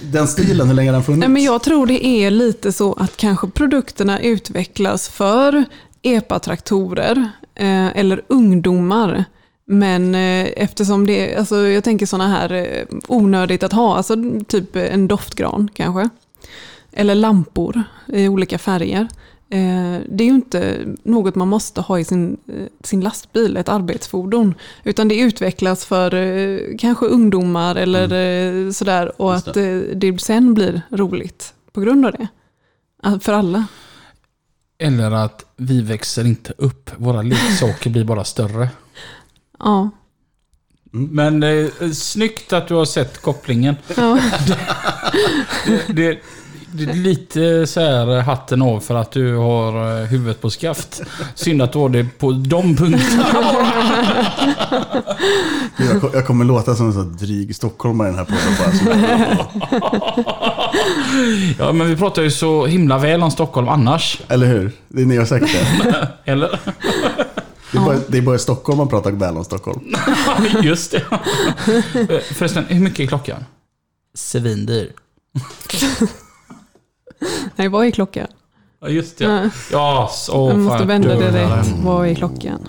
Den 0.01 0.27
stilen, 0.27 0.67
hur 0.67 0.73
länge 0.73 0.89
har 0.89 0.93
den 0.93 1.03
funnits? 1.03 1.19
Nej, 1.19 1.29
men 1.29 1.43
jag 1.43 1.63
tror 1.63 1.85
det 1.87 2.05
är 2.05 2.31
lite 2.31 2.71
så 2.71 2.93
att 2.93 3.17
kanske 3.17 3.47
produkterna 3.47 4.19
utvecklas 4.19 5.09
för 5.09 5.65
epatraktorer 6.01 7.29
eh, 7.55 7.97
eller 7.97 8.21
ungdomar. 8.27 9.25
Men 9.65 10.15
eh, 10.15 10.47
eftersom 10.55 11.07
det, 11.07 11.35
alltså 11.35 11.67
jag 11.67 11.83
tänker 11.83 12.05
sådana 12.05 12.27
här 12.27 12.51
eh, 12.51 12.85
onödigt 13.07 13.63
att 13.63 13.73
ha, 13.73 13.97
alltså 13.97 14.15
typ 14.47 14.75
en 14.75 15.07
doftgran 15.07 15.69
kanske. 15.73 16.09
Eller 16.91 17.15
lampor 17.15 17.83
i 18.07 18.27
olika 18.27 18.57
färger. 18.57 19.07
Eh, 19.51 19.99
det 20.09 20.23
är 20.23 20.27
ju 20.27 20.35
inte 20.35 20.85
något 21.03 21.35
man 21.35 21.47
måste 21.47 21.81
ha 21.81 21.99
i 21.99 22.03
sin, 22.03 22.37
eh, 22.47 22.65
sin 22.83 23.01
lastbil, 23.01 23.57
ett 23.57 23.69
arbetsfordon. 23.69 24.55
Utan 24.83 25.07
det 25.07 25.19
utvecklas 25.19 25.85
för 25.85 26.13
eh, 26.13 26.59
kanske 26.79 27.05
ungdomar 27.05 27.75
eller 27.75 28.03
eh, 28.13 28.71
sådär. 28.71 29.21
Och 29.21 29.35
att 29.35 29.53
det 29.95 30.21
sen 30.21 30.53
blir 30.53 30.81
roligt 30.91 31.53
på 31.71 31.81
grund 31.81 32.05
av 32.05 32.11
det. 32.11 32.27
För 33.19 33.33
alla. 33.33 33.65
Eller 34.79 35.11
att 35.11 35.45
vi 35.57 35.81
växer 35.81 36.25
inte 36.27 36.53
upp. 36.57 36.91
Våra 36.97 37.21
leksaker 37.21 37.89
blir 37.89 38.03
bara 38.03 38.23
större. 38.23 38.69
Ja. 39.63 39.89
Men 40.93 41.43
eh, 41.43 41.91
snyggt 41.93 42.53
att 42.53 42.67
du 42.67 42.73
har 42.73 42.85
sett 42.85 43.21
kopplingen. 43.21 43.75
ja. 43.97 44.19
Det, 45.65 45.93
det, 45.93 46.19
lite 46.73 47.67
så 47.67 47.79
här 47.79 48.17
eh, 48.17 48.23
hatten 48.23 48.61
av 48.61 48.79
för 48.79 48.95
att 48.95 49.11
du 49.11 49.35
har 49.35 50.01
eh, 50.01 50.05
huvudet 50.07 50.41
på 50.41 50.49
skaft. 50.49 51.01
Synd 51.35 51.61
att 51.61 51.73
du 51.73 51.79
har 51.79 51.89
det 51.89 52.03
på 52.19 52.31
de 52.31 52.75
punkterna. 52.75 53.25
Jag, 55.77 56.09
jag 56.13 56.25
kommer 56.27 56.45
låta 56.45 56.75
som 56.75 56.85
en 56.87 56.93
sån 56.93 57.17
dryg 57.17 57.55
stockholmare 57.55 58.07
i 58.09 58.11
den 58.11 58.19
här 58.19 58.25
podden. 58.25 59.37
Ja, 61.59 61.71
men 61.71 61.87
vi 61.89 61.95
pratar 61.95 62.21
ju 62.21 62.31
så 62.31 62.65
himla 62.65 62.97
väl 62.97 63.23
om 63.23 63.31
Stockholm 63.31 63.67
annars. 63.67 64.21
eller 64.27 64.47
hur? 64.47 64.71
Det 64.87 65.01
är 65.01 65.05
ni 65.05 65.17
har 65.17 65.25
sagt 65.25 65.45
det. 65.83 66.07
Eller? 66.31 66.59
Det 67.71 67.77
är, 67.77 67.81
bara, 67.81 67.97
det 68.07 68.17
är 68.17 68.21
bara 68.21 68.35
i 68.35 68.39
Stockholm 68.39 68.77
man 68.77 68.87
pratar 68.87 69.11
väl 69.11 69.37
om 69.37 69.43
Stockholm. 69.43 69.79
Just 70.61 70.91
det. 70.91 70.97
Eh, 70.97 72.19
Förresten, 72.33 72.65
hur 72.65 72.79
mycket 72.79 72.99
är 72.99 73.07
klockan? 73.07 73.45
Svindyr. 74.15 74.91
Nej, 77.55 77.67
vad 77.67 77.85
är 77.85 77.91
klockan? 77.91 78.27
Ja, 78.81 78.89
just 78.89 79.17
det. 79.17 79.23
Ja. 79.23 79.49
Ja, 79.71 80.09
så 80.13 80.49
Jag 80.49 80.59
måste 80.59 80.77
fan, 80.77 80.87
vända 80.87 81.15
det 81.15 81.31
rätt. 81.31 81.67
Vad 81.83 82.07
är 82.07 82.15
klockan? 82.15 82.67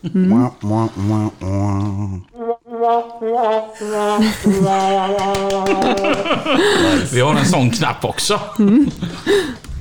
Mwah, 0.00 0.50
mwah. 0.60 0.88
Vi 7.12 7.20
har 7.20 7.34
en 7.34 7.46
sån 7.46 7.70
knapp 7.70 8.04
också. 8.04 8.40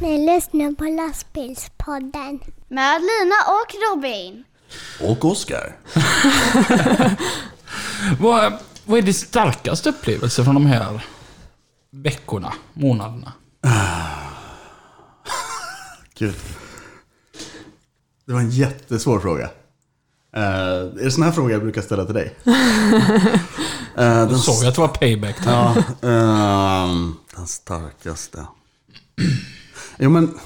Ni 0.01 0.35
lyssnar 0.35 0.75
på 0.75 0.83
lastbilspodden. 0.83 2.39
Med 2.67 3.01
Lina 3.01 3.35
och 3.47 3.75
Robin. 3.95 4.43
Och 5.01 5.25
Oscar. 5.25 5.75
Vad, 8.19 8.53
vad 8.85 8.97
är 8.97 9.01
din 9.01 9.13
starkaste 9.13 9.89
upplevelse 9.89 10.43
från 10.43 10.53
de 10.53 10.65
här 10.65 11.01
veckorna, 11.91 12.53
månaderna? 12.73 13.33
Gud. 16.19 16.35
Det 18.25 18.33
var 18.33 18.39
en 18.39 18.49
jättesvår 18.49 19.19
fråga. 19.19 19.49
Uh, 20.37 20.41
är 20.43 21.03
det 21.03 21.11
sån 21.11 21.23
här 21.23 21.31
fråga 21.31 21.53
jag 21.53 21.61
brukar 21.61 21.81
ställa 21.81 22.05
till 22.05 22.15
dig? 22.15 22.35
Eh, 23.97 24.05
den, 24.05 24.29
Jag 24.29 24.39
såg 24.39 24.65
att 24.67 24.75
det 24.75 24.81
var 24.81 24.87
payback. 24.87 25.35
ja, 25.45 25.75
ehm, 26.01 27.15
den 27.35 27.47
starkaste. 27.47 28.47
Jo 29.99 30.09
men. 30.09 30.39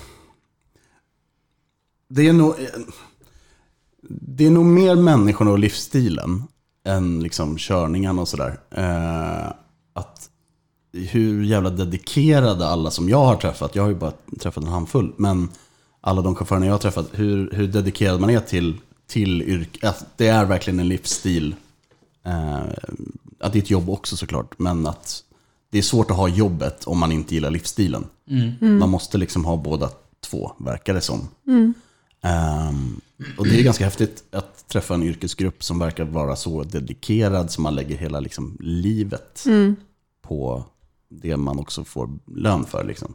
Det 2.10 2.28
är 2.28 2.34
nog. 2.34 2.56
Det 4.10 4.46
är 4.46 4.52
nog 4.52 4.66
mer 4.66 4.96
människorna 4.96 5.52
och 5.52 5.60
livsstilen 5.60 6.44
än 6.86 7.20
liksom 7.20 7.58
körningen 7.58 8.20
och 8.20 8.28
sådär. 8.28 8.60
Eh, 8.72 9.48
att 9.94 10.30
hur 10.94 11.44
jävla 11.44 11.70
dedikerade 11.70 12.68
alla 12.68 12.92
som 12.92 13.10
jag 13.10 13.26
har 13.26 13.36
träffat, 13.36 13.76
jag 13.76 13.84
har 13.84 13.90
ju 13.90 13.96
bara 13.96 14.14
träffat 14.40 14.64
en 14.64 14.70
handfull, 14.70 15.14
men 15.18 15.50
alla 16.02 16.22
de 16.22 16.36
chaufförerna 16.36 16.66
jag 16.66 16.74
har 16.74 16.80
träffat, 16.80 17.10
hur, 17.12 17.52
hur 17.52 17.68
dedikerad 17.68 18.22
man 18.22 18.30
är 18.30 18.40
till, 18.40 18.78
till 19.08 19.42
yrke, 19.42 19.90
att 19.90 20.06
det 20.18 20.28
är 20.28 20.46
verkligen 20.46 20.80
en 20.80 20.88
livsstil. 20.88 21.56
Eh, 22.26 22.60
att 23.40 23.54
det 23.54 23.60
är 23.60 23.64
ett 23.64 23.70
jobb 23.70 23.90
också 23.90 24.18
såklart, 24.18 24.60
men 24.60 24.88
att 24.88 25.24
det 25.72 25.78
är 25.78 25.82
svårt 25.82 26.12
att 26.12 26.18
ha 26.18 26.28
jobbet 26.28 26.84
om 26.84 27.00
man 27.00 27.12
inte 27.12 27.36
gillar 27.36 27.50
livsstilen. 27.50 28.06
Man 28.80 28.90
måste 28.90 29.18
liksom 29.18 29.46
ha 29.46 29.58
båda 29.58 29.90
två, 30.22 30.52
verkar 30.58 30.94
det 30.94 31.02
som. 31.02 31.28
Ehm, 32.22 33.02
och 33.38 33.48
det 33.48 33.60
är 33.60 33.64
ganska 33.64 33.86
häftigt 33.86 34.24
att 34.32 34.68
träffa 34.68 34.94
en 34.94 35.04
yrkesgrupp 35.04 35.64
som 35.64 35.80
verkar 35.80 36.06
vara 36.06 36.36
så 36.36 36.64
dedikerad 36.64 37.52
som 37.52 37.64
man 37.64 37.76
lägger 37.76 37.98
hela 37.98 38.20
liksom, 38.20 38.58
livet 38.60 39.44
på 40.22 40.66
det 41.22 41.38
man 41.38 41.60
också 41.60 41.84
får 41.84 42.10
lön 42.26 42.66
för. 42.66 42.84
Liksom. 42.84 43.14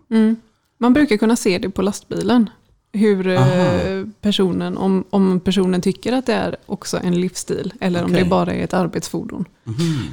Man 0.79 0.93
brukar 0.93 1.17
kunna 1.17 1.37
se 1.37 1.59
det 1.59 1.71
på 1.71 1.83
lastbilen. 1.83 2.51
Hur 2.93 3.29
eh, 3.29 4.05
personen, 4.21 4.77
om, 4.77 5.05
om 5.11 5.41
personen 5.41 5.81
tycker 5.81 6.13
att 6.13 6.27
det 6.27 6.33
är 6.33 6.57
också 6.67 6.99
en 7.03 7.21
livsstil 7.21 7.73
eller 7.81 8.05
om 8.05 8.11
Okej. 8.11 8.25
det 8.25 8.31
bara 8.31 8.55
är 8.55 8.65
ett 8.65 8.75
arbetsfordon. 8.75 9.45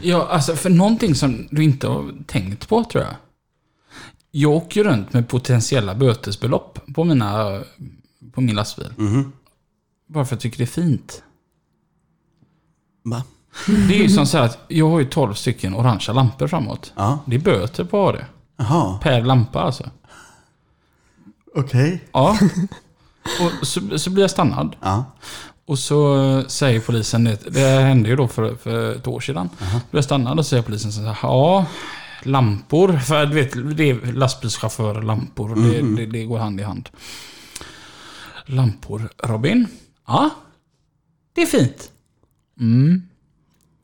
Ja, 0.01 0.27
alltså 0.27 0.55
för 0.55 0.69
någonting 0.69 1.15
som 1.15 1.47
du 1.51 1.63
inte 1.63 1.87
har 1.87 2.23
tänkt 2.27 2.69
på 2.69 2.83
tror 2.83 3.03
jag. 3.03 3.15
Jag 4.31 4.51
åker 4.51 4.83
ju 4.83 4.89
runt 4.89 5.13
med 5.13 5.27
potentiella 5.27 5.95
bötesbelopp 5.95 6.79
på, 6.95 7.03
mina, 7.03 7.61
på 8.31 8.41
min 8.41 8.55
lastbil. 8.55 8.87
Bara 10.07 10.25
för 10.25 10.35
att 10.35 10.43
jag 10.43 10.51
tycker 10.51 10.57
det 10.57 10.63
är 10.63 10.81
fint. 10.87 11.23
Va? 13.03 13.23
Det 13.65 13.95
är 13.95 14.03
ju 14.03 14.09
som 14.09 14.25
så 14.25 14.37
här 14.37 14.45
att 14.45 14.57
jag 14.67 14.89
har 14.89 14.99
ju 14.99 15.05
12 15.05 15.33
stycken 15.33 15.75
orangea 15.75 16.13
lampor 16.13 16.47
framåt. 16.47 16.93
Ja. 16.95 17.19
Det 17.25 17.35
är 17.35 17.39
böter 17.39 17.83
på 17.83 18.11
det. 18.11 18.25
Jaha, 18.57 18.97
Per 19.01 19.21
lampa 19.21 19.59
alltså. 19.59 19.89
okej. 21.55 22.03
Ja. 22.11 22.37
Och 23.41 23.67
så, 23.67 23.99
så 23.99 24.09
blir 24.09 24.23
jag 24.23 24.31
stannad. 24.31 24.75
Ja. 24.81 25.05
Och 25.67 25.79
så 25.79 26.43
säger 26.47 26.79
polisen, 26.79 27.23
det, 27.23 27.53
det 27.53 27.59
hände 27.59 28.09
ju 28.09 28.15
då 28.15 28.27
för, 28.27 28.55
för 28.55 28.95
ett 28.95 29.07
år 29.07 29.19
sedan. 29.19 29.49
Då 29.59 29.65
blir 29.65 29.79
jag 29.97 30.03
stannad 30.03 30.39
och 30.39 30.45
säger 30.45 30.63
polisen 30.63 30.91
så 30.91 31.01
här, 31.01 31.17
ja, 31.21 31.65
lampor. 32.23 32.97
För 32.97 33.25
du 33.25 33.35
vet, 33.35 33.77
det 33.77 33.89
är 33.89 34.13
lastbilschaufförer, 34.13 35.01
lampor. 35.01 35.55
Det, 35.55 35.81
det, 35.95 36.05
det 36.11 36.25
går 36.25 36.39
hand 36.39 36.59
i 36.59 36.63
hand. 36.63 36.89
Lampor, 38.45 39.09
Robin? 39.23 39.67
Ja, 40.07 40.29
det 41.33 41.41
är 41.41 41.45
fint. 41.45 41.91
Mm. 42.59 43.01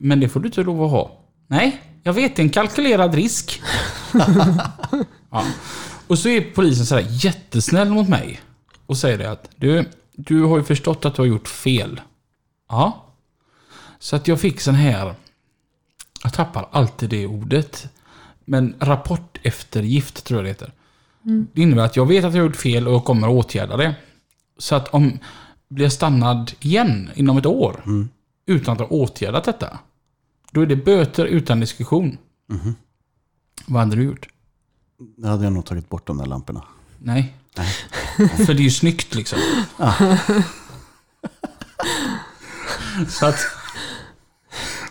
Men 0.04 0.20
det 0.20 0.28
får 0.28 0.40
du 0.40 0.46
inte 0.46 0.62
lov 0.62 0.82
att 0.84 0.90
ha. 0.90 1.18
Nej, 1.46 1.80
jag 2.02 2.12
vet, 2.12 2.36
det 2.36 2.42
är 2.42 2.44
en 2.44 2.50
kalkylerad 2.50 3.14
risk. 3.14 3.62
ja. 5.30 5.44
Och 6.06 6.18
så 6.18 6.28
är 6.28 6.40
polisen 6.54 6.86
så 6.86 6.94
här 6.94 7.06
jättesnäll 7.08 7.90
mot 7.90 8.08
mig. 8.08 8.40
Och 8.86 8.96
säger 8.96 9.18
det 9.18 9.30
att 9.30 9.50
du, 9.56 9.84
du 10.12 10.42
har 10.42 10.58
ju 10.58 10.64
förstått 10.64 11.04
att 11.04 11.14
du 11.14 11.22
har 11.22 11.26
gjort 11.26 11.48
fel. 11.48 12.00
Ja. 12.68 13.06
Så 13.98 14.16
att 14.16 14.28
jag 14.28 14.40
fick 14.40 14.60
sån 14.60 14.74
här... 14.74 15.14
Jag 16.22 16.32
tappar 16.32 16.68
alltid 16.72 17.10
det 17.10 17.26
ordet. 17.26 17.86
Men 18.44 18.74
rapporteftergift 18.80 20.24
tror 20.24 20.38
jag 20.38 20.44
det 20.44 20.50
heter. 20.50 20.72
Det 21.52 21.62
innebär 21.62 21.84
att 21.84 21.96
jag 21.96 22.06
vet 22.06 22.24
att 22.24 22.34
jag 22.34 22.42
har 22.42 22.48
gjort 22.48 22.56
fel 22.56 22.88
och 22.88 22.94
jag 22.94 23.04
kommer 23.04 23.28
att 23.28 23.44
åtgärda 23.44 23.76
det. 23.76 23.94
Så 24.58 24.74
att 24.74 24.88
om 24.88 25.18
blir 25.68 25.84
jag 25.84 25.92
stannad 25.92 26.52
igen 26.60 27.10
inom 27.14 27.38
ett 27.38 27.46
år 27.46 27.82
utan 28.46 28.72
att 28.72 28.80
ha 28.80 28.86
åtgärdat 28.86 29.44
detta. 29.44 29.78
Då 30.54 30.60
är 30.60 30.66
det 30.66 30.76
böter 30.76 31.24
utan 31.24 31.60
diskussion. 31.60 32.18
Vad 33.66 33.80
hade 33.82 33.96
du 33.96 34.02
gjort? 34.02 34.28
Då 35.16 35.28
hade 35.28 35.44
jag 35.44 35.52
nog 35.52 35.64
tagit 35.64 35.88
bort 35.88 36.06
de 36.06 36.18
där 36.18 36.26
lamporna. 36.26 36.62
Nej. 36.98 37.34
För 38.16 38.54
det 38.54 38.60
är 38.60 38.64
ju 38.64 38.70
snyggt 38.70 39.14
liksom. 39.14 39.38
Så 43.08 43.26
att, 43.26 43.38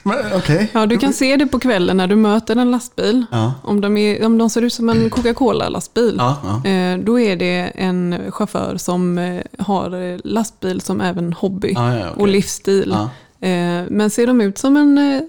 Men 0.04 0.18
okej. 0.34 0.70
Ja, 0.74 0.86
du 0.86 0.98
kan 0.98 1.14
se 1.14 1.36
det 1.38 1.46
på 1.48 1.60
kvällen 1.60 1.98
när 1.98 2.08
du 2.08 2.16
möter 2.16 2.56
en 2.56 2.72
lastbil. 2.72 3.26
Ja. 3.32 3.54
Om, 3.64 3.82
de 3.82 3.98
är, 3.98 4.26
om 4.26 4.38
de 4.38 4.50
ser 4.50 4.62
ut 4.62 4.74
som 4.74 4.90
en 4.90 5.10
Coca-Cola-lastbil, 5.10 6.16
Ja, 6.18 6.62
ja. 6.64 6.70
eh, 6.70 6.98
då 6.98 7.20
är 7.20 7.36
det 7.36 7.72
en 7.76 8.32
chaufför 8.32 8.78
som 8.78 9.18
eh, 9.18 9.42
har 9.60 10.22
lastbil 10.28 10.82
som 10.82 11.02
även 11.02 11.34
hobby 11.34 11.72
Ja, 11.76 11.94
ja, 11.96 12.10
okej. 12.10 12.22
och 12.22 12.28
livsstil. 12.28 12.90
Ja. 12.96 13.04
Eh, 13.48 13.84
men 13.90 14.10
ser 14.10 14.28
de 14.28 14.42
ut 14.42 14.58
som 14.58 14.78
en 14.78 14.98
eh, 14.98 15.22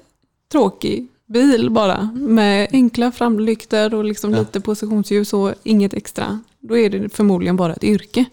tråkig 0.53 1.09
bil 1.29 1.71
bara, 1.71 2.11
med 2.15 2.69
enkla 2.73 3.13
framlyktor 3.13 3.95
och 3.95 4.05
liksom 4.05 4.33
Ja. 4.33 4.39
lite 4.39 4.61
positionsljus 4.61 5.33
och 5.33 5.55
inget 5.63 5.95
extra, 5.95 6.41
då 6.61 6.79
är 6.79 6.91
det 6.91 7.09
förmodligen 7.09 7.57
bara 7.57 7.73
ett 7.75 7.85
yrke. 7.85 8.25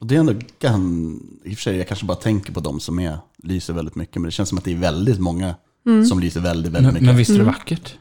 Och 0.00 0.06
det 0.06 0.14
är 0.14 0.18
ändå, 0.20 0.34
kan, 0.58 1.20
i 1.44 1.52
och 1.52 1.56
för 1.56 1.62
sig, 1.62 1.76
jag 1.76 1.88
kanske 1.88 2.06
bara 2.06 2.16
tänker 2.16 2.52
på 2.52 2.60
de 2.60 2.80
som 2.80 2.98
är, 2.98 3.18
lyser 3.42 3.72
väldigt 3.72 3.94
mycket, 3.94 4.14
men 4.16 4.22
det 4.24 4.30
känns 4.30 4.48
som 4.48 4.58
att 4.58 4.64
det 4.64 4.72
är 4.72 4.76
väldigt 4.76 5.20
många 5.20 5.54
som 6.08 6.20
lyser 6.20 6.40
väldigt, 6.40 6.72
väldigt 6.72 6.82
men, 6.82 6.94
mycket. 6.94 7.06
men 7.06 7.16
visst 7.16 7.30
är 7.30 7.38
det 7.38 7.44
vackert? 7.44 7.94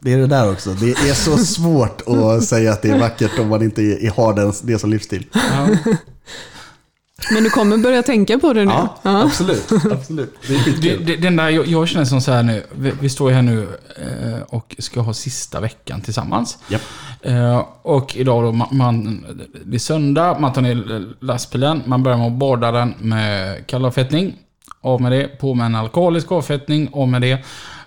Det 0.00 0.12
är 0.12 0.18
det 0.18 0.26
där 0.26 0.52
också, 0.52 0.70
det 0.80 0.90
är 0.90 1.14
så 1.14 1.38
svårt 1.54 2.02
att 2.06 2.44
säga 2.44 2.72
att 2.72 2.82
det 2.82 2.88
är 2.88 2.98
vackert 2.98 3.38
om 3.38 3.48
man 3.48 3.62
inte 3.62 4.12
har 4.16 4.34
den, 4.34 4.52
det 4.62 4.78
som 4.78 4.90
livsstil. 4.90 5.26
Ja. 5.32 5.68
Men 7.32 7.44
du 7.44 7.50
kommer 7.50 7.76
börja 7.78 8.02
tänka 8.02 8.38
på 8.38 8.52
det 8.52 8.64
nu. 8.64 8.70
Ja, 8.72 8.98
absolut. 9.02 9.72
absolut. 9.92 10.34
Det 10.46 10.54
är 10.54 10.58
Det, 10.58 10.64
skitkul. 10.64 11.06
det, 11.06 11.16
den 11.16 11.36
där, 11.36 11.48
jag, 11.48 11.66
jag 11.66 11.88
känner 11.88 12.04
som 12.04 12.20
så 12.20 12.32
här 12.32 12.42
nu, 12.42 12.62
vi, 12.72 12.92
vi 13.00 13.08
står 13.08 13.30
ju 13.30 13.34
här 13.36 13.42
nu 13.42 13.68
eh, 13.96 14.42
och 14.48 14.76
ska 14.78 15.00
ha 15.00 15.14
sista 15.14 15.60
veckan 15.60 16.00
tillsammans. 16.00 16.58
Japp. 16.68 16.82
Eh, 17.22 17.66
och 17.82 18.16
idag 18.16 18.44
då, 18.44 18.52
man, 18.52 18.68
man, 18.70 19.24
det 19.64 19.76
är 19.76 19.78
söndag, 19.78 20.36
man 20.40 20.52
tar 20.52 20.62
ner 20.62 21.04
lastbilen, 21.24 21.82
man 21.86 22.02
börjar 22.02 22.18
med 22.18 22.26
att 22.26 22.32
borda 22.32 22.72
den 22.72 22.94
med 22.98 23.66
kall 23.66 23.84
avfettning. 23.84 24.34
Av 24.80 25.00
med 25.00 25.12
det, 25.12 25.38
på 25.40 25.54
med 25.54 25.66
en 25.66 25.74
alkoholisk 25.74 26.32
avfettning, 26.32 26.90
av 26.92 27.08
med 27.08 27.22
det. 27.22 27.32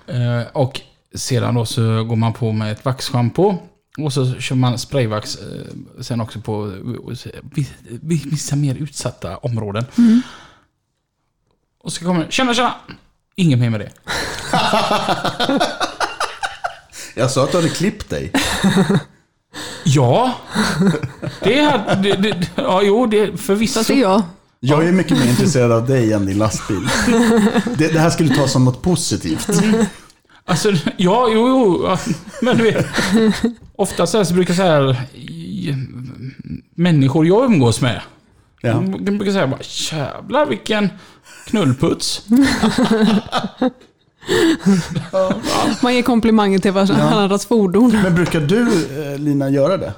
Eh, 0.07 0.47
och 0.53 0.81
sedan 1.15 1.55
då 1.55 1.65
så 1.65 2.03
går 2.03 2.15
man 2.15 2.33
på 2.33 2.51
med 2.51 2.71
ett 2.71 2.85
vaxschampo. 2.85 3.55
Och 3.97 4.13
så 4.13 4.33
kör 4.33 4.55
man 4.55 4.77
sprayvax 4.79 5.35
eh, 5.35 6.01
sen 6.01 6.21
också 6.21 6.39
på 6.41 6.65
eh, 6.67 7.31
vi- 7.53 7.69
vi- 8.01 8.23
vissa 8.25 8.55
mer 8.55 8.75
utsatta 8.75 9.37
områden. 9.37 9.85
Och 11.83 11.93
så 11.93 12.05
kommer 12.05 12.25
det, 12.25 12.31
tjena 12.31 12.53
tjena! 12.53 12.73
Inget 13.35 13.59
mer 13.59 13.69
med 13.69 13.79
det. 13.79 13.91
Jag 17.15 17.31
sa 17.31 17.43
att 17.43 17.51
du 17.51 17.57
hade 17.57 17.69
klippt 17.69 18.09
dig. 18.09 18.31
Ja, 19.83 20.33
det 21.43 21.59
är... 21.59 21.95
Det, 22.03 22.13
det, 22.15 22.49
ja, 22.55 22.81
jo, 22.83 23.05
det 23.05 23.19
är 23.19 23.37
förvisso. 23.37 23.73
Fast 23.79 23.87
det 23.87 23.93
är 23.93 24.01
jag. 24.01 24.21
Jag 24.59 24.87
är 24.87 24.91
mycket 24.91 25.17
mer 25.17 25.25
intresserad 25.29 25.71
av 25.71 25.87
dig 25.87 26.13
än 26.13 26.25
din 26.25 26.37
lastbil. 26.37 26.89
Det, 27.77 27.87
det 27.93 27.99
här 27.99 28.09
skulle 28.09 28.35
tas 28.35 28.51
som 28.51 28.65
något 28.65 28.81
positivt. 28.81 29.49
Alltså, 30.49 30.71
ja, 30.97 31.29
jo, 31.33 31.47
jo. 31.47 31.85
ja, 31.87 31.99
Men 32.41 32.57
du 32.57 32.63
vet. 32.63 32.85
Ofta 33.75 34.07
så, 34.07 34.33
brukar 34.33 34.53
så 34.53 34.61
här... 34.61 34.95
Människor 36.75 37.27
jag 37.27 37.45
umgås 37.45 37.81
med. 37.81 38.01
Ja. 38.61 38.73
De 38.99 39.17
brukar 39.17 39.31
säga 39.31 39.47
bara 39.47 39.59
jävlar 39.91 40.45
vilken 40.45 40.89
knullputs. 41.45 42.25
Man 45.81 45.95
ger 45.95 46.01
komplimanger 46.01 46.59
till 46.59 46.71
varandras 46.71 47.45
fordon. 47.45 47.91
Men 48.03 48.15
brukar 48.15 48.41
du, 48.41 48.61
eh, 49.13 49.19
Lina, 49.19 49.49
göra 49.49 49.77
det? 49.77 49.93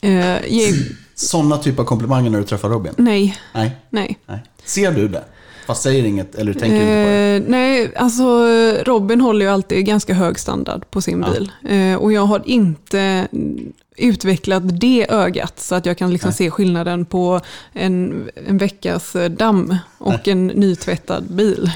Eh, 0.00 0.52
ge, 0.52 0.72
Sådana 1.14 1.58
typer 1.58 1.82
av 1.82 1.86
komplimanger 1.86 2.30
när 2.30 2.38
du 2.38 2.44
träffar 2.44 2.68
Robin? 2.68 2.92
nej, 2.96 3.38
Nej. 3.54 3.76
nej. 3.90 4.18
Nej. 4.26 4.42
Ser 4.64 4.92
du 4.92 5.08
det? 5.08 5.24
Fast 5.72 5.82
säger 5.82 6.04
inget, 6.04 6.34
eller 6.34 6.52
tänker 6.52 6.76
inte 6.76 6.84
på 6.86 6.86
det? 7.10 7.36
Eh, 7.36 7.42
nej, 7.50 7.92
alltså 7.96 8.46
Robin 8.84 9.20
håller 9.20 9.46
ju 9.46 9.52
alltid 9.52 9.86
ganska 9.86 10.14
hög 10.14 10.38
standard 10.38 10.90
på 10.90 11.00
sin 11.00 11.24
Ja. 11.26 11.32
bil. 11.32 11.52
Eh, 11.68 11.96
och 11.96 12.12
jag 12.12 12.22
har 12.26 12.42
inte 12.44 13.00
mm, 13.00 13.72
utvecklat 13.96 14.80
det 14.80 15.06
ögat 15.10 15.60
så 15.60 15.74
att 15.74 15.86
jag 15.86 15.98
kan 15.98 16.10
liksom 16.12 16.28
Nej. 16.28 16.34
se 16.36 16.50
skillnaden 16.50 17.04
på 17.04 17.40
en, 17.72 18.28
en 18.46 18.58
veckas 18.58 19.16
eh, 19.16 19.30
damm 19.30 19.76
och 19.98 20.28
en 20.28 20.46
nytvättad 20.46 21.24
bil. 21.24 21.70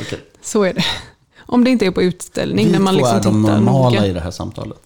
Okej. 0.00 0.18
Så 0.42 0.62
är 0.62 0.74
det. 0.74 0.84
Om 1.38 1.64
det 1.64 1.70
inte 1.70 1.86
är 1.86 1.90
på 1.90 2.02
utställning 2.02 2.66
Vi 2.66 2.72
när 2.72 2.78
man 2.78 2.94
två 2.94 2.98
liksom 3.00 3.18
är 3.18 3.22
de 3.22 3.42
normala 3.42 3.90
noga. 4.00 4.06
i 4.06 4.12
det 4.12 4.20
här 4.20 4.30
samtalet. 4.30 4.82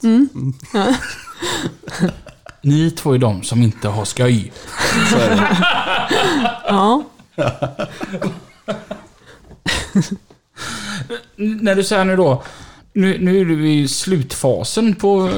Ja. 0.72 0.94
Ni 2.62 2.90
två 2.90 3.14
är 3.14 3.18
de 3.18 3.42
som 3.42 3.62
inte 3.62 3.88
har 3.88 4.04
skoj. 4.04 4.52
Så 5.10 5.16
är 5.16 5.30
det. 5.30 5.56
ja. 6.68 7.02
När 11.36 11.74
du 11.74 11.84
säger 11.84 12.04
nu 12.04 12.16
då, 12.16 12.42
nu, 12.92 13.18
nu 13.18 13.40
är 13.40 13.44
du 13.44 13.70
i 13.72 13.88
slutfasen 13.88 14.94
på 14.94 15.30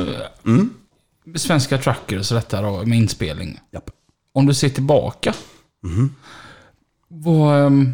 Mm. 0.47 0.75
Svenska 1.37 1.79
Truckers 1.79 2.29
detta 2.29 2.63
då, 2.63 2.83
med 2.87 2.99
inspelning. 2.99 3.61
Japp. 3.73 3.91
Om 4.33 4.47
du 4.47 4.55
ser 4.55 4.69
tillbaka, 4.69 5.35
Mhm. 5.83 6.15
vad, 7.09 7.67
ehm, 7.67 7.93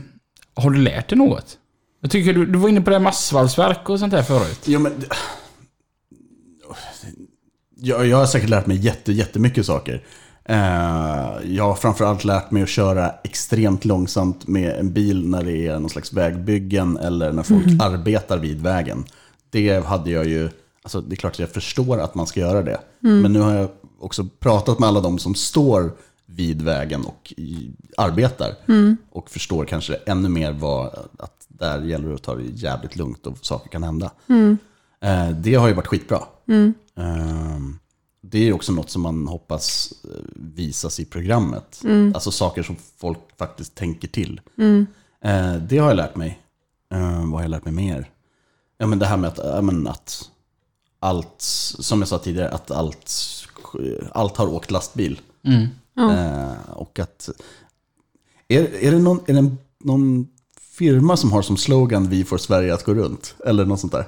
har 0.55 0.71
du 0.71 0.79
lärt 0.79 1.09
dig 1.09 1.19
något? 1.19 1.59
Jag 2.01 2.11
tycker 2.11 2.33
du, 2.33 2.47
du 2.47 2.59
var 2.59 2.69
inne 2.69 2.81
på 2.81 2.91
det 2.91 2.97
här 2.97 3.03
med 3.03 3.11
asfaltsverk 3.11 3.89
och 3.91 3.99
sånt 3.99 4.13
där 4.13 4.23
förut. 4.23 4.61
Jo, 4.65 4.81
men... 4.81 5.05
Jag, 7.79 8.07
jag 8.07 8.17
har 8.17 8.27
säkert 8.27 8.49
lärt 8.51 8.67
mig 8.67 8.77
jätte, 8.77 9.13
jättemycket 9.13 9.67
saker. 9.67 10.03
Eh, 10.49 11.55
jag 11.55 11.65
har 11.65 11.75
framförallt 11.75 12.25
lärt 12.25 12.51
mig 12.51 12.63
att 12.63 12.69
köra 12.69 13.11
extremt 13.25 13.85
långsamt 13.85 14.47
med 14.47 14.79
en 14.79 14.93
bil 14.93 15.29
när 15.29 15.43
det 15.43 15.67
är 15.67 15.79
någon 15.79 15.91
slags 15.91 16.13
vägbyggen 16.13 16.97
eller 16.97 17.33
när 17.33 17.43
folk 17.43 17.67
arbetar 17.83 18.39
vid 18.39 18.61
vägen. 18.61 19.05
Det 19.51 19.87
hade 19.87 20.11
jag 20.11 20.27
ju... 20.27 20.49
Alltså 20.83 21.01
det 21.01 21.15
är 21.15 21.17
klart 21.17 21.33
att 21.33 21.39
jag 21.39 21.51
förstår 21.51 22.01
att 22.01 22.15
man 22.15 22.27
ska 22.27 22.41
göra 22.41 22.63
det. 22.63 22.81
Men 23.23 23.33
nu 23.33 23.41
har 23.41 23.55
jag 23.55 23.69
också 24.01 24.29
pratat 24.39 24.79
med 24.79 24.89
alla 24.89 25.01
de 25.01 25.19
som 25.19 25.35
står 25.35 25.93
vid 26.27 26.63
vägen 26.63 27.05
och 27.05 27.35
arbetar. 27.97 28.55
Och 29.11 29.31
förstår 29.31 29.65
kanske 29.65 29.95
ännu 29.95 30.29
mer 30.29 30.53
vad, 30.53 30.87
att 31.19 31.47
där 31.49 31.83
gäller 31.83 32.09
det 32.09 32.15
att 32.15 32.23
ta 32.23 32.35
det 32.35 32.43
jävligt 32.43 32.97
lugnt 32.97 33.27
och 33.27 33.39
saker 33.41 33.69
kan 33.71 33.83
hända. 33.83 34.11
Eh, 35.01 35.31
det 35.31 35.55
har 35.55 35.69
ju 35.69 35.75
varit 35.75 35.87
skitbra. 35.87 36.21
Eh, 36.99 37.59
det 38.31 38.49
är 38.49 38.53
också 38.53 38.73
något 38.73 38.91
som 38.91 39.03
man 39.03 39.27
hoppas 39.27 39.93
eh, 40.05 40.11
visas 40.35 41.01
i 41.01 41.05
programmet. 41.05 41.83
Alltså 42.15 42.31
saker 42.31 42.63
som 42.63 42.77
folk 42.97 43.19
faktiskt 43.39 43.75
tänker 43.75 44.09
till. 44.09 44.41
Eh, 45.21 45.55
det 45.55 45.79
har 45.79 45.89
jag 45.89 45.97
lärt 45.97 46.17
mig. 46.17 46.41
Eh, 46.93 47.19
vad 47.19 47.31
har 47.31 47.43
jag 47.43 47.51
lärt 47.51 47.65
mig 47.65 47.75
mer? 47.75 48.11
Ja, 48.79 48.87
men 48.87 48.99
det 48.99 49.07
här 49.07 49.17
med 49.17 49.29
att, 49.29 49.39
ja, 49.39 49.63
men 49.63 49.87
att 49.87 50.31
allt, 51.01 51.37
som 51.39 51.99
jag 51.99 52.09
sa 52.09 52.19
tidigare, 52.19 52.51
att 52.51 52.71
allt, 52.71 53.13
allt 54.13 54.37
har 54.37 54.47
åkt 54.47 54.71
lastbil. 54.71 55.21
Mm. 55.45 55.67
Eh, 55.99 56.71
och 56.71 56.99
att, 56.99 57.29
är, 58.49 58.75
är 58.75 58.91
det, 58.91 58.99
någon, 58.99 59.21
är 59.27 59.35
det 59.35 59.57
någon 59.79 60.29
firma 60.61 61.17
som 61.17 61.33
har 61.33 61.43
som 61.43 61.57
slogan 61.57 62.09
Vi 62.09 62.25
får 62.25 62.39
Sverige 62.39 62.75
att 62.75 62.85
gå 62.85 62.95
runt? 62.95 63.35
Eller 63.47 63.65
något 63.65 63.81
sånt 63.81 63.93
där? 63.93 64.05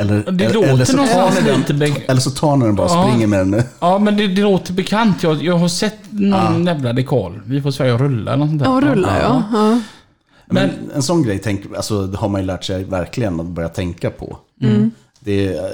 Eller, 0.00 0.32
Det 0.32 0.44
eller, 0.44 0.54
låter 0.54 0.68
eller, 0.68 0.84
så 0.84 0.96
tar 0.96 1.30
ni 1.42 1.50
den, 1.50 1.78
lite 1.78 2.02
eller 2.06 2.20
så 2.20 2.30
tar 2.30 2.56
ni 2.56 2.66
den 2.66 2.74
bara 2.74 2.86
och 2.86 2.92
Ja. 2.92 3.08
springer 3.08 3.26
med 3.26 3.38
den. 3.46 3.62
Ja, 3.80 3.98
men 3.98 4.16
det, 4.16 4.26
det 4.26 4.42
låter 4.42 4.72
bekant. 4.72 5.22
Jag, 5.22 5.42
jag 5.42 5.58
har 5.58 5.68
sett 5.68 5.98
någon 6.10 6.66
jävla 6.66 6.92
dekal. 6.92 7.40
Vi 7.44 7.62
får 7.62 7.68
att 7.68 8.00
rulla 8.00 8.32
eller 8.32 8.46
något 8.46 8.48
sånt 8.48 8.62
där. 8.62 8.70
Ja, 8.70 8.94
rulla 8.94 9.18
ja. 9.22 9.42
ja. 9.52 9.80
Men 10.46 10.70
en 10.94 11.02
sån 11.02 11.22
grej 11.22 11.38
tänk, 11.38 11.60
alltså, 11.76 12.06
det 12.06 12.18
har 12.18 12.28
man 12.28 12.40
ju 12.40 12.46
lärt 12.46 12.64
sig 12.64 12.84
verkligen 12.84 13.40
att 13.40 13.46
börja 13.46 13.68
tänka 13.68 14.10
på. 14.10 14.38
Det 15.20 15.46
är, 15.48 15.64
eh, 15.64 15.70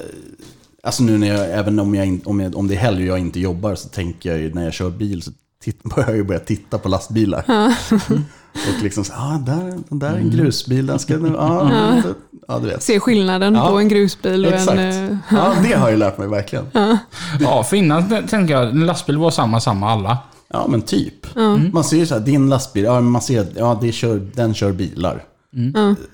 alltså 0.82 1.02
nu 1.02 1.18
när 1.18 1.26
jag, 1.26 1.50
även 1.50 1.78
om, 1.78 1.94
jag, 1.94 2.20
om, 2.24 2.40
jag, 2.40 2.56
om 2.56 2.68
det 2.68 2.74
är 2.74 2.78
helg 2.78 3.02
och 3.02 3.08
jag 3.08 3.18
inte 3.18 3.40
jobbar 3.40 3.74
så 3.74 3.88
tänker 3.88 4.30
jag 4.30 4.38
ju 4.38 4.54
när 4.54 4.64
jag 4.64 4.72
kör 4.72 4.90
bil 4.90 5.22
så 5.22 5.30
titt, 5.62 5.82
börjar 5.94 6.08
jag 6.08 6.16
ju 6.16 6.24
börja 6.24 6.40
titta 6.40 6.78
på 6.78 6.88
lastbilar. 6.88 7.44
Och 8.76 8.82
liksom 8.82 9.04
så, 9.04 9.12
ah, 9.16 9.38
där, 9.46 9.74
den 9.88 9.98
där 9.98 10.12
är 10.12 10.16
en 10.16 10.30
grusbil, 10.30 10.86
den 10.86 10.98
ska 10.98 11.16
nu, 11.16 11.36
ah, 11.38 11.70
ja. 11.72 12.02
ja 12.48 12.58
du 12.58 12.66
vet. 12.68 12.82
Se 12.82 13.00
skillnaden 13.00 13.54
Ja, 13.54 13.68
på 13.68 13.78
en 13.78 13.88
grusbil 13.88 14.46
och 14.46 14.52
Exakt. 14.52 14.78
en... 14.78 15.10
eh, 15.12 15.16
Ja, 15.30 15.54
det 15.62 15.72
har 15.72 15.90
jag 15.90 15.98
lärt 15.98 16.18
mig 16.18 16.28
verkligen. 16.28 16.66
Ja, 17.40 17.62
för 17.64 17.76
innan 17.76 18.08
tänkte 18.08 18.52
jag 18.52 18.68
en 18.70 18.86
lastbil 18.86 19.18
var 19.18 19.30
samma, 19.30 19.60
samma 19.60 19.90
alla. 19.90 20.18
Ja, 20.48 20.66
men 20.68 20.82
typ. 20.82 21.26
Man 21.72 21.84
ser 21.84 21.96
ju 21.96 22.06
så 22.06 22.14
här, 22.14 22.20
din 22.20 22.48
lastbil, 22.48 22.84
ja, 22.84 23.00
man 23.00 23.22
ser, 23.22 23.46
ja, 23.56 23.78
det 23.82 23.92
kör, 23.92 24.20
den 24.34 24.54
kör 24.54 24.72
bilar. 24.72 25.24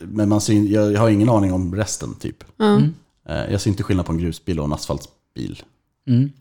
Men 0.00 0.28
man 0.28 0.40
ser, 0.40 0.72
jag, 0.72 0.98
har 1.00 1.08
ingen 1.08 1.28
aning 1.28 1.52
om 1.52 1.74
resten, 1.74 2.14
typ. 2.14 2.44
Eh, 3.28 3.52
Jag 3.52 3.60
ser 3.60 3.70
inte 3.70 3.82
skillnad 3.82 4.06
på 4.06 4.12
en 4.12 4.18
grusbil 4.18 4.58
och 4.58 4.64
en 4.64 4.72
asfaltsbil. 6.08 6.32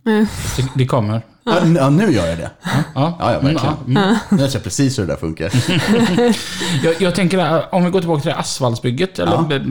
Det, 0.57 0.67
det 0.75 0.85
kommer. 0.85 1.21
Ja, 1.43 1.65
ja, 1.75 1.89
nu 1.89 2.11
gör 2.11 2.27
jag 2.27 2.37
det. 2.37 2.51
Ja, 2.63 2.71
Ja, 2.95 3.33
ja, 3.33 3.39
verkligen. 3.39 3.75
Mm, 3.87 4.03
ja. 4.03 4.17
Nu 4.29 4.37
vet 4.37 4.53
jag 4.53 4.63
precis 4.63 4.99
hur 4.99 5.03
det 5.07 5.13
där 5.13 5.17
funkar. 5.19 5.51
Jag, 6.83 7.01
jag 7.01 7.15
tänker, 7.15 7.37
där, 7.37 7.65
om 7.75 7.85
vi 7.85 7.89
går 7.91 7.99
tillbaka 7.99 8.21
till 8.21 8.29
det 8.29 8.35
asfaltsbygget, 8.37 9.19
eller 9.19 9.31
Ja. 9.31 9.41
be, 9.49 9.65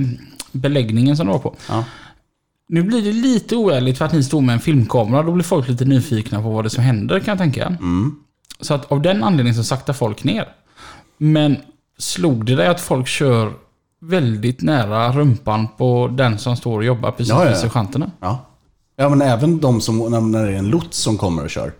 beläggningen 0.52 1.16
som 1.16 1.26
du 1.26 1.32
var 1.32 1.38
på. 1.38 1.56
Ja. 1.68 1.84
Nu 2.68 2.82
blir 2.82 3.02
det 3.02 3.12
lite 3.12 3.56
oärligt 3.56 3.98
för 3.98 4.04
att 4.04 4.12
ni 4.12 4.22
står 4.24 4.40
med 4.40 4.52
en 4.52 4.60
filmkamera. 4.60 5.22
Då 5.22 5.32
blir 5.32 5.44
folk 5.44 5.68
lite 5.68 5.84
nyfikna 5.84 6.42
på 6.42 6.50
vad 6.50 6.64
det 6.64 6.66
är 6.66 6.70
som 6.70 6.84
händer 6.84 7.20
kan 7.20 7.32
jag 7.32 7.38
tänka. 7.38 7.66
Mm. 7.66 8.14
Så 8.60 8.74
att 8.74 8.92
av 8.92 9.02
den 9.02 9.24
anledningen 9.24 9.54
så 9.56 9.64
saktar 9.64 9.92
folk 9.92 10.24
ner. 10.24 10.48
Men 11.18 11.56
slog 11.98 12.44
det 12.46 12.54
dig 12.56 12.66
att 12.66 12.80
folk 12.80 13.06
kör 13.06 13.52
väldigt 14.02 14.62
nära 14.62 15.12
rumpan 15.12 15.68
på 15.78 16.08
den 16.12 16.38
som 16.38 16.56
står 16.56 16.76
och 16.78 16.84
jobbar 16.84 17.10
precis 17.10 17.28
Ja, 17.28 17.38
ja, 17.38 17.44
vid 17.44 17.52
ja. 17.52 17.60
sergeanterna? 17.60 18.10
Ja. 18.20 18.46
Ja, 19.00 19.08
men 19.08 19.22
även 19.22 19.60
de 19.60 19.80
som, 19.80 19.98
när- 20.30 20.46
det 20.46 20.52
är 20.52 20.58
en 20.58 20.68
lots 20.70 20.98
som 20.98 21.18
kommer 21.18 21.44
och 21.44 21.50
kör. 21.50 21.72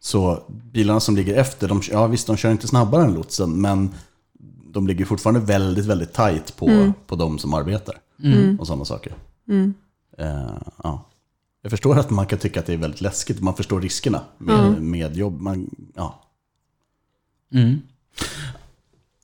Så 0.00 0.42
bilarna 0.72 1.00
som 1.00 1.16
ligger 1.16 1.34
efter, 1.36 1.68
de, 1.68 1.82
ja 1.90 2.06
visst 2.06 2.26
de 2.26 2.36
kör 2.36 2.50
inte 2.50 2.68
snabbare 2.68 3.04
än 3.04 3.14
lotsen, 3.14 3.60
men 3.60 3.94
de 4.72 4.86
ligger 4.86 5.04
fortfarande 5.04 5.40
väldigt, 5.40 5.84
väldigt 5.86 6.12
tajt 6.12 6.56
på, 6.56 6.92
på 7.06 7.16
de 7.16 7.38
som 7.38 7.54
arbetar. 7.54 7.94
Och 8.60 8.66
sådana 8.66 8.84
saker. 8.84 9.14
Eh, 10.18 10.50
ja. 10.82 11.04
Jag 11.62 11.70
förstår 11.70 11.98
att 11.98 12.10
man 12.10 12.26
kan 12.26 12.38
tycka 12.38 12.60
att 12.60 12.66
det 12.66 12.72
är 12.72 12.76
väldigt 12.76 13.00
läskigt, 13.00 13.40
man 13.42 13.54
förstår 13.54 13.80
riskerna 13.80 14.20
med, 14.38 14.82
med 14.82 15.16
jobb. 15.16 15.40
Man, 15.40 15.70
ja. 15.94 16.20
Mm. 17.52 17.80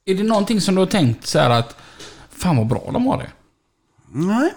Är 0.04 0.14
det 0.14 0.22
någonting 0.22 0.60
som 0.60 0.74
du 0.74 0.80
har 0.80 0.86
tänkt 0.86 1.26
så 1.26 1.38
här 1.38 1.50
att 1.50 1.76
Fan 2.30 2.56
vad 2.56 2.66
bra 2.66 2.90
de 2.92 3.06
har 3.06 3.18
det. 3.18 3.30
Nej. 4.12 4.50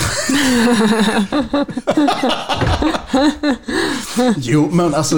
jo, 4.36 4.68
men 4.72 4.94
alltså, 4.94 5.16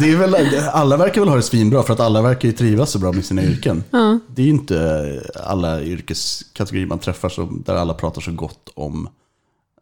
det 0.00 0.12
är 0.12 0.16
väl, 0.16 0.34
alla 0.72 0.96
verkar 0.96 1.20
väl 1.20 1.28
ha 1.28 1.36
det 1.36 1.42
svinbra 1.42 1.82
för 1.82 1.92
att 1.92 2.00
alla 2.00 2.22
verkar 2.22 2.48
ju 2.48 2.54
trivas 2.54 2.90
så 2.90 2.98
bra 2.98 3.12
med 3.12 3.24
sina 3.24 3.42
yrken. 3.42 3.84
Det 4.26 4.42
är 4.42 4.46
ju 4.46 4.52
inte 4.52 5.22
alla 5.44 5.82
yrkeskategorier 5.82 6.86
man 6.86 6.98
träffar 6.98 7.28
som, 7.28 7.62
där 7.66 7.74
alla 7.74 7.94
pratar 7.94 8.20
så 8.20 8.32
gott 8.32 8.68
om 8.74 9.08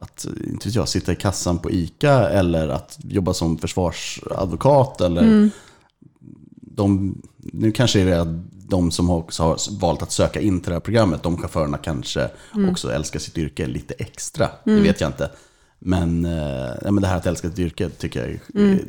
att 0.01 0.27
inte 0.47 0.69
vet 0.69 0.75
jag, 0.75 0.89
sitta 0.89 1.13
i 1.13 1.17
kassan 1.17 1.59
på 1.59 1.71
ICA 1.71 2.29
eller 2.29 2.69
att 2.69 2.99
jobba 3.03 3.35
som 3.35 3.59
försvarsadvokat. 3.59 5.01
Eller 5.01 5.51
de, 6.61 7.15
nu 7.37 7.73
kanske 7.73 8.05
det 8.05 8.15
är 8.15 8.43
de 8.71 8.91
som 8.91 9.11
också 9.11 9.43
har 9.43 9.79
valt 9.81 10.03
att 10.03 10.13
söka 10.13 10.41
in 10.41 10.61
till 10.61 10.69
det 10.71 10.75
här 10.75 10.81
programmet, 10.81 11.23
de 11.23 11.37
chaufförerna 11.37 11.79
kanske 11.79 12.31
också 12.71 12.93
älskar 12.93 13.21
sitt 13.21 13.39
yrke 13.39 13.67
lite 13.67 13.95
extra. 13.95 14.49
Det 14.65 14.81
vet 14.81 15.01
jag 15.01 15.09
inte. 15.09 15.31
Men, 15.79 16.25
eh, 16.25 16.71
ja, 16.85 16.91
men 16.91 17.01
det 17.03 17.07
här 17.07 17.17
att 17.17 17.27
älska 17.27 17.49
sitt 17.49 17.59
yrke 17.59 17.89
tycker 17.91 18.21
jag 18.21 18.29
är, 18.31 18.41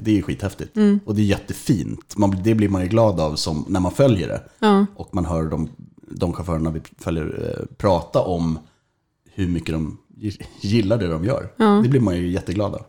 det 0.01 0.17
är 0.17 0.21
skithäftigt. 0.21 0.77
Och 1.05 1.15
det 1.15 1.21
är 1.21 1.25
jättefint. 1.25 2.17
Man, 2.17 2.37
det 2.43 2.55
blir 2.55 2.69
man 2.69 2.81
ju 2.81 2.87
glad 2.87 3.19
av 3.19 3.35
som, 3.35 3.65
när 3.67 3.79
man 3.79 3.91
följer 3.91 4.27
det. 4.27 4.41
Ja. 4.59 4.85
Och 4.95 5.15
man 5.15 5.25
hör 5.25 5.43
de, 5.43 5.69
de 6.11 6.33
chaufförerna 6.33 6.69
vi 6.71 6.81
följer 6.99 7.55
eh, 7.59 7.65
prata 7.77 8.21
om 8.21 8.59
hur 9.33 9.47
mycket 9.47 9.73
de 9.75 9.97
gi- 10.17 10.41
gillar 10.61 10.97
det 10.97 11.07
de 11.07 11.25
gör. 11.25 11.53
Det 11.83 11.89
blir 11.89 12.01
man 12.01 12.15
ju 12.17 12.27
jätteglad 12.29 12.73
av. 12.73 12.81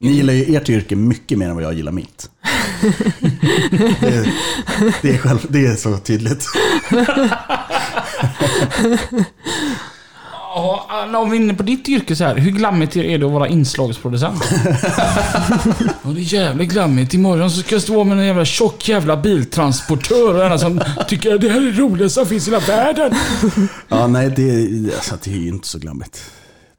Ni 0.00 0.10
gillar 0.12 0.32
ju 0.32 0.56
ert 0.56 0.68
yrke 0.68 0.96
mycket 0.96 1.38
mer 1.38 1.48
än 1.48 1.54
vad 1.54 1.64
jag 1.64 1.74
gillar 1.74 1.92
mitt. 1.92 2.30
Det, 4.00 4.32
det, 5.02 5.10
är 5.10 5.18
själv, 5.18 5.46
det 5.48 5.66
är 5.66 5.76
så 5.76 5.96
tydligt. 5.96 6.46
Ja, 10.58 11.08
om 11.14 11.30
vi 11.30 11.36
är 11.36 11.42
inne 11.42 11.54
på 11.54 11.62
ditt 11.62 11.88
yrke 11.88 12.16
så 12.16 12.24
här. 12.24 12.36
Hur 12.36 12.50
glammigt 12.50 12.96
är 12.96 13.18
det 13.18 13.26
att 13.26 13.32
vara 13.32 13.48
inslagsproducent? 13.48 14.44
ja, 16.02 16.10
det 16.10 16.20
är 16.20 16.34
jävligt 16.34 16.68
glammigt. 16.68 17.14
Imorgon 17.14 17.50
så 17.50 17.60
ska 17.60 17.74
jag 17.74 17.82
stå 17.82 18.04
med 18.04 18.18
en 18.18 18.26
jävla 18.26 18.44
tjock 18.44 18.88
jävla 18.88 19.16
biltransportör 19.16 20.34
och 20.34 20.44
alla 20.44 20.58
som 20.58 20.80
tycker 21.08 21.34
att 21.34 21.40
det 21.40 21.48
här 21.48 21.56
är 21.56 21.72
det 21.72 21.78
roligaste 21.78 22.20
som 22.20 22.26
finns 22.26 22.48
i 22.48 22.50
hela 22.50 22.66
världen. 22.66 23.14
Ja, 23.88 24.06
nej, 24.06 24.32
det, 24.36 24.94
alltså, 24.94 25.14
det 25.24 25.30
är 25.30 25.36
ju 25.36 25.48
inte 25.48 25.68
så 25.68 25.78
glammigt. 25.78 26.30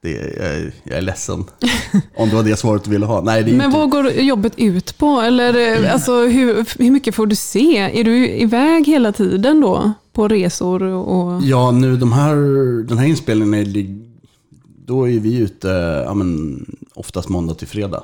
Det, 0.01 0.17
är- 0.17 0.43
jag, 0.43 0.55
är- 0.55 0.71
jag 0.83 0.97
är 0.97 1.01
ledsen. 1.01 1.43
Om 2.15 2.29
det 2.29 2.35
var 2.35 2.43
det 2.43 2.57
svaret 2.57 2.83
du 2.83 2.91
ville 2.91 3.05
ha. 3.05 3.21
Nej, 3.21 3.43
Men 3.43 3.53
inte... 3.53 3.67
vad 3.77 3.89
går 3.89 4.09
jobbet 4.11 4.53
ut 4.57 4.97
på? 4.97 5.05
Eller 5.21 5.83
eh, 5.85 5.93
alltså, 5.93 6.25
hur, 6.25 6.79
hur 6.83 6.91
mycket 6.91 7.15
får 7.15 7.27
du 7.27 7.35
se? 7.35 7.77
Är 7.77 8.03
du 8.03 8.27
iväg 8.29 8.87
hela 8.87 9.11
tiden 9.11 9.61
då? 9.61 9.91
På 10.13 10.27
resor 10.27 10.83
och... 10.83 11.41
Ja, 11.43 11.71
nu 11.71 11.97
de 11.97 12.11
här, 12.13 12.35
den 12.87 12.97
här 12.97 13.05
inspelningen, 13.07 13.53
är, 13.53 13.99
då 14.85 15.09
är 15.09 15.19
vi 15.19 15.37
ute 15.37 15.67
ja, 16.05 16.13
men, 16.13 16.65
oftast 16.93 17.29
måndag 17.29 17.53
till 17.53 17.67
fredag. 17.67 18.03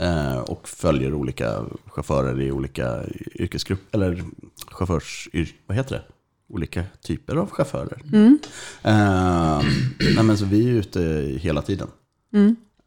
Eh, 0.00 0.38
och 0.38 0.68
följer 0.68 1.14
olika 1.14 1.60
chaufförer 1.86 2.40
i 2.42 2.52
olika 2.52 2.98
yrkesgrupper, 3.34 3.98
eller 3.98 4.22
chaufförs, 4.70 5.28
vad 5.66 5.76
heter 5.76 5.94
det? 5.94 6.02
Olika 6.50 6.82
typer 7.06 7.36
av 7.36 7.50
chaufförer. 7.50 8.02
Eh, 8.82 9.60
nej, 10.14 10.24
men 10.24 10.38
så 10.38 10.44
vi 10.44 10.68
är 10.68 10.72
ute 10.72 11.00
hela 11.40 11.62
tiden. 11.62 11.88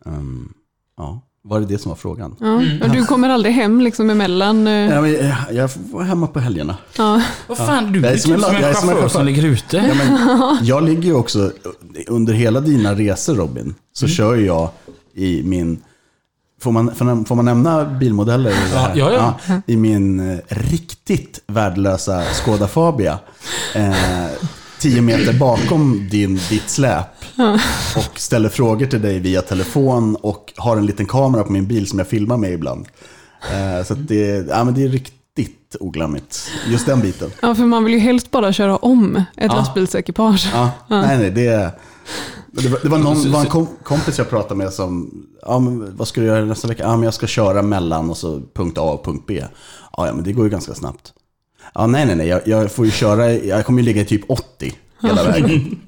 Ehm, 0.06 0.54
ja, 0.98 1.22
var 1.42 1.60
det 1.60 1.66
det 1.66 1.78
som 1.78 1.90
var 1.90 1.96
frågan? 1.96 2.36
Ja. 2.40 2.88
Du 2.94 3.06
kommer 3.06 3.30
aldrig 3.30 3.54
hem 3.56 3.82
liksom 3.82 4.10
emellan? 4.10 4.68
eh, 4.68 4.74
Ja, 4.74 5.02
men, 5.02 5.16
eh, 5.16 5.36
jag 5.52 5.70
var 5.92 6.04
hemma 6.04 6.28
på 6.28 6.40
helgerna. 6.40 6.78
Ja. 6.98 7.22
Vad 7.48 7.58
fan, 7.58 7.92
du 7.92 8.00
Jag 8.02 8.10
är 8.12 8.14
är 8.14 8.18
som 8.18 8.40
som 8.42 8.56
en 8.56 8.62
jag 8.62 8.70
är 8.70 8.74
som 8.74 8.90
en 8.90 8.96
chaufför 8.96 9.02
chaufför. 9.02 9.08
som 9.18 9.26
ligger 9.26 9.46
ute. 9.46 9.78
Ja, 9.78 9.94
men, 9.94 10.58
jag 10.66 10.84
ligger 10.84 11.04
ju 11.04 11.14
också, 11.14 11.52
under 12.08 12.34
hela 12.34 12.62
dina 12.62 12.96
resor 12.96 13.36
Robin, 13.36 13.76
så 13.94 14.08
kör 14.08 14.36
ju 14.36 14.46
jag 14.46 14.70
i 15.14 15.44
min, 15.44 15.82
får 16.64 16.72
man, 16.72 17.26
får 17.26 17.36
man- 17.36 17.46
nämna 17.46 17.86
bilmodeller? 17.86 18.52
här? 18.52 18.92
Ja, 18.96 19.12
ja, 19.14 19.36
ja. 19.48 19.62
I 19.66 19.76
min 19.78 20.32
eh, 20.32 20.38
riktigt 20.48 21.40
värdelösa 21.48 22.24
Skoda 22.34 22.68
Fabia. 22.68 23.20
Eh, 23.76 23.94
tio 24.80 25.02
meter 25.02 25.34
bakom 25.34 26.08
din, 26.12 26.40
ditt 26.50 26.70
släp. 26.70 27.06
Och 27.96 28.20
ställer 28.20 28.50
frågor 28.50 28.86
till 28.86 29.02
dig 29.02 29.20
via 29.20 29.42
telefon 29.42 30.16
och 30.16 30.54
har 30.58 30.78
en 30.78 30.86
liten 30.86 31.06
kamera 31.06 31.44
på 31.44 31.52
min 31.52 31.68
bil 31.68 31.88
som 31.88 32.00
jag 32.00 32.08
filmar 32.08 32.38
med 32.38 32.52
ibland. 32.52 32.88
Eh, 33.52 33.86
så 33.86 33.94
att 33.94 34.08
det, 34.08 34.48
ja, 34.50 34.64
men 34.64 34.74
det 34.74 34.84
är 34.84 34.88
riktigt 34.90 35.76
oglammigt, 35.80 36.50
just 36.68 36.86
den 36.86 37.02
biten. 37.02 37.32
ja, 37.42 37.56
för 37.56 37.64
man 37.64 37.84
vill 37.84 37.94
ju 37.94 38.00
helst 38.00 38.32
bara 38.32 38.54
köra 38.54 38.78
om 38.78 39.24
ett 39.38 39.52
lastbilsekipage. 39.52 40.50
Ja, 40.54 40.72
nej, 40.88 41.18
nej, 41.18 41.32
det, 41.32 41.72
det, 42.52 42.70
var, 42.70 42.80
det 42.84 42.90
var 42.90 42.98
någon 42.98 43.32
var 43.32 43.40
en 43.40 43.46
kom, 43.46 43.68
kompis 43.84 44.18
jag 44.18 44.30
pratade 44.30 44.56
med 44.56 44.74
som, 44.74 45.26
ja, 45.42 45.60
men 45.60 45.96
vad 45.96 46.08
ska 46.08 46.22
du 46.22 46.28
göra 46.28 46.46
nästa 46.46 46.68
vecka? 46.68 46.84
Ja, 46.84 46.96
men 46.96 47.04
jag 47.04 47.14
ska 47.14 47.28
köra 47.28 47.62
mellan 47.62 48.10
och 48.10 48.18
så 48.18 48.42
punkt 48.54 48.78
A 48.78 48.82
och 48.82 49.06
punkt 49.06 49.24
B. 49.28 49.44
Ja, 49.98 50.08
ja 50.08 50.14
men 50.14 50.24
det 50.24 50.34
går 50.34 50.46
ju 50.46 50.52
ganska 50.52 50.74
snabbt. 50.74 51.14
Ja, 51.74 51.88
nej, 51.88 52.06
nej, 52.06 52.16
nej, 52.16 52.28
jag, 52.28 52.42
jag 52.46 52.72
får 52.72 52.86
ju 52.86 52.92
köra, 52.92 53.34
jag 53.34 53.66
kommer 53.66 53.80
ju 53.80 53.86
ligga 53.86 54.02
i 54.02 54.06
typ 54.06 54.30
80 54.30 54.74
hela 55.02 55.24
vägen. 55.24 55.80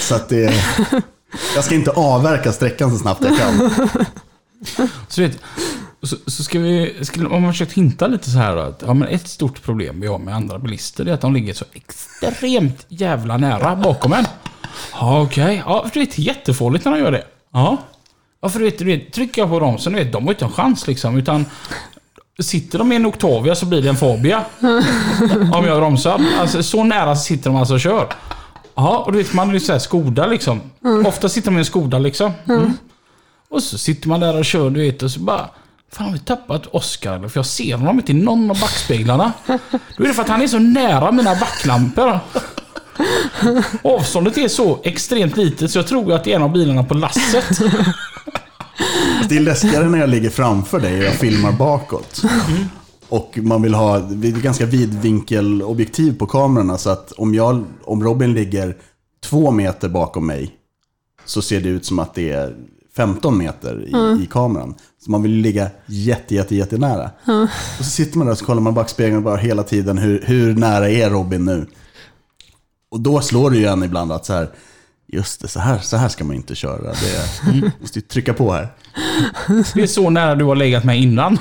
Så 0.00 0.14
att 0.14 0.28
det, 0.28 0.54
jag 1.54 1.64
ska 1.64 1.74
inte 1.74 1.90
avverka 1.90 2.52
sträckan 2.52 2.90
så 2.90 2.98
snabbt 2.98 3.24
jag 3.24 3.38
kan. 3.38 3.70
Så, 5.08 5.22
vet, 5.22 5.38
så, 6.02 6.16
så 6.26 6.44
ska 6.44 6.58
vi, 6.58 7.04
ska, 7.04 7.28
om 7.28 7.42
man 7.42 7.52
försökt 7.52 7.72
hinta 7.72 8.06
lite 8.06 8.30
så 8.30 8.38
här 8.38 8.56
då, 8.56 8.62
att 8.62 8.82
ja, 8.86 8.94
men 8.94 9.08
ett 9.08 9.28
stort 9.28 9.62
problem 9.62 10.00
vi 10.00 10.06
har 10.06 10.18
med 10.18 10.34
andra 10.34 10.58
bilister 10.58 11.06
är 11.06 11.12
att 11.12 11.20
de 11.20 11.34
ligger 11.34 11.54
så 11.54 11.64
extremt 11.72 12.86
jävla 12.88 13.36
nära 13.36 13.76
bakom 13.76 14.12
en. 14.12 14.26
Ja, 14.92 15.22
okej. 15.22 15.62
Ja, 15.66 15.88
för 15.92 16.00
det 16.00 16.18
är 16.18 16.20
jättefarligt 16.20 16.84
när 16.84 16.92
de 16.92 16.98
gör 16.98 17.12
det. 17.12 17.24
Ja. 17.52 17.76
Ja, 18.42 18.48
för 18.48 18.58
du 18.58 18.64
vet, 18.64 18.78
du 18.78 18.84
vet 18.84 19.12
trycker 19.12 19.42
jag 19.42 19.50
på 19.50 19.60
dem 19.60 19.78
så 19.78 19.90
du 19.90 19.96
vet, 19.96 20.12
de 20.12 20.24
har 20.24 20.32
inte 20.32 20.44
en 20.44 20.52
chans 20.52 20.86
liksom. 20.86 21.18
Utan 21.18 21.46
sitter 22.42 22.78
de 22.78 22.92
i 22.92 22.96
en 22.96 23.06
Octavia 23.06 23.54
så 23.54 23.66
blir 23.66 23.82
det 23.82 23.88
en 23.88 23.96
Fabia. 23.96 24.44
om 25.52 25.64
jag 25.66 25.78
bromsar. 25.78 26.20
Alltså, 26.40 26.62
så 26.62 26.84
nära 26.84 27.16
sitter 27.16 27.50
de 27.50 27.56
alltså 27.56 27.74
och 27.74 27.80
kör. 27.80 28.08
Ja, 28.74 28.98
och 28.98 29.12
du 29.12 29.18
vet, 29.18 29.32
man 29.32 29.48
är 29.48 29.54
ju 29.54 29.60
såhär 29.60 29.78
Skoda 29.78 30.26
liksom. 30.26 30.60
Ofta 31.06 31.28
sitter 31.28 31.50
man 31.50 31.58
i 31.58 31.60
en 31.60 31.64
Skoda 31.64 31.98
liksom. 31.98 32.32
Mm. 32.48 32.72
Och 33.50 33.62
så 33.62 33.78
sitter 33.78 34.08
man 34.08 34.20
där 34.20 34.38
och 34.38 34.44
kör, 34.44 34.70
du 34.70 34.80
vet, 34.80 35.02
och 35.02 35.10
så 35.10 35.20
bara... 35.20 35.50
Fan, 35.92 36.06
har 36.06 36.12
vi 36.12 36.18
tappat 36.18 36.66
Oscar 36.66 37.16
eller? 37.16 37.28
För 37.28 37.38
jag 37.38 37.46
ser 37.46 37.76
honom 37.76 37.96
inte 37.96 38.12
i 38.12 38.14
någon 38.14 38.50
av 38.50 38.60
backspeglarna. 38.60 39.32
Då 39.96 40.04
är 40.04 40.08
det 40.08 40.14
för 40.14 40.22
att 40.22 40.28
han 40.28 40.42
är 40.42 40.46
så 40.46 40.58
nära 40.58 41.12
mina 41.12 41.34
backlampor. 41.34 42.20
Avståndet 43.82 44.38
är 44.38 44.48
så 44.48 44.78
extremt 44.84 45.36
litet 45.36 45.70
så 45.70 45.78
jag 45.78 45.86
tror 45.86 46.12
att 46.12 46.24
det 46.24 46.32
är 46.32 46.36
en 46.36 46.42
av 46.42 46.52
bilarna 46.52 46.84
på 46.84 46.94
lasset. 46.94 47.58
Det 49.28 49.36
är 49.36 49.40
läskigare 49.40 49.88
när 49.88 49.98
jag 49.98 50.08
ligger 50.08 50.30
framför 50.30 50.80
dig 50.80 50.98
och 50.98 51.04
jag 51.04 51.14
filmar 51.14 51.52
bakåt. 51.52 52.22
Och 53.08 53.38
man 53.42 53.62
vill 53.62 53.74
ha 53.74 53.98
ganska 54.42 54.66
vidvinkelobjektiv 54.66 56.18
på 56.18 56.26
kamerorna 56.26 56.78
så 56.78 56.90
att 56.90 57.12
om, 57.12 57.34
jag, 57.34 57.64
om 57.84 58.04
Robin 58.04 58.34
ligger 58.34 58.76
två 59.24 59.50
meter 59.50 59.88
bakom 59.88 60.26
mig 60.26 60.50
så 61.24 61.42
ser 61.42 61.60
det 61.60 61.68
ut 61.68 61.84
som 61.84 61.98
att 61.98 62.14
det 62.14 62.30
är 62.30 62.56
15 62.96 63.38
meter 63.38 63.84
i, 63.84 64.22
i 64.22 64.26
kameran. 64.26 64.74
Så 65.04 65.10
man 65.10 65.22
vill 65.22 65.32
ligga 65.32 65.70
jätte, 65.86 66.34
jätte, 66.34 66.56
jättenära. 66.56 67.10
Och 67.78 67.84
så 67.84 67.90
sitter 67.90 68.18
man 68.18 68.26
där 68.26 68.32
och 68.32 68.38
så 68.38 68.44
kollar 68.44 68.60
man 68.60 68.74
backspegeln 68.74 69.22
bara 69.22 69.36
hela 69.36 69.62
tiden. 69.62 69.98
Hur, 69.98 70.22
hur 70.26 70.54
nära 70.54 70.90
är 70.90 71.10
Robin 71.10 71.44
nu? 71.44 71.66
Och 72.90 73.00
då 73.00 73.20
slår 73.20 73.50
det 73.50 73.56
ju 73.58 73.66
en 73.66 73.82
ibland 73.82 74.12
att 74.12 74.26
så 74.26 74.32
här, 74.32 74.48
Just 75.12 75.40
det, 75.40 75.48
så 75.48 75.60
här, 75.60 75.78
så 75.78 75.96
här 75.96 76.08
ska 76.08 76.24
man 76.24 76.36
inte 76.36 76.54
köra. 76.54 76.92
Det 76.92 77.50
Mm. 77.50 77.70
måste 77.80 77.98
ju 77.98 78.02
trycka 78.02 78.34
på 78.34 78.52
här. 78.52 78.68
Det 79.74 79.82
är 79.82 79.86
så 79.86 80.10
nära 80.10 80.34
du 80.34 80.44
har 80.44 80.56
legat 80.56 80.84
med 80.84 81.00
innan. 81.00 81.38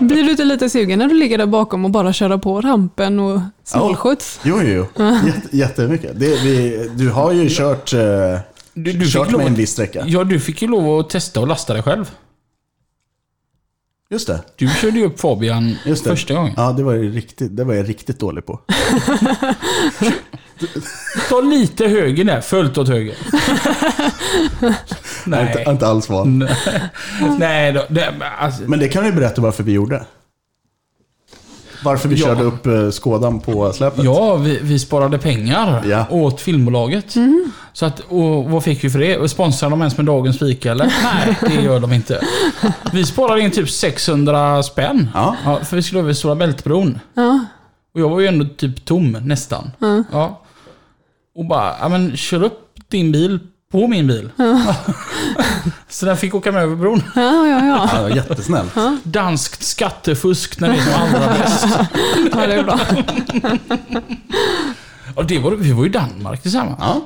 Blir 0.00 0.22
du 0.24 0.30
inte 0.30 0.44
lite 0.44 0.70
sugen 0.70 0.98
när 0.98 1.08
du 1.08 1.14
ligger 1.14 1.38
där 1.38 1.46
bakom 1.46 1.84
och 1.84 1.90
bara 1.90 2.12
köra 2.12 2.38
på 2.38 2.60
rampen 2.60 3.20
och 3.20 3.40
snålskjuts? 3.64 4.40
Jo, 4.42 4.60
jo, 4.62 4.86
jo. 4.96 5.04
Jätte, 5.26 5.56
jättemycket. 5.56 6.20
Det, 6.20 6.26
vi, 6.44 6.88
du 6.94 7.10
har 7.10 7.32
ju 7.32 7.48
kört, 7.50 7.92
eh, 7.92 8.00
Du, 8.74 8.92
du, 8.92 9.10
kört 9.10 9.24
fick 9.26 9.32
lov, 9.32 9.40
med 9.40 9.46
en 9.46 9.54
viss 9.54 9.70
sträcka. 9.70 10.04
ja, 10.06 10.24
du 10.24 10.40
fick 10.40 10.62
ju 10.62 10.68
lov 10.68 11.00
att 11.00 11.10
testa 11.10 11.40
och 11.40 11.46
lasta 11.48 11.72
dig 11.72 11.82
själv. 11.82 12.10
Just 14.12 14.26
det. 14.26 14.40
Du 14.56 14.68
körde 14.68 14.98
ju 14.98 15.04
upp 15.04 15.20
Fabian 15.20 15.76
första 16.04 16.34
gången. 16.34 16.52
Ja, 16.56 16.72
det 16.72 16.82
var, 16.82 16.94
riktigt, 16.94 17.56
det 17.56 17.64
var 17.64 17.74
jag 17.74 17.88
riktigt 17.88 18.18
dålig 18.18 18.46
på. 18.46 18.60
Ta 21.28 21.40
lite 21.40 21.86
höger 21.86 22.24
där, 22.24 22.40
fullt 22.40 22.78
åt 22.78 22.88
höger. 22.88 23.16
Jag 24.60 24.70
är 25.38 25.46
inte, 25.46 25.54
Nej. 25.54 25.64
inte 25.68 25.86
alls 25.86 26.08
van. 26.08 26.48
Nej, 27.38 27.72
då, 27.72 27.84
det, 27.88 28.14
alltså, 28.38 28.62
Men 28.66 28.78
det 28.78 28.88
kan 28.88 29.04
du 29.04 29.12
berätta 29.12 29.42
varför 29.42 29.62
vi 29.62 29.72
gjorde. 29.72 30.04
Varför 31.84 32.08
vi 32.08 32.14
Ja. 32.16 32.26
körde 32.26 32.42
upp 32.42 32.66
eh, 32.66 32.90
skådan 32.90 33.40
på 33.40 33.72
släpet. 33.72 34.04
Ja, 34.04 34.36
vi, 34.36 34.58
vi 34.62 34.78
sparade 34.78 35.18
pengar 35.18 35.84
Ja. 35.88 36.06
åt 36.10 36.40
filmbolaget. 36.40 37.14
Så 37.72 37.86
att, 37.86 38.00
och 38.00 38.44
vad 38.44 38.64
fick 38.64 38.84
vi 38.84 38.90
för 38.90 38.98
det? 38.98 39.30
Sponsrar 39.30 39.70
de 39.70 39.80
ens 39.80 39.96
med 39.96 40.06
dagens 40.06 40.38
fika 40.38 40.70
eller? 40.70 40.84
Nej, 41.02 41.36
det 41.40 41.62
gör 41.62 41.80
de 41.80 41.92
inte. 41.92 42.20
Vi 42.92 43.06
sparade 43.06 43.40
in 43.40 43.50
typ 43.50 43.70
600 43.70 44.62
spänn. 44.62 45.08
Ja. 45.14 45.36
för 45.64 45.76
vi 45.76 45.82
skulle 45.82 46.00
över 46.00 46.12
Stora 46.12 46.34
Bältbron. 46.34 46.98
Ja. 47.14 47.44
Och 47.94 48.00
jag 48.00 48.08
var 48.08 48.20
ju 48.20 48.26
ändå 48.26 48.44
typ 48.56 48.84
tom 48.84 49.12
nästan. 49.12 49.70
Ja. 50.12 50.42
Och 51.34 51.44
bara, 51.44 51.74
ja 51.80 51.88
men 51.88 52.16
kör 52.16 52.42
upp 52.42 52.74
din 52.88 53.12
bil 53.12 53.38
på 53.72 53.86
min 53.86 54.06
bil. 54.06 54.30
Så 55.88 56.06
den 56.06 56.16
fick 56.16 56.34
åka 56.34 56.52
med 56.52 56.62
över 56.62 56.76
bron. 56.76 57.02
Ja, 57.14 57.46
ja, 57.46 57.64
ja. 57.66 57.88
Ja, 57.92 58.16
jättesnällt. 58.16 58.74
Danskt 59.02 59.62
skattefusk 59.62 60.60
när 60.60 60.68
det 60.68 60.74
är 60.74 60.80
som 60.80 61.02
allra 61.02 61.32
bäst. 61.32 61.66
ja 62.32 62.46
det 62.46 62.54
är 62.54 62.62
bra. 62.62 62.80
Och 65.14 65.26
det 65.26 65.38
var, 65.38 65.50
vi 65.50 65.72
var 65.72 65.82
ju 65.82 65.88
i 65.88 65.92
Danmark 65.92 66.42
tillsammans. 66.42 66.78
Ja, 66.80 67.00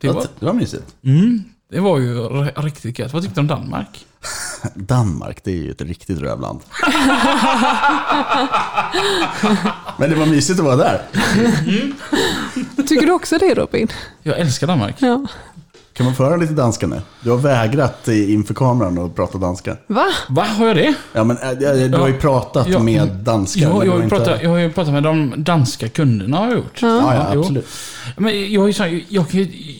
Det 0.00 0.08
var- 0.08 0.26
det 0.40 0.46
var 0.46 0.52
mysigt. 0.52 0.94
Mm, 1.04 1.44
det 1.70 1.80
var 1.80 1.98
ju 1.98 2.28
riktigt 2.56 2.98
gött. 2.98 3.12
Vad 3.12 3.22
tyckte 3.22 3.36
du 3.36 3.40
om 3.40 3.46
Danmark? 3.46 4.06
Danmark, 4.74 5.44
det 5.44 5.50
är 5.50 5.56
ju 5.56 5.70
ett 5.70 5.80
riktigt 5.82 6.18
rövland. 6.20 6.60
Men 9.98 10.10
det 10.10 10.16
var 10.16 10.26
mysigt 10.26 10.58
att 10.60 10.64
vara 10.66 10.76
där. 10.76 11.02
Tycker 12.88 13.06
du 13.06 13.12
också 13.12 13.38
det 13.38 13.54
Robin? 13.54 13.88
Jag 14.22 14.38
älskar 14.38 14.66
Danmark. 14.66 14.96
Ja. 14.98 15.26
Kan 15.92 16.06
man 16.06 16.14
föra 16.14 16.36
lite 16.36 16.52
danska 16.52 16.86
nu? 16.86 17.00
Du 17.20 17.30
har 17.30 17.36
vägrat 17.36 18.08
inför 18.08 18.54
kameran 18.54 18.98
att 18.98 19.14
prata 19.16 19.38
danska. 19.38 19.76
Va? 19.86 20.06
Va, 20.28 20.42
har 20.42 20.66
jag 20.66 20.76
det? 20.76 20.94
Ja, 21.12 21.24
men 21.24 21.38
äh, 21.38 21.50
du 21.90 21.96
har 21.98 22.08
ju 22.08 22.18
pratat 22.18 22.68
Ja. 22.68 22.78
med 22.78 23.08
danskar. 23.08 23.62
Ja, 23.62 23.84
jag, 23.84 23.92
har 23.92 23.98
ju 23.98 24.04
inte- 24.04 24.16
pratat, 24.16 24.42
jag 24.42 24.50
har 24.50 24.58
ju 24.58 24.72
pratat 24.72 24.92
med 24.92 25.02
de 25.02 25.34
danska 25.44 25.88
kunderna 25.88 26.36
har 26.36 26.46
jag 26.48 26.56
gjort. 26.56 26.82
Ja, 26.82 27.14
ja, 27.14 27.30
jo. 27.34 27.40
absolut. 27.40 27.66
Men 28.16 28.52
jag 28.52 28.68
är, 28.68 28.72
så, 28.72 28.82
jag, 29.08 29.24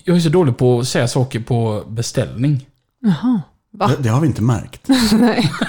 jag 0.05 0.17
är 0.17 0.21
så 0.21 0.29
dålig 0.29 0.57
på 0.59 0.79
att 0.81 0.89
säga 0.89 1.09
saker 1.09 1.41
på 1.41 1.85
beställning. 1.89 2.67
Jaha. 3.03 3.41
Va? 3.73 3.87
Det, 3.97 4.03
det 4.03 4.09
har 4.09 4.21
vi 4.21 4.27
inte 4.27 4.43
märkt. 4.43 4.89
Nej. 5.13 5.53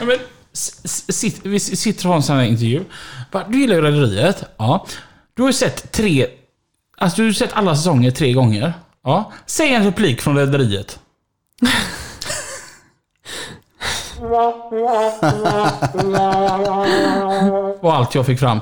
Ja, 0.00 0.06
men, 0.06 0.16
sitt, 0.52 1.40
vi 1.46 1.60
sitter 1.60 2.04
och 2.06 2.08
har 2.08 2.16
en 2.16 2.22
sån 2.22 2.36
här 2.36 2.44
intervju. 2.44 2.84
Du 3.48 3.60
gillar 3.60 3.74
ju 3.76 3.82
Rederiet? 3.82 4.44
Ja. 4.56 4.86
Du 5.34 5.42
har 5.42 5.48
ju 5.48 5.52
sett 5.52 5.92
tre... 5.92 6.26
Alltså 6.98 7.22
du 7.22 7.28
har 7.28 7.32
sett 7.32 7.52
alla 7.52 7.76
säsonger 7.76 8.10
tre 8.10 8.32
gånger. 8.32 8.72
Ja. 9.04 9.32
Säg 9.46 9.74
en 9.74 9.84
replik 9.84 10.20
från 10.20 10.36
Rederiet. 10.36 10.98
Och 17.80 17.94
allt 17.94 18.14
jag 18.14 18.26
fick 18.26 18.38
fram. 18.38 18.60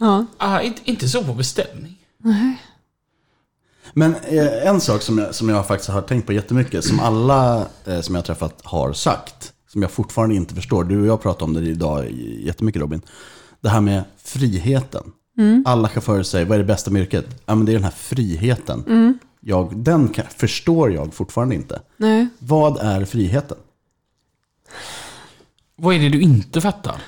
Ja. 0.00 0.26
Ah, 0.36 0.60
inte, 0.60 0.80
inte 0.84 1.08
så 1.08 1.24
på 1.24 1.34
beställning. 1.34 1.98
Men 3.92 4.14
eh, 4.14 4.68
en 4.68 4.80
sak 4.80 5.02
som 5.02 5.18
jag, 5.18 5.34
som 5.34 5.48
jag 5.48 5.66
faktiskt 5.66 5.90
har 5.90 6.02
tänkt 6.02 6.26
på 6.26 6.32
jättemycket, 6.32 6.84
som 6.84 7.00
alla 7.00 7.66
eh, 7.84 8.00
som 8.00 8.14
jag 8.14 8.22
har 8.22 8.26
träffat 8.26 8.60
har 8.64 8.92
sagt, 8.92 9.52
som 9.68 9.82
jag 9.82 9.90
fortfarande 9.90 10.34
inte 10.34 10.54
förstår. 10.54 10.84
Du 10.84 11.00
och 11.00 11.06
jag 11.06 11.22
pratade 11.22 11.44
om 11.44 11.54
det 11.54 11.60
idag 11.60 12.10
jättemycket 12.40 12.82
Robin. 12.82 13.02
Det 13.60 13.68
här 13.68 13.80
med 13.80 14.04
friheten. 14.24 15.12
Alla 15.64 15.88
chaufförer 15.88 16.22
säger, 16.22 16.46
vad 16.46 16.54
är 16.54 16.58
det 16.58 16.64
bästa 16.64 16.90
med 16.90 17.02
yrket? 17.02 17.42
Ja, 17.46 17.54
men 17.54 17.66
det 17.66 17.72
är 17.72 17.74
den 17.74 17.84
här 17.84 17.90
friheten. 17.90 19.18
Jag, 19.40 19.76
den 19.76 20.08
kan, 20.08 20.24
förstår 20.36 20.92
jag 20.92 21.14
fortfarande 21.14 21.54
inte. 21.54 21.80
Nej. 21.96 22.28
Vad 22.38 22.78
är 22.80 23.04
friheten? 23.04 23.58
Vad 25.76 25.94
är 25.94 25.98
det 25.98 26.08
du 26.08 26.20
inte 26.20 26.60
fattar? 26.60 27.02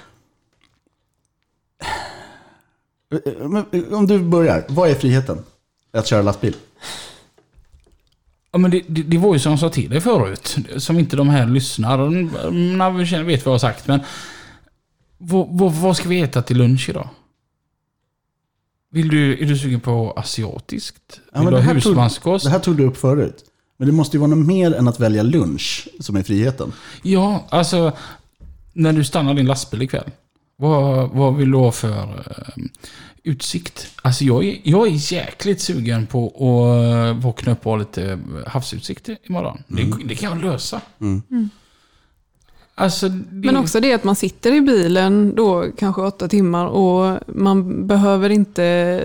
Men, 3.48 3.64
Om 3.94 4.06
du 4.06 4.18
börjar, 4.18 4.64
vad 4.68 4.90
är 4.90 4.94
friheten? 4.94 5.38
Att 5.92 6.06
köra 6.06 6.22
lastbil? 6.22 6.56
Ja, 8.52 8.58
men 8.58 8.70
det, 8.70 8.82
det, 8.86 9.02
det 9.02 9.18
var 9.18 9.32
ju 9.34 9.38
som 9.38 9.52
jag 9.52 9.58
sa 9.58 9.70
till 9.70 9.90
dig 9.90 10.00
förut. 10.00 10.56
Som 10.76 10.98
inte 10.98 11.16
de 11.16 11.28
här 11.28 11.46
lyssnarna 11.46 12.08
vet 13.24 13.44
vad 13.46 13.52
jag 13.52 13.54
har 13.54 13.58
sagt. 13.58 13.86
Men 13.86 14.00
vad, 15.18 15.48
vad, 15.50 15.72
vad 15.72 15.96
ska 15.96 16.08
vi 16.08 16.20
äta 16.20 16.42
till 16.42 16.56
lunch 16.56 16.88
idag? 16.88 17.08
Vill 18.90 19.08
du, 19.08 19.42
är 19.42 19.46
du 19.46 19.58
sugen 19.58 19.80
på 19.80 20.12
asiatiskt? 20.16 21.20
Ja, 21.32 21.38
Vill 21.40 21.44
men 21.44 21.44
du 21.44 21.50
det 21.50 21.56
ha 21.56 21.72
här 21.74 21.80
tog- 21.80 21.90
husmanskost? 21.92 22.44
Det 22.44 22.50
här 22.50 22.58
tog 22.58 22.76
du 22.76 22.84
upp 22.84 22.96
förut. 22.96 23.44
Men 23.76 23.86
det 23.88 23.92
måste 23.92 24.16
ju 24.16 24.20
vara 24.20 24.30
något 24.30 24.46
mer 24.46 24.74
än 24.74 24.88
att 24.88 25.00
välja 25.00 25.22
lunch 25.22 25.88
som 26.00 26.16
är 26.16 26.22
friheten. 26.22 26.72
Ja, 27.02 27.46
alltså. 27.50 27.92
När 28.72 28.92
du 28.92 29.04
stannar 29.04 29.34
din 29.34 29.46
lastbil 29.46 29.82
ikväll. 29.82 30.10
Vad, 30.56 31.10
vad 31.10 31.36
vill 31.36 31.50
du 31.50 31.56
ha 31.58 31.72
för 31.72 32.02
eh, 32.02 32.64
utsikt? 33.22 33.86
Alltså 34.02 34.24
jag 34.24 34.44
är, 34.44 34.56
jag 34.62 34.86
är 34.86 35.12
jäkligt 35.12 35.60
sugen 35.60 36.06
på 36.06 36.26
att 36.28 37.22
vakna 37.24 37.52
upp 37.52 37.66
och 37.66 37.72
ha 37.72 37.78
lite 37.78 38.18
havsutsikt 38.46 39.08
imorgon. 39.24 39.62
Mm. 39.70 39.90
Det, 39.90 40.04
det 40.04 40.14
kan 40.14 40.32
jag 40.38 40.44
lösa. 40.52 40.80
Alltså, 42.80 43.08
det, 43.08 43.46
Men 43.46 43.56
också 43.56 43.80
det 43.80 43.92
att 43.92 44.04
man 44.04 44.16
sitter 44.16 44.52
i 44.52 44.60
bilen 44.60 45.34
då 45.34 45.64
kanske 45.78 46.02
åtta 46.02 46.28
timmar 46.28 46.66
och 46.66 47.18
man 47.26 47.86
behöver 47.86 48.30
inte 48.30 49.00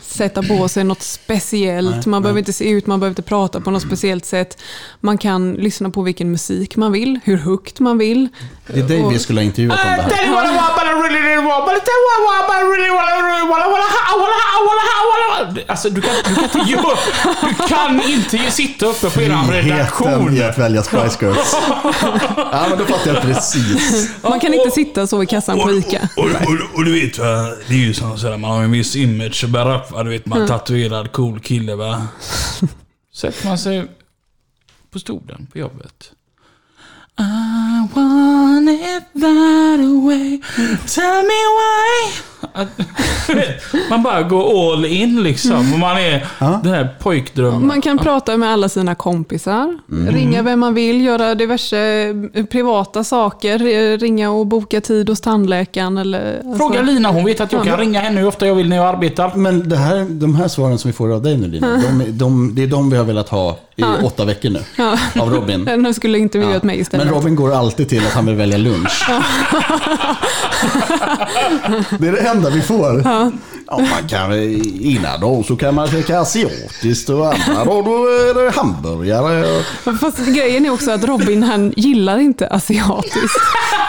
sätta 0.00 0.42
på 0.42 0.68
sig 0.68 0.84
något 0.84 1.02
speciellt. 1.02 1.90
Nej, 1.90 2.02
man 2.06 2.12
nej. 2.12 2.22
behöver 2.22 2.38
inte 2.38 2.52
se 2.52 2.70
ut, 2.70 2.86
man 2.86 3.00
behöver 3.00 3.10
inte 3.10 3.22
prata 3.22 3.60
på 3.60 3.70
något 3.70 3.82
speciellt 3.82 4.24
sätt. 4.24 4.58
Man 5.00 5.18
kan 5.18 5.52
lyssna 5.52 5.90
på 5.90 6.02
vilken 6.02 6.30
musik 6.30 6.76
man 6.76 6.92
vill, 6.92 7.20
hur 7.24 7.36
högt 7.36 7.80
man 7.80 7.98
vill. 7.98 8.28
Det 8.66 8.80
är 8.80 8.88
dig 8.88 9.04
vi 9.10 9.18
skulle 9.18 9.40
ha 9.40 9.44
intervjuat 9.44 9.78
om 9.78 9.86
det 9.86 10.02
här. 10.02 10.10
Alltså 15.68 15.90
du 15.90 16.00
kan, 16.00 16.14
du 16.28 16.34
kan 16.34 16.44
inte 16.44 16.70
göra, 16.70 16.96
Du 17.58 17.68
kan 17.68 18.02
inte 18.02 18.50
sitta 18.50 18.86
uppe 18.86 19.00
på 19.00 19.10
Friheten 19.10 19.50
redaktion. 19.50 20.36
i 20.36 20.42
att 20.42 20.58
välja 20.58 20.82
Spice 20.82 21.18
Girls. 21.20 21.56
ja, 22.36 22.66
men 22.68 22.78
då 22.78 22.84
fattar 22.98 23.14
jag 23.14 23.22
precis. 23.22 24.10
Man 24.22 24.40
kan 24.40 24.54
inte 24.54 24.70
sitta 24.70 25.06
så 25.06 25.22
i 25.22 25.26
kassan 25.26 25.58
på 25.58 25.72
ICA. 25.72 26.08
Och, 26.16 26.24
och, 26.24 26.76
och 26.78 26.84
du 26.84 26.92
vet, 27.00 27.18
va, 27.18 27.26
det 27.68 27.74
är 27.74 27.78
ju 27.78 27.94
som 27.94 28.18
sådär, 28.18 28.36
man 28.36 28.50
har 28.50 28.62
en 28.62 28.70
viss 28.70 28.96
image 28.96 29.44
att 29.44 29.50
bära 29.50 29.76
upp. 29.80 29.90
va. 29.92 30.02
Du 30.02 30.10
vet, 30.10 30.26
man 30.26 30.42
är 30.42 30.46
tatuerad 30.46 31.12
cool 31.12 31.40
kille 31.40 31.74
va. 31.74 32.06
Sätter 33.14 33.46
man 33.48 33.58
sig 33.58 33.86
på 34.90 34.98
stolen 34.98 35.46
på 35.52 35.58
jobbet. 35.58 36.12
I 37.18 37.88
want 37.94 38.70
it 38.70 39.20
that 39.22 39.80
way. 40.04 40.40
Tell 40.86 41.22
me 41.22 41.40
why. 41.58 42.31
Att- 42.52 42.68
man 43.90 44.02
bara 44.02 44.22
går 44.22 44.72
all 44.72 44.84
in 44.84 45.22
liksom. 45.22 45.72
Och 45.72 45.78
man 45.78 45.96
är 45.96 46.26
den 46.62 46.72
här 46.74 46.88
pojkdrömmen. 47.00 47.66
Man 47.66 47.80
kan 47.80 47.98
prata 47.98 48.36
med 48.36 48.48
alla 48.52 48.68
sina 48.68 48.94
kompisar, 48.94 49.78
ringa 50.08 50.42
vem 50.42 50.60
man 50.60 50.74
vill, 50.74 51.04
göra 51.04 51.34
diverse 51.34 51.78
eh, 52.34 52.44
privata 52.44 53.04
saker, 53.04 53.66
eh, 53.66 53.98
ringa 53.98 54.30
och 54.30 54.46
boka 54.46 54.80
tid 54.80 55.08
hos 55.08 55.20
tandläkaren 55.20 55.98
eller... 55.98 56.36
alltså- 56.38 56.56
Fråga 56.58 56.82
Lina, 56.82 57.08
hon 57.10 57.24
vet 57.24 57.40
att 57.40 57.52
jag 57.52 57.64
kan 57.64 57.78
ringa 57.78 58.00
henne 58.00 58.20
hur 58.20 58.28
ofta 58.28 58.46
jag 58.46 58.54
vill 58.54 58.68
när 58.68 58.76
jag 58.76 58.86
arbetar. 58.86 59.32
Men 59.34 59.68
det 59.68 59.76
här, 59.76 60.06
de 60.10 60.34
här 60.34 60.48
svaren 60.48 60.78
som 60.78 60.88
vi 60.88 60.92
får 60.92 61.12
av 61.14 61.22
dig 61.22 61.36
nu 61.36 61.48
Lina, 61.48 61.76
de, 61.76 62.04
de, 62.18 62.54
det 62.54 62.62
är 62.62 62.66
de 62.66 62.90
vi 62.90 62.96
har 62.96 63.04
velat 63.04 63.28
ha 63.28 63.58
i 63.82 64.04
åtta 64.04 64.24
veckor 64.24 64.50
nu. 64.50 64.62
Av 65.20 65.30
Robin. 65.30 65.64
Den 65.82 65.94
skulle 65.94 66.18
intervjuat 66.18 66.62
mig 66.62 66.80
istället. 66.80 67.06
Men 67.06 67.14
Robin 67.14 67.36
går 67.36 67.54
alltid 67.54 67.88
till 67.88 68.06
att 68.06 68.12
han 68.12 68.26
vill 68.26 68.34
välja 68.34 68.58
lunch. 68.58 69.06
det 71.98 72.08
är 72.08 72.12
det 72.12 72.20
enda 72.28 72.50
vi 72.50 72.62
får. 72.62 73.02
Ja. 73.04 73.30
man 73.66 74.08
kan, 74.08 74.32
ena 74.82 75.18
dagen 75.18 75.44
så 75.44 75.56
kan 75.56 75.74
man 75.74 75.88
käka 75.88 76.20
asiatiskt 76.20 77.08
och 77.08 77.26
andra 77.26 77.64
dagen 77.64 77.84
då 77.84 78.06
är 78.06 78.44
det 78.44 78.50
hamburgare. 78.50 79.62
Fast 80.00 80.18
grejen 80.18 80.66
är 80.66 80.70
också 80.70 80.90
att 80.90 81.04
Robin 81.04 81.42
han 81.42 81.72
gillar 81.76 82.18
inte 82.18 82.46
asiatiskt. 82.46 83.40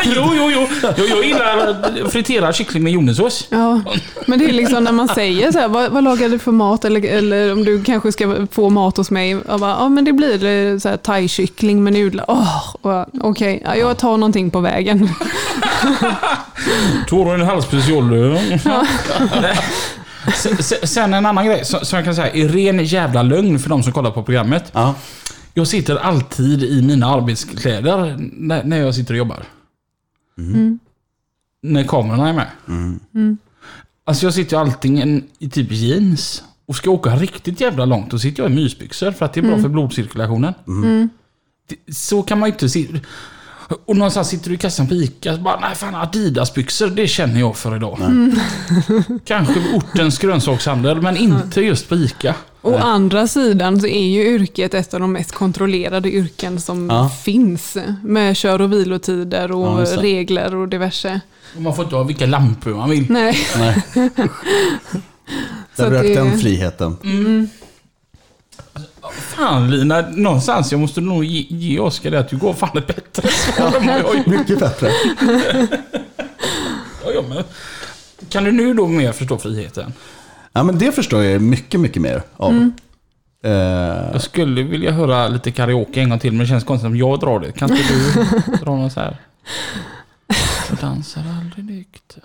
Jo, 0.06 0.32
jo, 0.36 0.51
jo. 0.54 0.68
Jag, 0.97 1.10
jag 1.10 1.26
gillar 1.26 2.10
friterad 2.10 2.56
kyckling 2.56 2.84
med 2.84 2.93
jordnötssås. 2.93 3.47
Ja, 3.49 3.82
men 4.26 4.39
det 4.39 4.45
är 4.45 4.54
liksom 4.54 4.84
när 4.84 4.91
man 4.91 5.08
säger 5.08 5.51
så 5.51 5.60
här, 5.60 5.68
vad, 5.68 5.91
vad 5.91 6.04
lagar 6.04 6.30
du 6.30 6.39
för 6.39 6.51
mat? 6.51 6.86
Eller, 6.86 7.06
eller 7.06 7.51
om 7.51 7.66
du 7.66 7.84
kanske 7.84 8.12
ska 8.12 8.47
få 8.51 8.70
mat 8.70 8.97
hos 8.97 9.12
mig. 9.12 9.38
Ja 9.47 9.89
men 9.89 10.06
det 10.06 10.14
blir 10.14 10.45
eh, 10.45 10.78
så 10.78 10.89
här 10.89 10.97
thai-kyckling 10.97 11.84
med 11.84 11.93
nudlar. 11.93 12.26
Oh, 12.28 12.66
Okej, 12.82 13.06
okay. 13.22 13.60
ja, 13.66 13.76
jag 13.76 13.97
tar 13.97 14.18
någonting 14.18 14.51
på 14.51 14.60
vägen. 14.60 15.10
Tog 17.08 17.28
du 17.28 17.34
en 17.34 17.41
halvspecial? 17.41 18.38
Ja. 18.66 18.86
Sen 20.84 21.14
en 21.14 21.26
annan 21.26 21.45
grej 21.45 21.66
som 21.66 21.97
jag 21.97 22.06
kan 22.06 22.16
säga 22.16 22.34
är 22.34 22.47
ren 22.47 22.86
jävla 22.86 23.24
lögn 23.24 23.60
för 23.60 23.70
de 23.70 23.84
som 23.84 23.93
kollar 23.93 24.12
på 24.12 24.24
programmet. 24.24 24.72
Ja. 24.72 24.95
Jag 25.54 25.68
sitter 25.68 25.95
alltid 25.95 26.64
i 26.64 26.82
mina 26.82 27.08
arbetskläder 27.08 28.16
när 28.64 28.78
jag 28.78 28.95
sitter 28.95 29.14
och 29.14 29.18
jobbar. 29.18 29.43
Mm. 30.38 30.79
När 31.61 31.84
kamerorna 31.84 32.29
är 32.29 32.34
med. 32.34 32.47
Mm. 32.67 32.99
Mm. 33.15 33.38
Alltså 34.05 34.25
jag 34.25 34.34
sitter 34.34 34.57
alltid 34.57 35.23
i 35.39 35.49
typ 35.49 35.71
jeans. 35.71 36.43
Och 36.65 36.75
ska 36.75 36.88
jag 36.89 36.93
åka 36.93 37.15
riktigt 37.15 37.61
jävla 37.61 37.86
långt, 37.86 38.11
då 38.11 38.19
sitter 38.19 38.43
jag 38.43 38.51
i 38.51 38.55
mysbyxor 38.55 39.11
för 39.11 39.25
att 39.25 39.34
det 39.34 39.39
är 39.39 39.41
bra 39.41 39.51
mm. 39.51 39.61
för 39.61 39.69
blodcirkulationen. 39.69 40.53
Mm. 40.67 41.09
Så 41.91 42.23
kan 42.23 42.39
man 42.39 42.49
ju 42.49 42.53
inte 42.53 42.69
se. 42.69 42.88
Och 43.86 43.97
någonstans 43.97 44.29
sitter 44.29 44.49
du 44.49 44.55
i 44.55 44.57
kassan 44.57 44.88
på 44.88 44.93
ICA 44.93 45.34
och 45.34 45.39
bara, 45.39 45.59
nej 45.59 45.75
fan 45.75 45.95
Adidas-byxor, 45.95 46.89
det 46.89 47.07
känner 47.07 47.39
jag 47.39 47.57
för 47.57 47.75
idag. 47.75 47.99
Mm. 48.01 48.39
Kanske 49.25 49.75
ortens 49.75 50.19
grönsakshandel, 50.19 51.01
men 51.01 51.17
inte 51.17 51.61
just 51.61 51.89
på 51.89 51.95
ICA. 51.95 52.36
Å 52.66 52.78
andra 52.78 53.28
sidan 53.28 53.82
så 53.82 53.88
är 53.88 54.07
ju 54.07 54.36
yrket 54.36 54.74
ett 54.74 54.93
av 54.93 54.99
de 54.99 55.11
mest 55.11 55.32
kontrollerade 55.32 56.11
yrken 56.11 56.61
som 56.61 56.89
ja. 56.89 57.09
finns. 57.09 57.78
Med 58.03 58.38
kör 58.38 58.61
och 58.61 58.74
vilotider 58.74 59.51
och 59.51 59.82
ja, 59.82 60.01
regler 60.01 60.55
och 60.55 60.68
diverse. 60.68 61.22
Och 61.55 61.61
man 61.61 61.76
får 61.76 61.84
inte 61.84 61.95
ha 61.95 62.03
vilka 62.03 62.26
lampor 62.26 62.72
man 62.72 62.89
vill. 62.89 63.05
Nej. 63.09 63.38
Nej. 63.57 63.84
Där 65.76 65.91
rök 65.91 66.16
den 66.16 66.39
friheten. 66.39 66.97
Mm. 67.03 67.49
Fan 69.11 69.72
Lina, 69.72 70.01
någonstans 70.01 70.72
jag 70.72 70.82
måste 70.82 71.01
nog 71.01 71.26
ge, 71.26 71.45
ge 71.49 71.80
Oskar 71.80 72.11
det 72.11 72.20
att 72.20 72.30
du 72.30 72.38
går 72.38 72.53
fan 72.53 72.78
ett 72.78 72.88
bättre 72.88 73.28
svar 73.32 73.76
än 73.82 73.88
jag 73.88 74.28
Mycket 74.28 74.59
bättre. 74.59 74.91
ja, 77.05 77.11
ja, 77.16 77.22
men. 77.30 77.43
Kan 78.30 78.43
du 78.43 78.51
nu 78.51 78.74
då 78.74 78.88
mer 78.88 79.11
förstå 79.11 79.38
friheten? 79.38 79.93
Ja, 80.54 80.64
men 80.64 80.78
det 80.78 80.91
förstår 80.91 81.24
jag 81.24 81.41
mycket, 81.41 81.80
mycket 81.80 82.01
mer 82.01 82.24
av. 82.38 82.51
Mm. 82.51 82.74
Uh, 83.45 83.51
jag 84.14 84.22
skulle 84.22 84.64
vilja 84.64 84.91
höra 84.91 85.28
lite 85.28 85.51
karaoke 85.51 86.01
en 86.01 86.10
gång 86.10 86.20
till, 86.20 86.32
men 86.32 86.39
det 86.39 86.47
känns 86.47 86.64
konstigt 86.64 86.88
om 86.88 86.97
jag 86.97 87.20
drar 87.20 87.39
det. 87.39 87.51
Kan 87.51 87.72
inte 87.72 87.84
du 87.93 88.58
dra 88.64 88.76
något 88.76 88.93
så 88.93 88.99
här? 88.99 89.18
Jag 90.70 90.78
dansar 90.78 91.22
aldrig 91.41 91.66
nykter. 91.66 92.24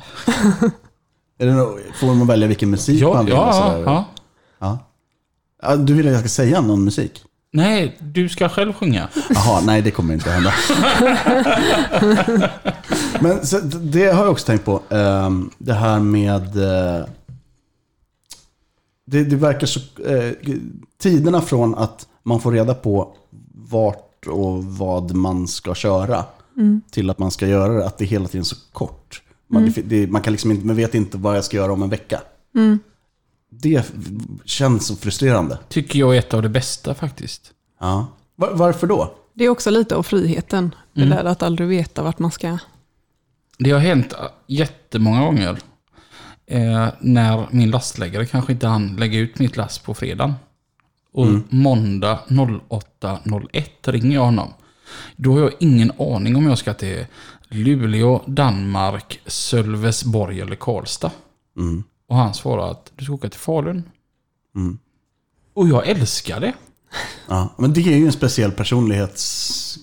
Är 1.38 1.46
det 1.46 1.52
något, 1.52 1.80
får 1.94 2.14
man 2.14 2.26
välja 2.26 2.48
vilken 2.48 2.70
musik 2.70 3.02
ja, 3.02 3.14
man 3.14 3.24
vill? 3.24 3.34
Ja, 3.34 3.78
ja, 3.84 4.08
ja. 4.58 4.78
ja. 5.62 5.76
Du 5.76 5.94
vill 5.94 6.06
att 6.06 6.12
jag 6.12 6.20
ska 6.20 6.28
säga 6.28 6.60
någon 6.60 6.84
musik? 6.84 7.24
Nej, 7.52 7.96
du 8.00 8.28
ska 8.28 8.48
själv 8.48 8.72
sjunga. 8.72 9.08
Jaha, 9.30 9.60
nej 9.60 9.82
det 9.82 9.90
kommer 9.90 10.14
inte 10.14 10.30
hända. 10.30 10.54
Men 13.20 13.46
så, 13.46 13.58
det 13.60 14.06
har 14.06 14.22
jag 14.22 14.32
också 14.32 14.46
tänkt 14.46 14.64
på. 14.64 14.82
Um, 14.88 15.50
det 15.58 15.74
här 15.74 16.00
med... 16.00 16.56
Det, 19.10 19.24
det, 19.24 19.36
verkar 19.36 19.66
så... 19.66 19.80
Uh, 20.10 20.32
tiderna 20.98 21.40
från 21.40 21.74
att 21.74 22.06
man 22.22 22.40
får 22.40 22.52
reda 22.52 22.74
på 22.74 23.16
vart 23.54 24.26
och 24.26 24.64
vad 24.64 25.14
man 25.14 25.48
ska 25.48 25.74
köra 25.74 26.24
mm. 26.56 26.80
till 26.90 27.10
att 27.10 27.18
man 27.18 27.30
ska 27.30 27.46
göra 27.46 27.72
det, 27.72 27.86
att 27.86 27.98
det 27.98 28.04
hela 28.04 28.28
tiden 28.28 28.40
är 28.40 28.44
så 28.44 28.56
kort. 28.72 29.22
Man, 29.46 29.62
mm. 29.62 29.74
det, 29.84 30.06
man, 30.06 30.22
kan 30.22 30.32
liksom 30.32 30.50
inte, 30.50 30.66
man 30.66 30.76
vet 30.76 30.94
inte 30.94 31.18
vad 31.18 31.36
jag 31.36 31.44
ska 31.44 31.56
göra 31.56 31.72
om 31.72 31.82
en 31.82 31.90
vecka. 31.90 32.20
Mm. 32.54 32.78
Det 33.50 33.92
känns 34.44 34.86
så 34.86 34.96
frustrerande. 34.96 35.58
Tycker 35.68 35.98
jag 35.98 36.14
är 36.14 36.18
ett 36.18 36.34
av 36.34 36.42
det 36.42 36.48
bästa 36.48 36.94
faktiskt. 36.94 37.52
Ja. 37.80 38.06
Var, 38.36 38.52
varför 38.54 38.86
då? 38.86 39.14
Det 39.34 39.44
är 39.44 39.48
också 39.48 39.70
lite 39.70 39.96
av 39.96 40.02
friheten. 40.02 40.74
Det 40.92 41.02
mm. 41.02 41.16
där 41.16 41.24
att 41.24 41.42
aldrig 41.42 41.68
veta 41.68 42.02
vart 42.02 42.18
man 42.18 42.30
ska. 42.30 42.58
Det 43.58 43.70
har 43.70 43.78
hänt 43.78 44.14
jättemånga 44.46 45.20
gånger. 45.20 45.58
Eh, 46.50 46.88
när 47.00 47.48
min 47.50 47.70
lastläggare 47.70 48.26
kanske 48.26 48.52
inte 48.52 48.66
hann 48.66 48.96
lägga 48.96 49.18
ut 49.18 49.38
mitt 49.38 49.56
last 49.56 49.84
på 49.84 49.94
fredagen. 49.94 50.34
Och 51.12 51.26
mm. 51.26 51.44
måndag 51.48 52.18
08.01 52.28 53.64
ringer 53.82 54.14
jag 54.14 54.24
honom. 54.24 54.48
Då 55.16 55.32
har 55.32 55.40
jag 55.40 55.52
ingen 55.60 55.92
aning 55.98 56.36
om 56.36 56.46
jag 56.46 56.58
ska 56.58 56.74
till 56.74 57.06
Luleå, 57.48 58.22
Danmark, 58.26 59.20
Sölvesborg 59.26 60.40
eller 60.40 60.56
Karlstad. 60.56 61.10
Mm. 61.56 61.84
Och 62.08 62.16
han 62.16 62.34
svarar 62.34 62.70
att 62.70 62.92
du 62.96 63.04
ska 63.04 63.14
åka 63.14 63.28
till 63.28 63.40
Falun. 63.40 63.82
Mm. 64.56 64.78
Och 65.54 65.68
jag 65.68 65.88
älskar 65.88 66.40
det. 66.40 66.52
Ja, 67.28 67.54
men 67.58 67.72
det 67.72 67.80
är 67.80 67.96
ju 67.96 68.06
en 68.06 68.12
speciell 68.12 68.52
personlighets... 68.52 69.78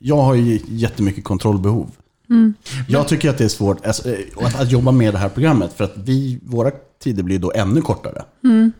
Jag 0.00 0.22
har 0.22 0.34
ju 0.34 0.60
jättemycket 0.66 1.24
kontrollbehov. 1.24 1.90
Mm. 2.30 2.54
Jag 2.88 3.08
tycker 3.08 3.30
att 3.30 3.38
det 3.38 3.44
är 3.44 3.48
svårt 3.48 3.86
alltså, 3.86 4.08
eh, 4.08 4.18
att, 4.40 4.60
att, 4.60 4.72
jobba 4.72 4.92
med 4.92 5.14
det 5.14 5.18
här 5.18 5.28
programmet 5.28 5.72
för 5.72 5.84
att 5.84 5.92
vi, 5.96 6.40
våra 6.42 6.70
tider 7.02 7.22
blir 7.22 7.38
då 7.38 7.52
ännu 7.54 7.80
kortare. 7.80 8.22
Mm. 8.44 8.72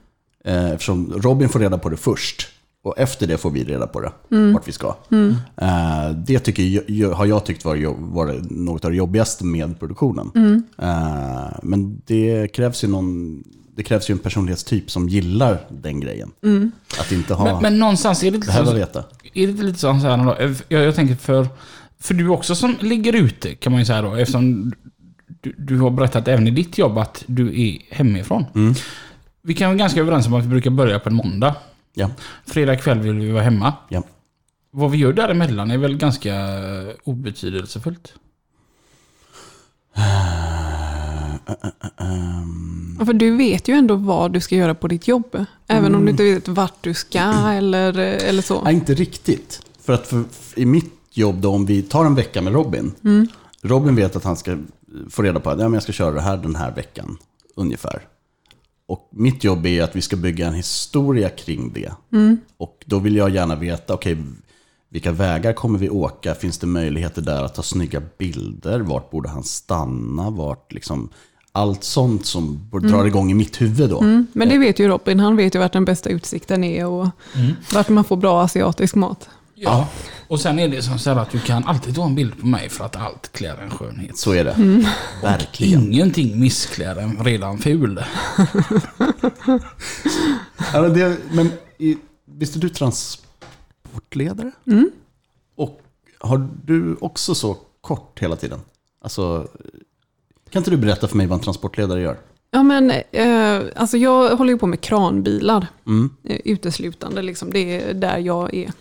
Eh, 0.44 0.70
eftersom 0.70 1.12
Robin 1.16 1.48
får 1.48 1.58
reda 1.60 1.78
på 1.78 1.88
det 1.88 1.96
först. 1.96 2.48
Och 2.82 2.98
efter 2.98 3.26
det 3.26 3.38
får 3.38 3.50
vi 3.50 3.64
reda 3.64 3.86
på 3.86 4.00
det, 4.00 4.12
mm. 4.30 4.52
vart 4.52 4.68
vi 4.68 4.72
ska. 4.72 4.96
Mm. 5.10 5.28
Uh, 5.62 6.16
det 6.26 6.38
tycker 6.38 6.92
jag, 6.92 7.10
har 7.10 7.26
jag 7.26 7.44
tyckt 7.44 7.64
var, 7.64 7.94
var 8.12 8.40
något 8.50 8.84
av 8.84 8.90
det 8.90 8.96
jobbigaste 8.96 9.44
med 9.44 9.78
produktionen. 9.78 10.30
Mm. 10.34 10.62
Men 11.62 12.02
det 12.06 12.48
krävs 12.48 12.84
ju 12.84 12.88
någon... 12.88 13.42
Det 13.76 13.82
krävs 13.82 14.10
ju 14.10 14.12
en 14.12 14.18
personlighetstyp 14.18 14.90
som 14.90 15.08
gillar 15.08 15.66
den 15.68 16.00
grejen. 16.00 16.30
Mm. 16.42 16.72
Att 17.00 17.12
inte 17.12 17.34
ha... 17.34 17.44
Men, 17.44 17.62
men 17.62 17.78
någonstans 17.78 18.22
är 18.22 18.30
det 18.30 18.38
lite 18.38 18.52
så, 18.52 18.74
veta. 18.74 19.04
Är 19.34 19.46
det 19.46 19.62
lite 19.62 19.78
så 19.78 19.92
här? 19.92 20.36
Jag, 20.68 20.86
jag 20.86 20.94
tänker 20.94 21.14
för, 21.14 21.46
för 22.00 22.14
du 22.14 22.28
också 22.28 22.54
som 22.54 22.76
ligger 22.80 23.12
ute 23.12 23.54
kan 23.54 23.72
man 23.72 23.80
ju 23.80 23.84
säga 23.84 24.02
då. 24.02 24.14
Eftersom 24.14 24.72
du, 25.40 25.54
du 25.58 25.78
har 25.78 25.90
berättat 25.90 26.28
även 26.28 26.46
i 26.48 26.50
ditt 26.50 26.78
jobb 26.78 26.98
att 26.98 27.24
du 27.26 27.62
är 27.62 27.78
hemifrån. 27.90 28.44
Mm. 28.54 28.74
Vi 29.42 29.54
kan 29.54 29.68
vara 29.68 29.78
ganska 29.78 30.00
överens 30.00 30.26
om 30.26 30.34
att 30.34 30.44
vi 30.44 30.48
brukar 30.48 30.70
börja 30.70 30.98
på 30.98 31.08
en 31.08 31.14
måndag. 31.14 31.54
Ja. 31.94 32.10
Fredag 32.46 32.76
kväll 32.76 32.98
vill 32.98 33.14
vi 33.14 33.30
vara 33.30 33.42
hemma. 33.42 33.72
Ja. 33.88 34.02
Vad 34.70 34.90
vi 34.90 34.98
gör 34.98 35.12
däremellan 35.12 35.70
är 35.70 35.78
väl 35.78 35.96
ganska 35.96 36.34
obetydelsefullt? 37.04 38.12
Ja, 42.98 43.04
för 43.04 43.12
du 43.12 43.36
vet 43.36 43.68
ju 43.68 43.74
ändå 43.74 43.94
vad 43.94 44.32
du 44.32 44.40
ska 44.40 44.54
göra 44.54 44.74
på 44.74 44.88
ditt 44.88 45.08
jobb. 45.08 45.44
Även 45.66 45.84
mm. 45.84 45.98
om 45.98 46.04
du 46.04 46.10
inte 46.10 46.24
vet 46.24 46.48
vart 46.48 46.84
du 46.84 46.94
ska 46.94 47.48
eller, 47.48 47.98
eller 47.98 48.42
så. 48.42 48.62
Nej, 48.62 48.74
inte 48.74 48.94
riktigt. 48.94 49.62
För 49.84 49.92
att 49.92 50.06
för, 50.06 50.24
i 50.56 50.66
mitt 50.66 50.97
jobb, 51.18 51.40
då, 51.40 51.50
om 51.50 51.66
vi 51.66 51.82
tar 51.82 52.04
en 52.04 52.14
vecka 52.14 52.42
med 52.42 52.52
Robin. 52.52 52.92
Mm. 53.04 53.28
Robin 53.62 53.96
vet 53.96 54.16
att 54.16 54.24
han 54.24 54.36
ska 54.36 54.58
få 55.10 55.22
reda 55.22 55.40
på 55.40 55.50
att 55.50 55.60
ja, 55.60 55.72
jag 55.72 55.82
ska 55.82 55.92
köra 55.92 56.10
det 56.10 56.20
här 56.20 56.36
den 56.36 56.56
här 56.56 56.74
veckan. 56.74 57.18
Ungefär. 57.56 58.02
Och 58.86 59.08
mitt 59.12 59.44
jobb 59.44 59.66
är 59.66 59.82
att 59.82 59.96
vi 59.96 60.00
ska 60.00 60.16
bygga 60.16 60.46
en 60.46 60.54
historia 60.54 61.28
kring 61.28 61.72
det. 61.72 61.92
Mm. 62.12 62.38
Och 62.56 62.84
då 62.86 62.98
vill 62.98 63.16
jag 63.16 63.30
gärna 63.30 63.54
veta, 63.54 63.94
okej, 63.94 64.12
okay, 64.12 64.24
vilka 64.90 65.12
vägar 65.12 65.52
kommer 65.52 65.78
vi 65.78 65.90
åka? 65.90 66.34
Finns 66.34 66.58
det 66.58 66.66
möjligheter 66.66 67.22
där 67.22 67.44
att 67.44 67.54
ta 67.54 67.62
snygga 67.62 68.02
bilder? 68.18 68.80
Vart 68.80 69.10
borde 69.10 69.28
han 69.28 69.44
stanna? 69.44 70.30
Vart 70.30 70.72
liksom, 70.72 71.08
allt 71.52 71.84
sånt 71.84 72.26
som 72.26 72.68
mm. 72.72 72.90
drar 72.90 73.06
igång 73.06 73.30
i 73.30 73.34
mitt 73.34 73.60
huvud 73.60 73.90
då. 73.90 74.00
Mm. 74.00 74.26
Men 74.32 74.48
det 74.48 74.58
vet 74.58 74.78
ju 74.78 74.88
Robin, 74.88 75.20
han 75.20 75.36
vet 75.36 75.54
ju 75.54 75.58
vart 75.58 75.72
den 75.72 75.84
bästa 75.84 76.10
utsikten 76.10 76.64
är 76.64 76.86
och 76.86 77.08
mm. 77.34 77.52
vart 77.72 77.88
man 77.88 78.04
får 78.04 78.16
bra 78.16 78.42
asiatisk 78.42 78.94
mat. 78.94 79.28
Ja, 79.64 79.88
och 80.28 80.40
sen 80.40 80.58
är 80.58 80.68
det 80.68 80.82
som 80.82 80.98
så 80.98 81.10
att 81.10 81.30
du 81.30 81.40
kan 81.40 81.64
alltid 81.64 81.94
ta 81.94 82.06
en 82.06 82.14
bild 82.14 82.40
på 82.40 82.46
mig 82.46 82.68
för 82.68 82.84
att 82.84 82.96
allt 82.96 83.32
klär 83.32 83.56
en 83.56 83.70
skönhet. 83.70 84.18
Så 84.18 84.32
är 84.32 84.44
det. 84.44 84.52
Mm. 84.52 84.84
Verkligen. 85.22 85.82
Ingenting 85.82 86.40
missklär 86.40 86.96
en 86.96 87.24
redan 87.24 87.58
ful. 87.58 87.94
men 90.72 90.94
det, 90.94 91.16
men 91.30 91.50
visst 92.24 92.56
är 92.56 92.60
du 92.60 92.68
transportledare? 92.68 94.52
Mm. 94.66 94.90
Och 95.54 95.80
har 96.18 96.48
du 96.64 96.96
också 97.00 97.34
så 97.34 97.56
kort 97.80 98.18
hela 98.22 98.36
tiden? 98.36 98.60
Alltså, 99.00 99.48
kan 100.50 100.60
inte 100.60 100.70
du 100.70 100.76
berätta 100.76 101.08
för 101.08 101.16
mig 101.16 101.26
vad 101.26 101.38
en 101.38 101.44
transportledare 101.44 102.00
gör? 102.00 102.16
Ja, 102.50 102.62
men 102.62 102.90
eh, 103.10 103.62
alltså 103.76 103.96
jag 103.96 104.36
håller 104.36 104.52
ju 104.52 104.58
på 104.58 104.66
med 104.66 104.80
kranbilar 104.80 105.66
mm. 105.86 106.10
eh, 106.24 106.40
uteslutande. 106.44 107.22
Liksom. 107.22 107.50
Det 107.50 107.82
är 107.82 107.94
där 107.94 108.18
jag 108.18 108.54
är 108.54 108.72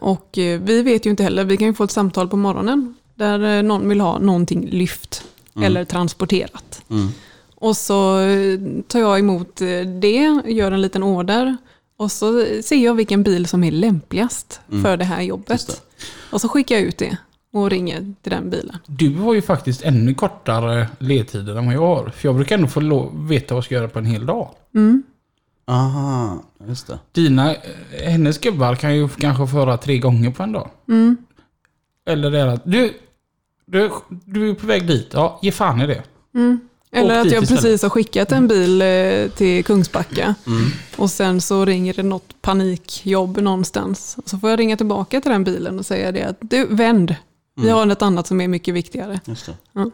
och 0.00 0.38
eh, 0.38 0.60
vi 0.60 0.82
vet 0.82 1.06
ju 1.06 1.10
inte 1.10 1.22
heller, 1.22 1.44
vi 1.44 1.56
kan 1.56 1.66
ju 1.66 1.74
få 1.74 1.84
ett 1.84 1.90
samtal 1.90 2.28
på 2.28 2.36
morgonen 2.36 2.94
där 3.14 3.58
eh, 3.58 3.62
någon 3.62 3.88
vill 3.88 4.00
ha 4.00 4.18
någonting 4.18 4.66
lyft 4.66 5.24
mm. 5.56 5.66
eller 5.66 5.84
transporterat. 5.84 6.82
Mm. 6.90 7.08
Och 7.54 7.76
så 7.76 8.18
tar 8.88 9.00
jag 9.00 9.18
emot 9.18 9.56
det, 10.00 10.42
gör 10.46 10.72
en 10.72 10.82
liten 10.82 11.02
order 11.02 11.56
och 11.96 12.12
så 12.12 12.44
ser 12.62 12.76
jag 12.76 12.94
vilken 12.94 13.22
bil 13.22 13.46
som 13.46 13.64
är 13.64 13.70
lämpligast 13.70 14.60
mm. 14.70 14.84
för 14.84 14.96
det 14.96 15.04
här 15.04 15.22
jobbet. 15.22 15.66
Det. 15.66 15.74
Och 16.30 16.40
så 16.40 16.48
skickar 16.48 16.74
jag 16.74 16.84
ut 16.84 16.98
det. 16.98 17.16
och 17.52 17.70
ringer 17.70 18.14
till 18.22 18.32
den 18.32 18.50
bilen. 18.50 18.76
Du 18.86 19.14
har 19.14 19.34
ju 19.34 19.42
faktiskt 19.42 19.82
ännu 19.82 20.14
kortare 20.14 20.88
ledtider 20.98 21.56
än 21.56 21.66
vad 21.66 21.74
jag 21.74 21.80
har. 21.80 22.10
För 22.10 22.28
jag 22.28 22.34
brukar 22.34 22.54
ändå 22.54 22.68
få 22.68 23.10
veta 23.14 23.54
vad 23.54 23.58
jag 23.58 23.64
ska 23.64 23.74
göra 23.74 23.88
på 23.88 23.98
en 23.98 24.06
hel 24.06 24.26
dag. 24.26 24.50
Aha, 25.68 26.42
just 26.68 26.86
det. 26.86 26.98
Dina, 27.12 27.54
eh, 27.54 27.60
hennes 28.02 28.38
gubbar 28.38 28.74
kan 28.74 28.96
ju 28.96 29.08
kanske 29.08 29.46
få 29.46 29.56
höra 29.56 29.76
tre 29.76 29.98
gånger 29.98 30.30
på 30.30 30.42
en 30.42 30.52
dag. 30.52 30.70
Eller 32.06 32.30
det 32.30 32.40
är 32.40 32.46
att 32.46 32.62
du, 32.64 32.94
du, 33.66 33.90
du 34.24 34.50
är 34.50 34.54
på 34.54 34.66
väg 34.66 34.86
dit. 34.86 35.08
Ja, 35.12 35.38
ge 35.42 35.52
fan 35.52 35.80
i 35.80 35.86
det. 35.86 36.02
Eller 36.92 37.20
Åk 37.20 37.26
att 37.26 37.32
jag 37.32 37.42
istället. 37.42 37.62
precis 37.62 37.82
har 37.82 37.90
skickat 37.90 38.32
en 38.32 38.48
bil 38.48 38.82
eh, 38.82 39.30
till 39.30 39.64
Kungsbacka 39.64 40.34
och 40.96 41.10
sen 41.10 41.40
så 41.40 41.64
ringer 41.64 41.94
det 41.94 42.02
något 42.02 42.42
panikjobb 42.42 43.38
någonstans. 43.38 44.16
Så 44.24 44.38
får 44.38 44.50
jag 44.50 44.58
ringa 44.58 44.76
tillbaka 44.76 45.20
till 45.20 45.30
den 45.30 45.44
bilen 45.44 45.78
och 45.78 45.86
säga 45.86 46.12
det 46.12 46.22
att 46.22 46.36
du, 46.40 46.66
vänd. 46.66 47.14
Vi 47.56 47.70
har 47.70 47.86
något 47.86 48.02
annat 48.02 48.26
som 48.26 48.40
är 48.40 48.48
mycket 48.48 48.74
viktigare. 48.74 49.20
Just 49.24 49.46
det. 49.46 49.90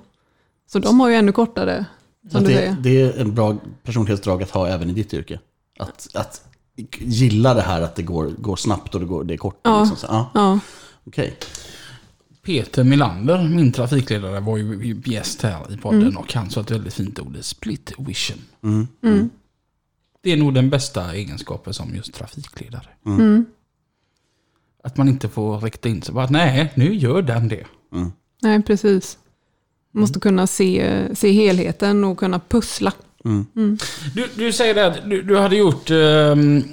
Så 0.72 0.78
de 0.78 1.00
har 1.00 1.08
ju 1.08 1.14
ännu 1.14 1.32
kortare, 1.32 1.84
som 2.30 2.44
du 2.44 2.50
det, 2.50 2.56
säger. 2.56 2.76
det 2.80 3.00
är 3.02 3.20
en 3.20 3.34
bra 3.34 3.56
personlighetsdrag 3.82 4.42
att 4.42 4.50
ha 4.50 4.68
även 4.68 4.90
i 4.90 4.92
ditt 4.92 5.14
yrke. 5.14 5.38
Att, 5.78 6.08
att 6.14 6.42
gilla 6.98 7.54
det 7.54 7.62
här 7.62 7.82
att 7.82 7.94
det 7.94 8.02
går, 8.02 8.26
går 8.26 8.56
snabbt 8.56 8.94
och 8.94 9.00
det, 9.00 9.06
går, 9.06 9.24
det 9.24 9.34
är 9.34 9.38
kort. 9.38 9.60
Ja. 9.62 9.80
Liksom. 9.80 9.96
Så, 9.96 10.06
ja, 10.06 10.30
Ja, 10.34 10.60
okej. 11.04 11.38
Peter 12.42 12.84
Milander, 12.84 13.48
min 13.48 13.72
trafikledare, 13.72 14.40
var 14.40 14.56
ju 14.56 15.02
gäst 15.04 15.42
här 15.42 15.72
i 15.72 15.76
podden 15.76 16.16
och 16.16 16.34
han 16.34 16.50
sa 16.50 16.60
ett 16.60 16.70
väldigt 16.70 16.94
fint 16.94 17.20
ord, 17.20 17.36
split 17.40 17.92
vision. 17.98 18.38
Mm. 18.62 19.30
Det 20.20 20.32
är 20.32 20.36
nog 20.36 20.54
den 20.54 20.70
bästa 20.70 21.14
egenskapen 21.14 21.74
som 21.74 21.94
just 21.94 22.14
trafikledare. 22.14 22.88
Mm. 23.06 23.46
Att 24.84 24.96
man 24.96 25.08
inte 25.08 25.28
får 25.28 25.60
rikta 25.60 25.88
in 25.88 26.02
sig 26.02 26.14
på 26.14 26.20
att 26.20 26.30
nej, 26.30 26.72
nu 26.74 26.94
gör 26.94 27.22
den 27.22 27.48
det. 27.48 27.66
nej 28.42 28.62
precis. 28.62 29.18
Måste 29.92 30.20
kunna 30.20 30.46
se, 30.46 31.08
se 31.14 31.32
helheten 31.32 32.04
och 32.04 32.18
kunna 32.18 32.40
pussla. 32.48 32.92
Du, 34.14 34.28
du 34.34 34.52
säger 34.52 34.74
det 34.74 34.86
att 34.86 35.10
du, 35.10 35.22
du 35.22 35.38
hade 35.38 35.56
gjort 35.56 35.90
ehm, 35.90 36.64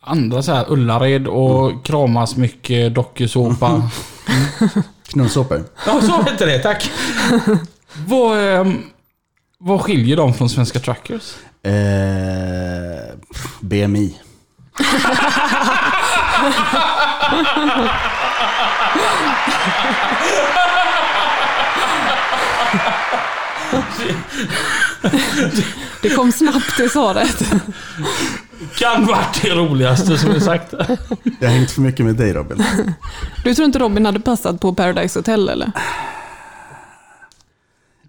andra 0.00 0.42
så 0.42 0.52
här 0.52 0.64
Ullared 0.68 1.26
och 1.26 1.86
kramas 1.86 2.36
mycket 2.36 2.94
dokusåpa. 2.94 3.90
Knullsåpor. 5.08 5.64
Ja, 5.86 6.00
så 6.00 6.22
hette 6.22 6.46
det, 6.46 6.58
tack. 6.58 6.90
vad, 8.06 8.38
ehm, 8.38 8.82
vad 9.58 9.80
skiljer 9.80 10.16
dem 10.16 10.34
från 10.34 10.50
Svenska 10.50 10.78
Truckers? 10.80 11.34
Eh, 11.62 11.72
BMI. 13.60 14.16
Det 26.02 26.10
kom 26.10 26.32
snabbt 26.32 26.76
det 26.76 26.88
svaret. 26.88 27.42
Kan 28.78 29.06
varit 29.06 29.42
det 29.42 29.50
roligaste 29.50 30.18
som 30.18 30.30
är 30.30 30.40
sagt. 30.40 30.74
Jag 31.40 31.48
har 31.48 31.56
hängt 31.56 31.70
för 31.70 31.80
mycket 31.80 32.06
med 32.06 32.14
dig 32.16 32.32
Robin. 32.32 32.64
Du 33.44 33.54
tror 33.54 33.66
inte 33.66 33.78
Robin 33.78 34.06
hade 34.06 34.20
passat 34.20 34.60
på 34.60 34.74
Paradise 34.74 35.18
Hotel 35.18 35.48
eller? 35.48 35.72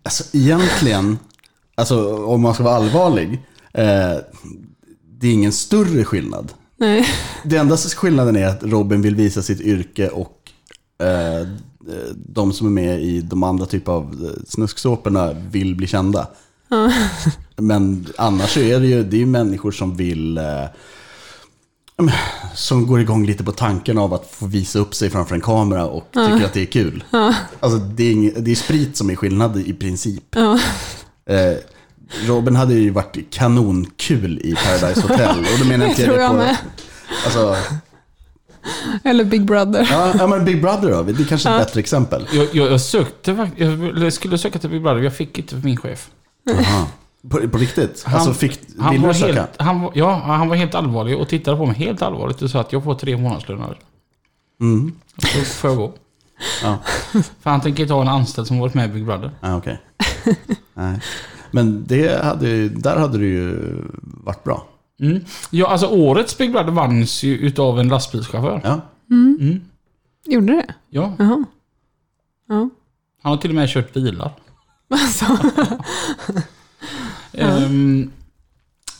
Alltså 0.04 0.24
egentligen, 0.38 1.20
alltså 1.76 2.26
om 2.26 2.42
man 2.42 2.54
ska 2.54 2.64
vara 2.64 2.76
allvarlig, 2.76 3.34
eh, 3.74 4.18
det 5.20 5.28
är 5.28 5.34
ingen 5.34 5.52
större 5.52 6.06
skillnad. 6.06 6.54
Nej. 6.78 7.08
Det 7.44 7.58
enda 7.58 7.78
skillnaden 7.78 8.36
är 8.36 8.48
att 8.48 8.64
Robin 8.64 9.02
vill 9.02 9.16
visa 9.16 9.42
sitt 9.42 9.62
yrke 9.62 10.10
och 10.10 10.38
eh, 11.06 11.48
de 12.16 12.54
som 12.54 12.68
är 12.68 12.72
med 12.72 13.02
i 13.02 13.22
de 13.22 13.44
andra 13.44 13.66
typer 13.66 13.92
av 13.92 14.04
eh, 14.04 14.44
snusksåporna 14.48 15.34
vill 15.34 15.76
bli 15.76 15.88
kända. 15.88 16.28
Men 17.56 18.08
annars 18.18 18.58
är 18.58 18.80
det 18.80 18.88
ju 18.88 19.04
det 19.04 19.16
är 19.16 19.20
ju 19.20 19.26
människor 19.26 19.72
som 19.72 19.96
vill 19.96 20.38
eh, 20.38 20.44
ja, 21.96 22.04
men, 22.04 22.12
som 22.56 22.88
går 22.88 23.00
igång 23.00 23.26
lite 23.26 23.44
på 23.44 23.52
tanken 23.52 23.98
av 23.98 24.14
att 24.14 24.32
få 24.32 24.46
visa 24.46 24.80
upp 24.80 24.96
sig 24.96 25.10
framför 25.10 25.36
en 25.36 25.42
kamera 25.42 25.86
och 25.86 26.08
tycker 26.12 26.46
att 26.46 26.54
det 26.54 26.62
är 26.62 26.66
kul. 26.66 27.04
Alltså 27.60 27.80
det 27.80 28.04
är, 28.04 28.12
ing, 28.12 28.34
det 28.38 28.52
är 28.52 28.56
sprit 28.56 28.98
som 28.98 29.10
är 29.10 29.16
skillnad 29.16 29.58
i 29.58 29.74
princip. 29.74 30.24
Ja. 30.36 30.60
Eh, 31.26 31.58
Robin 32.28 32.56
hade 32.56 32.74
ju 32.74 32.90
varit 32.90 33.34
kanonkul 33.34 34.40
i 34.40 34.56
Paradise 34.56 35.02
Hotel. 35.02 35.40
Och 35.40 35.60
då 35.60 35.66
menar 35.66 35.86
Det 35.86 35.92
inte 35.92 36.06
det 36.12 36.22
jag 36.22 36.32
på. 36.32 36.56
Alltså, 37.26 37.56
Eller 39.04 39.24
Big 39.24 39.46
Brother. 39.46 39.88
ja, 39.92 40.14
ja, 40.18 40.28
men 40.28 40.46
Big 40.46 40.62
Brother 40.62 40.92
då, 40.92 41.04
det 41.04 41.12
är 41.24 41.26
kanske 41.26 41.50
är 41.50 41.60
ett 41.60 41.66
bättre 41.68 41.80
exempel. 41.80 42.28
Jag, 42.34 42.48
jag, 42.54 42.72
jag 42.72 42.82
sökte 42.82 43.50
jag 43.96 44.14
skulle 44.14 44.38
söka 44.38 44.60
till 44.60 44.70
Big 44.70 44.82
Brother, 44.84 45.02
jag 45.02 45.16
fick 45.16 45.38
inte 45.40 45.56
för 45.56 45.64
min 45.68 45.78
chef. 45.78 46.10
Aha. 46.60 46.88
På, 47.30 47.50
på 47.50 47.58
riktigt? 47.58 48.04
Han- 48.06 48.16
alltså 48.16 48.34
fick, 48.34 48.60
Han 48.80 48.92
vill 48.94 49.02
var, 49.02 49.08
du 49.08 49.14
söka? 49.20 49.34
helt, 49.34 49.62
han, 49.62 49.90
ja, 49.94 50.14
han 50.26 50.50
var 50.50 50.56
helt 50.56 50.76
allvarlig 50.76 51.18
och 51.18 51.30
tittade 51.30 51.58
på 51.58 51.66
mig 51.66 51.76
helt 51.76 52.02
allvarligt 52.02 52.42
och 52.42 52.50
sa 52.50 52.60
att 52.62 52.74
jag 52.74 52.84
får 52.84 52.96
tre 52.96 53.18
månadslöner. 53.18 53.78
Mm. 54.62 54.92
Då 55.16 55.28
får 55.28 55.70
jag 55.70 55.78
gå. 55.78 55.94
Ja, 56.64 56.78
För 57.42 57.50
han 57.50 57.62
tänker 57.62 57.84
inte 57.84 57.94
ha 57.94 58.02
en 58.02 58.08
anställd 58.08 58.48
som 58.48 58.60
varit 58.60 58.74
med 58.74 58.90
i 58.90 58.94
Big 58.94 59.06
Brother. 59.06 59.32
ah, 59.42 59.56
okej. 59.58 59.82
Nej. 60.74 61.00
Men 61.52 61.84
det 61.88 62.24
hade, 62.24 62.50
ju- 62.50 62.70
där 62.70 62.96
hade 62.98 63.18
det 63.18 63.26
ju 63.26 63.58
varit 64.02 64.44
bra. 64.44 64.66
Mm. 65.02 65.26
Ja, 65.50 65.68
alltså 65.68 65.88
årets 65.88 66.38
Big 66.38 66.52
Brother 66.52 66.72
vanns 66.72 67.24
ju 67.24 67.38
utav 67.38 67.80
en 67.80 67.88
lastbilschaufför. 67.88 68.62
Ja. 68.64 68.82
Mm. 69.10 69.62
Gjorde 70.26 70.54
det? 70.54 70.74
Ja, 70.90 71.16
Jaha. 71.20 71.46
Ja. 72.48 72.70
han 73.22 73.32
har 73.32 73.38
till 73.38 73.52
och 73.52 73.56
med 73.56 73.70
kört 73.70 73.94
bilar. 73.94 74.32
Alltså. 74.90 75.26
Ehm, 77.34 78.12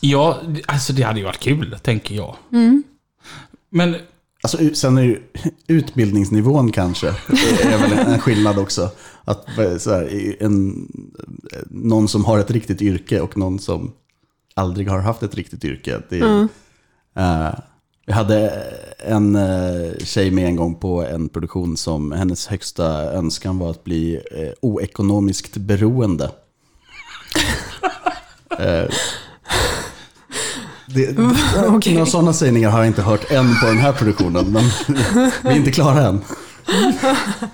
ja, 0.00 0.40
alltså 0.66 0.92
det 0.92 1.02
hade 1.02 1.18
ju 1.18 1.24
varit 1.24 1.38
kul, 1.38 1.78
tänker 1.82 2.14
jag. 2.14 2.36
Men 3.70 3.96
Alltså, 4.42 4.74
sen 4.74 4.98
är 4.98 5.02
ju 5.02 5.22
utbildningsnivån 5.66 6.72
kanske 6.72 7.08
är 7.08 7.78
väl 7.78 7.92
en 7.92 8.18
skillnad 8.18 8.58
också. 8.58 8.90
Att 9.24 9.58
eh, 9.58 9.76
så 9.76 9.90
här, 9.90 10.36
en, 10.40 10.88
någon 11.70 12.08
som 12.08 12.24
har 12.24 12.38
ett 12.38 12.50
riktigt 12.50 12.82
yrke 12.82 13.20
och 13.20 13.36
någon 13.36 13.58
som 13.58 13.92
aldrig 14.54 14.88
har 14.88 14.98
haft 14.98 15.22
ett 15.22 15.34
riktigt 15.34 15.64
yrke. 15.64 16.02
Det 16.08 16.20
är, 16.20 16.48
eh, 17.16 17.54
vi 18.06 18.12
hade 18.12 18.50
en 18.98 19.36
uh, 19.36 19.92
tjej 19.98 20.30
med 20.30 20.46
en 20.46 20.56
gång 20.56 20.74
på 20.74 21.02
en 21.02 21.28
produktion 21.28 21.76
som 21.76 22.12
hennes 22.12 22.46
högsta 22.46 23.12
önskan 23.12 23.58
var 23.58 23.70
att 23.70 23.84
bli 23.84 24.16
uh, 24.16 24.52
oekonomiskt 24.60 25.56
beroende. 25.56 26.30
Eh, 28.58 28.84
det, 30.86 31.18
Okej. 31.66 31.94
Några 31.94 32.06
sådana 32.06 32.32
sägningar 32.32 32.70
har 32.70 32.78
jag 32.78 32.86
inte 32.86 33.02
hört 33.02 33.30
än 33.30 33.54
på 33.60 33.66
den 33.66 33.78
här 33.78 33.92
produktionen, 33.92 34.52
men 34.52 34.62
vi 35.42 35.48
är 35.48 35.56
inte 35.56 35.72
klara 35.72 36.06
än. 36.06 36.20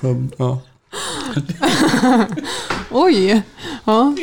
Ja. 0.36 0.60
Oj. 2.90 3.42
Ja. 3.84 4.14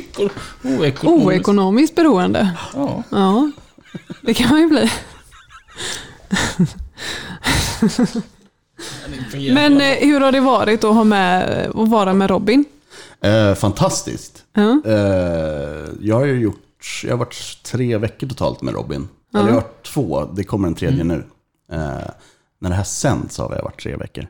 oekonomiskt. 0.63 1.03
Oekonomiskt 1.03 1.95
beroende. 1.95 2.51
Ja. 2.73 3.03
Ja. 3.09 3.51
Det 4.21 4.33
kan 4.33 4.49
man 4.49 4.61
ju 4.61 4.67
bli. 4.67 4.91
Men 9.53 9.81
eh, 9.81 9.97
hur 9.99 10.21
har 10.21 10.31
det 10.31 10.39
varit 10.39 10.83
att, 10.83 10.95
ha 10.95 11.03
med, 11.03 11.65
att 11.75 11.89
vara 11.89 12.13
med 12.13 12.29
Robin? 12.29 12.65
Eh, 13.21 13.53
fantastiskt. 13.53 14.43
Ja. 14.53 14.81
Eh, 14.85 15.85
jag 16.01 16.15
har 16.15 16.25
ju 16.25 16.39
gjort, 16.39 17.01
jag 17.03 17.11
har 17.11 17.17
varit 17.17 17.63
tre 17.63 17.97
veckor 17.97 18.27
totalt 18.27 18.61
med 18.61 18.73
Robin. 18.73 19.07
Eller 19.33 19.45
jag 19.45 19.53
har 19.53 19.61
varit 19.61 19.83
två, 19.85 20.25
det 20.33 20.43
kommer 20.43 20.67
en 20.67 20.75
tredje 20.75 21.03
nu. 21.03 21.23
Eh, 21.71 22.09
när 22.59 22.69
det 22.69 22.75
här 22.75 22.83
sänds 22.83 23.37
har 23.37 23.55
jag 23.55 23.63
varit 23.63 23.81
tre 23.81 23.95
veckor. 23.95 24.27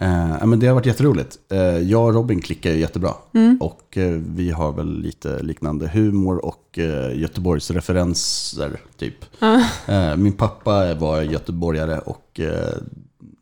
Eh, 0.00 0.36
ja, 0.40 0.46
men 0.46 0.60
det 0.60 0.66
har 0.66 0.74
varit 0.74 0.86
jätteroligt. 0.86 1.38
Eh, 1.50 1.58
jag 1.60 2.06
och 2.06 2.14
Robin 2.14 2.40
klickar 2.40 2.70
jättebra. 2.70 3.14
Och 3.60 3.98
eh, 3.98 4.10
vi 4.36 4.50
har 4.50 4.72
väl 4.72 4.98
lite 5.00 5.42
liknande 5.42 5.88
humor 5.88 6.44
och 6.44 6.78
eh, 6.78 7.18
Göteborgs 7.20 7.70
referenser 7.70 8.80
typ. 8.98 9.14
Eh, 9.86 10.16
min 10.16 10.32
pappa 10.32 10.94
var 10.94 11.22
göteborgare 11.22 11.98
och 11.98 12.40
eh, 12.40 12.74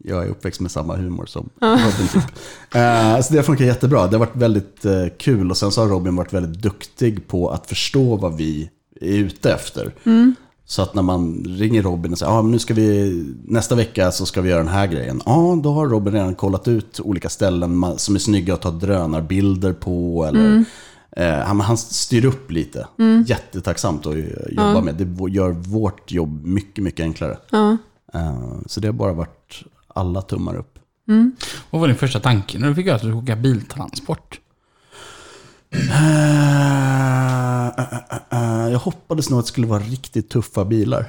jag 0.04 0.24
är 0.24 0.28
uppväxt 0.28 0.60
med 0.60 0.70
samma 0.70 0.96
humor 0.96 1.26
som 1.26 1.48
Robin 1.60 2.08
typ. 2.12 2.22
Eh, 2.74 3.20
så 3.20 3.34
det 3.34 3.42
funkar 3.42 3.64
jättebra. 3.64 4.06
Det 4.06 4.16
har 4.16 4.26
varit 4.26 4.36
väldigt 4.36 4.84
eh, 4.84 5.06
kul 5.18 5.50
och 5.50 5.56
sen 5.56 5.72
så 5.72 5.80
har 5.80 5.88
Robin 5.88 6.16
varit 6.16 6.32
väldigt 6.32 6.62
duktig 6.62 7.28
på 7.28 7.50
att 7.50 7.66
förstå 7.66 8.16
vad 8.16 8.36
vi 8.36 8.70
är 9.00 9.14
ute 9.18 9.52
efter. 9.52 9.94
Så 10.70 10.82
att 10.82 10.94
när 10.94 11.02
man 11.02 11.44
ringer 11.48 11.82
Robin 11.82 12.12
och 12.12 12.18
säger 12.18 12.32
ah, 12.32 12.42
men 12.42 12.50
nu 12.50 12.58
ska 12.58 12.74
vi, 12.74 13.24
nästa 13.44 13.74
vecka 13.74 14.12
så 14.12 14.26
ska 14.26 14.40
vi 14.40 14.50
göra 14.50 14.58
den 14.58 14.72
här 14.72 14.86
grejen. 14.86 15.22
Ja, 15.26 15.32
ah, 15.32 15.56
då 15.56 15.72
har 15.72 15.86
Robin 15.86 16.12
redan 16.12 16.34
kollat 16.34 16.68
ut 16.68 17.00
olika 17.00 17.28
ställen 17.28 17.98
som 17.98 18.14
är 18.14 18.18
snygga 18.18 18.54
att 18.54 18.62
ta 18.62 18.70
drönarbilder 18.70 19.72
på. 19.72 20.24
Eller, 20.28 20.64
eh, 21.16 21.38
han, 21.38 21.60
han 21.60 21.76
styr 21.76 22.24
upp 22.24 22.50
lite. 22.50 22.86
Jättetacksamt 23.26 24.06
att 24.06 24.14
jobba 24.50 24.80
med. 24.80 24.94
Det 24.94 25.32
gör 25.32 25.50
vårt 25.50 26.12
jobb 26.12 26.44
mycket, 26.44 26.84
mycket 26.84 27.04
enklare. 27.04 27.38
Ja. 27.50 27.76
Eh, 28.14 28.58
så 28.66 28.80
det 28.80 28.88
har 28.88 28.92
bara 28.92 29.12
varit 29.12 29.62
alla 29.88 30.22
tummar 30.22 30.56
upp. 30.56 30.78
Vad 31.70 31.80
var 31.80 31.88
din 31.88 31.96
första 31.96 32.20
tanke 32.20 32.58
när 32.58 32.68
du 32.68 32.74
fick 32.74 32.86
höra 32.86 32.96
att 32.96 33.02
du 33.02 33.08
skulle 33.08 33.22
åka 33.22 33.36
biltransport? 33.36 34.40
Eh, 35.72 37.66
eh, 37.66 37.98
eh, 38.30 38.68
jag 38.70 38.78
hoppades 38.78 39.30
nog 39.30 39.38
att 39.38 39.44
det 39.44 39.48
skulle 39.48 39.66
vara 39.66 39.82
riktigt 39.82 40.28
tuffa 40.28 40.64
bilar. 40.64 41.06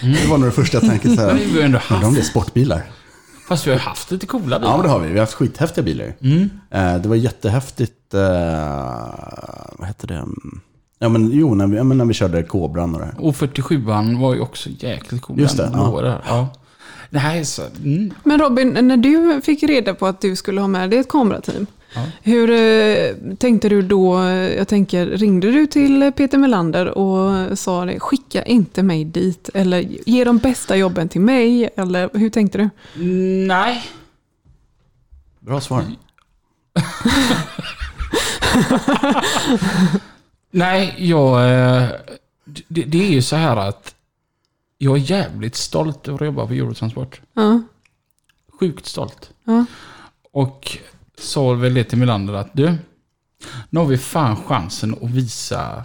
Det 0.00 0.28
var 0.28 0.38
nog 0.38 0.48
det 0.48 0.52
första 0.52 0.76
jag 0.76 0.88
tänkte. 0.90 1.16
Så 1.16 1.20
här, 1.20 1.26
Men 1.34 1.38
vi 1.38 1.50
har 1.50 1.58
ju 1.58 1.62
ändå 1.62 1.78
haft, 1.78 2.14
det 2.14 2.20
är 2.20 2.24
sportbilar. 2.24 2.82
fast 3.48 3.66
vi 3.66 3.70
har 3.70 3.78
haft 3.78 4.10
lite 4.10 4.26
coola 4.26 4.58
bilar. 4.58 4.70
Ja, 4.72 4.76
men 4.76 4.86
det 4.86 4.92
har 4.92 5.00
vi. 5.00 5.06
Vi 5.06 5.12
har 5.12 5.20
haft 5.20 5.34
skithäftiga 5.34 5.84
bilar. 5.84 6.14
Mm. 6.20 6.50
Det 7.02 7.08
var 7.08 7.16
jättehäftigt. 7.16 8.14
Eh, 8.14 8.20
vad 9.78 9.86
hette 9.86 10.06
det? 10.06 10.24
Ja, 10.98 11.08
men 11.08 11.30
jo, 11.32 11.54
när 11.54 11.66
vi, 11.66 11.76
ja, 11.76 11.84
men 11.84 11.98
när 11.98 12.04
vi 12.04 12.14
körde 12.14 12.42
Cobran 12.42 12.94
och 12.94 13.00
det 13.00 13.06
här. 13.06 13.14
Och 13.18 13.34
47an 13.34 14.20
var 14.20 14.34
ju 14.34 14.40
också 14.40 14.68
jäkligt 14.70 15.22
cool. 15.22 15.40
Just 15.40 15.56
det, 15.56 15.70
ja. 15.72 16.00
där. 16.02 16.22
ja. 16.26 16.48
Det 17.10 17.18
här 17.18 17.36
är 17.36 17.44
så... 17.44 17.62
Mm. 17.84 18.14
Men 18.24 18.38
Robin, 18.40 18.68
när 18.68 18.96
du 18.96 19.40
fick 19.44 19.62
reda 19.62 19.94
på 19.94 20.06
att 20.06 20.20
du 20.20 20.36
skulle 20.36 20.60
ha 20.60 20.68
med 20.68 20.90
dig 20.90 20.98
ett 20.98 21.08
kamerateam, 21.08 21.66
Ja. 21.94 22.02
hur 22.22 22.50
eh, 22.50 23.14
tänkte 23.38 23.68
du 23.68 23.82
då? 23.82 24.22
Jag 24.56 24.68
tänker, 24.68 25.06
ringde 25.06 25.50
du 25.50 25.66
till 25.66 26.12
Peter 26.16 26.38
Melander 26.38 26.98
och 26.98 27.58
sa 27.58 27.84
det, 27.84 28.00
skicka 28.00 28.42
inte 28.44 28.82
mig 28.82 29.04
dit, 29.04 29.50
eller 29.54 29.78
ge 30.06 30.24
de 30.24 30.38
bästa 30.38 30.76
jobben 30.76 31.08
till 31.08 31.20
mig, 31.20 31.68
eller 31.76 32.10
hur 32.14 32.30
tänkte 32.30 32.58
du? 32.58 32.68
Nej. 33.46 33.84
Bra 35.40 35.60
svar. 35.60 35.84
Nej, 40.50 40.94
jag... 40.98 41.50
eh, 41.50 41.88
Det, 42.68 42.82
det 42.82 43.04
är 43.06 43.10
ju 43.10 43.22
så 43.22 43.36
här 43.36 43.56
att 43.56 43.94
jag 44.78 44.96
är 44.96 45.00
jävligt 45.10 45.56
stolt 45.56 46.08
över 46.08 46.18
att 46.18 46.26
jobba 46.26 46.46
på 46.46 46.52
Eurotransport. 46.52 47.20
Ja, 47.34 47.62
Sjukt 48.60 48.86
stolt. 48.86 49.30
ja, 49.44 49.64
Och 50.32 50.78
sa 51.18 51.52
väl 51.52 51.74
det 51.74 51.84
till 51.84 51.98
Melander 51.98 52.34
att 52.34 52.50
du, 52.52 52.74
nu 53.70 53.80
har 53.80 53.86
vi 53.86 53.98
fan 53.98 54.36
chansen 54.36 54.94
att 55.02 55.10
visa 55.10 55.82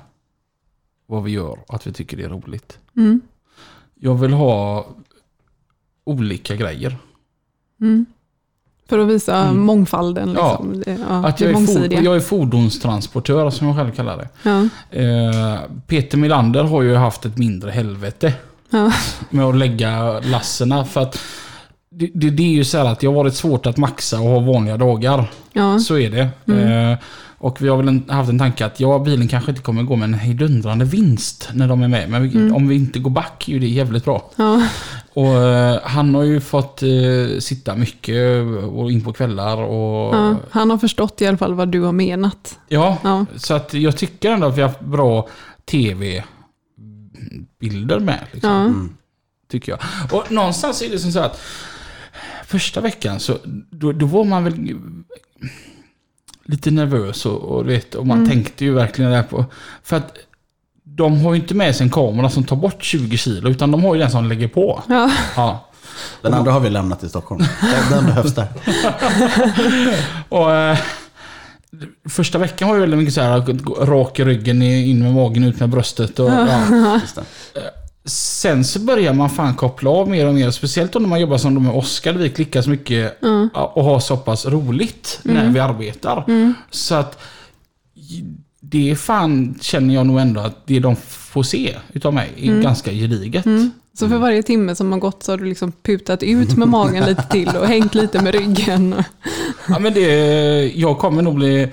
vad 1.05 1.23
vi 1.23 1.31
gör 1.31 1.57
och 1.67 1.73
att 1.75 1.87
vi 1.87 1.93
tycker 1.93 2.17
det 2.17 2.23
är 2.23 2.29
roligt. 2.29 2.77
mm, 2.97 3.21
Jag 3.95 4.15
vill 4.15 4.33
ha 4.33 4.85
olika 6.03 6.55
grejer. 6.55 6.97
mm. 7.81 8.05
För 8.89 8.99
att 8.99 9.07
visa 9.07 9.35
Mm. 9.37 9.61
mångfalden. 9.61 10.33
Ja. 10.37 10.49
Liksom. 10.51 10.79
Det, 10.85 10.97
ja, 11.09 11.27
Att 11.27 11.39
jag 11.41 11.49
är, 11.49 11.65
for, 11.65 11.93
jag 12.03 12.15
är 12.15 12.19
fordonstransportör 12.19 13.49
som 13.49 13.67
jag 13.67 13.75
själv 13.75 13.91
kallar 13.91 14.17
det. 14.17 14.29
Ja, 14.43 14.67
Eh, 14.99 15.59
Peter 15.87 16.17
Milander 16.17 16.63
har 16.63 16.81
ju 16.81 16.95
haft 16.95 17.25
ett 17.25 17.37
mindre 17.37 17.71
helvete 17.71 18.33
ja, 18.69 18.91
med 19.29 19.45
att 19.45 19.55
lägga 19.55 20.19
lasserna. 20.19 20.85
För 20.85 21.01
att 21.01 21.19
det, 21.95 22.09
det, 22.13 22.29
det 22.29 22.43
är 22.43 22.47
ju 22.53 22.63
så 22.63 22.77
här 22.77 22.85
att 22.85 22.99
det 22.99 23.07
har 23.07 23.13
varit 23.13 23.35
svårt 23.35 23.65
att 23.65 23.77
maxa 23.77 24.19
och 24.19 24.25
ha 24.29 24.39
vanliga 24.39 24.77
dagar. 24.77 25.31
ja, 25.53 25.79
Så 25.79 25.97
är 25.97 26.09
det. 26.09 26.29
Eh, 26.53 26.97
och 27.37 27.61
vi 27.61 27.69
har 27.69 27.77
väl 27.83 28.01
haft 28.09 28.29
en 28.29 28.39
tanke 28.39 28.65
att 28.65 28.79
ja, 28.79 28.99
bilen 28.99 29.27
kanske 29.27 29.51
inte 29.51 29.63
kommer 29.63 29.83
gå 29.83 29.95
med 29.95 30.05
en 30.05 30.13
hejdundrande 30.13 30.85
vinst 30.85 31.49
när 31.53 31.67
de 31.67 31.83
är 31.83 31.87
med. 31.87 32.09
Men 32.09 32.29
vi, 32.29 32.51
om 32.51 32.67
vi 32.67 32.75
inte 32.75 32.99
går 32.99 33.09
back 33.09 33.47
är 33.49 33.53
ju 33.53 33.59
det 33.59 33.67
jävligt 33.67 34.05
bra. 34.05 34.29
ja, 34.35 34.67
Och 35.13 35.25
eh, 35.27 35.79
han 35.83 36.15
har 36.15 36.23
ju 36.23 36.41
fått 36.41 36.83
eh, 36.83 36.89
sitta 37.39 37.75
mycket 37.75 38.43
och 38.73 38.91
in 38.91 39.01
på 39.03 39.13
kvällar 39.13 39.57
och... 39.57 40.15
ja. 40.15 40.35
Han 40.51 40.69
har 40.69 40.77
förstått 40.77 41.21
i 41.21 41.27
alla 41.27 41.37
fall 41.37 41.53
vad 41.53 41.69
du 41.69 41.81
har 41.81 41.91
menat. 41.91 42.59
Ja, 42.67 42.97
Ja. 43.03 43.25
så 43.35 43.53
att 43.53 43.73
jag 43.73 43.97
tycker 43.97 44.31
ändå 44.31 44.47
att 44.47 44.57
vi 44.57 44.61
har 44.61 44.69
haft 44.69 44.81
bra 44.81 45.27
tv-bilder 45.71 46.23
med. 47.99 48.19
Liksom, 48.31 48.51
Ja, 48.51 48.73
Tycker 49.51 49.71
jag. 49.71 49.79
Och 50.19 50.31
någonstans 50.31 50.81
är 50.81 50.89
det 50.89 50.99
som 50.99 51.11
så 51.11 51.19
att 51.19 51.41
första 52.51 52.81
veckan 52.81 53.19
så 53.19 53.37
då, 53.69 53.91
då 53.91 54.05
var 54.05 54.23
man 54.23 54.43
väl 54.43 54.75
lite 56.45 56.71
nervös 56.71 57.25
och, 57.25 57.41
och, 57.41 57.69
vet, 57.69 57.95
och 57.95 58.07
man 58.07 58.29
tänkte 58.29 58.65
ju 58.65 58.73
verkligen 58.73 59.11
där 59.11 59.23
på... 59.23 59.45
För 59.83 59.97
att 59.97 60.13
de 60.83 61.21
har 61.21 61.33
ju 61.33 61.41
inte 61.41 61.53
med 61.53 61.75
sig 61.75 61.83
en 61.83 61.91
kamera 61.91 62.29
som 62.29 62.43
tar 62.43 62.55
bort 62.55 62.83
20 62.83 63.17
kilo 63.17 63.49
utan 63.49 63.71
de 63.71 63.83
har 63.83 63.95
ju 63.95 64.01
den 64.01 64.11
som 64.11 64.25
lägger 64.29 64.47
på. 64.47 64.83
ja, 64.89 65.11
Ja. 65.35 65.67
Den 66.21 66.33
andra 66.33 66.51
har 66.51 66.59
vi 66.59 66.69
lämnat 66.69 67.03
i 67.03 67.09
Stockholm. 67.09 67.43
Den, 67.89 68.05
behövs 68.05 68.35
där. 68.35 68.47
Och, 70.29 70.55
eh, 70.55 70.77
första 72.09 72.37
veckan 72.37 72.67
var 72.67 72.75
ju 72.75 72.81
väldigt 72.81 72.99
mycket 72.99 73.13
så 73.13 73.21
här 73.21 73.85
rak 73.85 74.19
i 74.19 74.23
ryggen, 74.23 74.61
in 74.61 75.03
med 75.03 75.13
magen, 75.13 75.43
ut 75.43 75.59
med 75.59 75.69
bröstet. 75.69 76.19
Och, 76.19 76.29
ja. 76.29 76.99
Just 77.01 77.15
det. 77.15 77.23
Sen 78.05 78.63
så 78.65 78.79
börjar 78.79 79.13
man 79.13 79.29
fan 79.29 79.55
koppla 79.55 79.89
av 79.89 80.09
mer 80.09 80.27
och 80.27 80.33
mer. 80.33 80.51
Speciellt 80.51 80.95
om 80.95 81.09
man 81.09 81.21
jobbar 81.21 81.37
som 81.37 81.53
de 81.53 81.63
med 81.63 81.73
Oskar. 81.73 82.13
Vi 82.13 82.29
klickar 82.29 82.61
så 82.61 82.69
mycket 82.69 83.17
ja, 83.53 83.71
och 83.75 83.83
har 83.83 83.99
så 83.99 84.17
pass 84.17 84.45
roligt 84.45 85.19
när 85.23 85.49
vi 85.49 85.59
arbetar. 85.59 86.25
Så 86.71 86.95
att 86.95 87.19
det 88.59 88.91
är 88.91 88.95
fan 88.95 89.55
känner 89.61 89.95
jag 89.95 90.05
nog 90.05 90.19
ändå 90.19 90.41
att 90.41 90.67
det 90.67 90.79
de 90.79 90.95
får 90.95 91.43
se 91.43 91.75
utav 91.93 92.13
mig 92.13 92.29
är 92.37 92.61
ganska 92.61 92.91
gediget. 92.91 93.45
Så 93.93 94.09
för 94.09 94.17
varje 94.17 94.43
timme 94.43 94.75
som 94.75 94.91
har 94.91 94.99
gått 94.99 95.23
så 95.23 95.31
har 95.31 95.37
du 95.37 95.45
liksom 95.45 95.71
putat 95.71 96.23
ut 96.23 96.57
med 96.57 96.67
magen 96.67 97.05
lite 97.05 97.23
till 97.23 97.49
och 97.49 97.67
hängt 97.67 97.95
lite 97.95 98.21
med 98.21 98.35
ryggen. 98.35 99.03
Ja, 99.67 99.79
men 99.79 99.93
det, 99.93 100.07
jag 100.75 100.99
kommer 100.99 101.21
nog 101.21 101.35
bli 101.35 101.67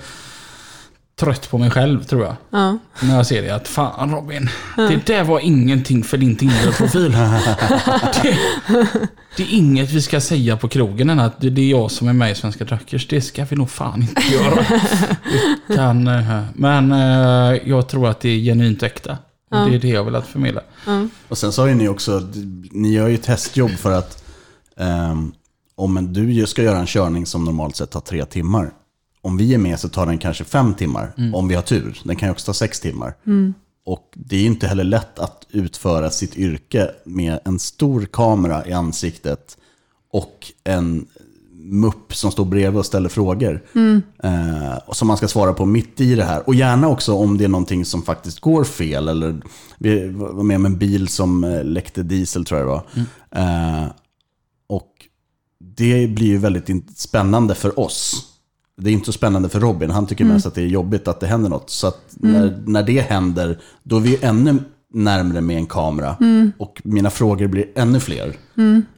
trött 1.19 1.49
på 1.49 1.57
mig 1.57 1.71
själv 1.71 2.03
tror 2.03 2.23
jag. 2.23 2.35
Ja, 2.49 2.77
När 3.01 3.15
jag 3.15 3.25
ser 3.25 3.41
det 3.41 3.49
att 3.49 3.67
fan 3.67 4.11
Robin, 4.11 4.49
det 4.75 5.05
där 5.05 5.23
var 5.23 5.39
ingenting 5.39 6.03
för 6.03 6.17
din 6.17 6.35
Tinder-profil. 6.35 7.11
det, 8.23 8.37
det 9.37 9.43
är 9.43 9.53
inget 9.53 9.91
vi 9.91 10.01
ska 10.01 10.21
säga 10.21 10.57
på 10.57 10.67
krogen 10.67 11.09
än 11.09 11.19
att 11.19 11.41
det 11.41 11.61
är 11.61 11.69
jag 11.69 11.91
som 11.91 12.07
är 12.07 12.13
med 12.13 12.31
i 12.31 12.35
Svenska 12.35 12.65
Truckers. 12.65 13.07
Det 13.07 13.21
ska 13.21 13.45
vi 13.45 13.55
nog 13.55 13.69
fan 13.69 14.01
inte 14.01 14.21
göra. 14.33 14.65
Utan, 15.67 16.07
eh, 16.07 16.43
men 16.53 16.91
eh, 16.91 17.61
jag 17.69 17.89
tror 17.89 18.07
att 18.07 18.19
det 18.19 18.29
är 18.29 18.39
genuint 18.39 18.83
äkta. 18.83 19.17
Och 19.51 19.69
Det 19.69 19.75
är 19.75 19.79
det 19.79 19.87
jag 19.87 20.03
vill 20.03 20.15
att 20.15 20.27
förmedla. 20.27 20.61
Och 21.27 21.37
sen 21.37 21.51
har 21.57 21.67
ju 21.67 21.75
ni 21.75 21.87
också, 21.87 22.21
ni 22.71 22.93
gör 22.93 23.07
ju 23.07 23.15
ett 23.15 23.23
testjobb 23.23 23.71
för 23.71 23.91
att 23.91 24.23
ehm, 24.77 25.31
om 25.75 26.13
du 26.13 26.47
ska 26.47 26.63
göra 26.63 26.79
en 26.79 26.85
körning 26.85 27.25
som 27.25 27.45
normalt 27.45 27.75
sett 27.75 27.91
tar 27.91 27.99
tre 27.99 28.25
timmar. 28.25 28.71
Om 29.21 29.37
vi 29.37 29.53
är 29.53 29.57
med 29.57 29.79
så 29.79 29.89
tar 29.89 30.05
den 30.05 30.17
kanske 30.17 30.43
fem 30.43 30.73
timmar, 30.73 31.13
om 31.33 31.47
vi 31.47 31.55
har 31.55 31.61
tur. 31.61 31.99
Den 32.03 32.15
kan 32.15 32.27
ju 32.27 32.31
också 32.31 32.45
ta 32.45 32.53
sex 32.53 32.79
timmar. 32.79 33.13
Och 33.85 34.13
det 34.15 34.35
är 34.35 34.39
ju 34.39 34.45
inte 34.45 34.67
heller 34.67 34.83
lätt 34.83 35.19
att 35.19 35.45
utföra 35.49 36.09
sitt 36.09 36.37
yrke 36.37 36.91
med 37.05 37.39
en 37.45 37.59
stor 37.59 38.05
kamera 38.05 38.67
i 38.67 38.73
ansiktet 38.73 39.57
och 40.11 40.51
en 40.63 41.07
mupp 41.61 42.15
som 42.15 42.31
står 42.31 42.45
bredvid 42.45 42.79
och 42.79 42.85
ställer 42.85 43.09
frågor. 43.09 43.63
Eh, 44.23 44.77
och 44.85 44.95
som 44.95 45.07
man 45.07 45.17
ska 45.17 45.27
svara 45.27 45.53
på 45.53 45.65
mitt 45.65 46.01
i 46.01 46.15
det 46.15 46.23
här. 46.23 46.47
Och 46.47 46.55
gärna 46.55 46.87
också 46.87 47.13
om 47.13 47.37
det 47.37 47.43
är 47.43 47.49
någonting 47.49 47.85
som 47.85 48.01
faktiskt 48.01 48.39
går 48.39 48.63
fel. 48.63 49.07
Eller 49.07 49.41
vi 49.77 50.09
var 50.09 50.43
med 50.43 50.55
om 50.55 50.65
en 50.65 50.77
bil 50.77 51.07
som 51.07 51.43
eh, 51.43 51.63
läckte 51.63 52.03
diesel 52.03 52.45
tror 52.45 52.59
jag 52.59 52.67
det 52.67 52.71
var. 52.71 52.83
Eh, 53.43 53.87
och 54.67 54.91
det 55.59 56.07
blir 56.07 56.27
ju 56.27 56.37
väldigt 56.37 56.99
spännande 56.99 57.55
för 57.55 57.79
oss. 57.79 58.25
Det 58.79 58.89
är 58.89 58.93
inte 58.93 59.05
så 59.05 59.11
spännande 59.11 59.49
för 59.49 59.59
Robin. 59.59 59.89
Han 59.91 60.07
tycker 60.07 60.25
mest 60.33 60.45
att 60.45 60.55
det 60.55 60.61
är 60.61 60.67
jobbigt 60.67 61.07
att 61.07 61.19
det 61.19 61.27
händer 61.27 61.49
något. 61.49 61.69
Så 61.69 61.87
att 61.87 61.99
när, 62.11 62.59
när 62.65 62.83
det 62.83 63.01
händer, 63.01 63.59
då 63.83 63.95
är 63.95 63.99
vi 64.01 64.17
ännu 64.21 64.57
närmre 64.93 65.41
med 65.41 65.57
en 65.57 65.65
kamera. 65.65 66.15
Och 66.57 66.81
mina 66.83 67.09
frågor 67.09 67.47
blir 67.47 67.65
ännu 67.75 67.99
fler. 67.99 68.35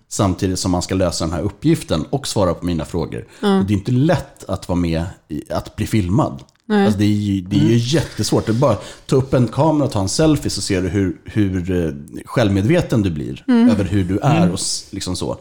Samtidigt 0.10 0.60
som 0.60 0.72
man 0.72 0.82
ska 0.82 0.96
lösa 0.96 1.26
den 1.26 1.34
här 1.34 1.42
uppgiften 1.42 2.06
och 2.10 2.28
svara 2.28 2.54
på 2.54 2.66
mina 2.66 2.86
frågor. 2.86 3.26
Och 3.60 3.66
det 3.66 3.74
är 3.74 3.78
inte 3.78 3.92
lätt 3.92 4.44
att 4.50 4.68
vara 4.70 4.80
med 4.80 5.04
i 5.30 5.52
att 5.54 5.76
bli 5.76 5.88
filmad. 5.88 6.44
Alltså 6.86 7.00
det 7.00 7.06
är 7.06 7.08
ju, 7.10 7.42
det 7.42 7.56
är 7.56 7.64
ju 7.70 7.78
jättesvårt. 7.78 8.46
Det 8.46 8.52
är 8.52 8.54
bara 8.54 8.72
att 8.72 8.84
ta 9.06 9.16
upp 9.16 9.34
en 9.34 9.48
kamera 9.48 9.86
och 9.86 9.92
ta 9.92 10.02
en 10.02 10.10
selfie 10.10 10.50
så 10.50 10.62
ser 10.62 10.82
du 10.82 10.88
hur, 10.90 11.22
hur 11.26 11.86
eh, 11.86 11.94
självmedveten 12.26 13.02
du 13.02 13.10
blir 13.12 13.44
över 13.72 13.84
hur 13.84 14.04
du 14.04 14.20
är 14.20 14.48
och 14.50 14.60
s- 14.60 14.88
liksom 14.92 15.16
så. 15.16 15.38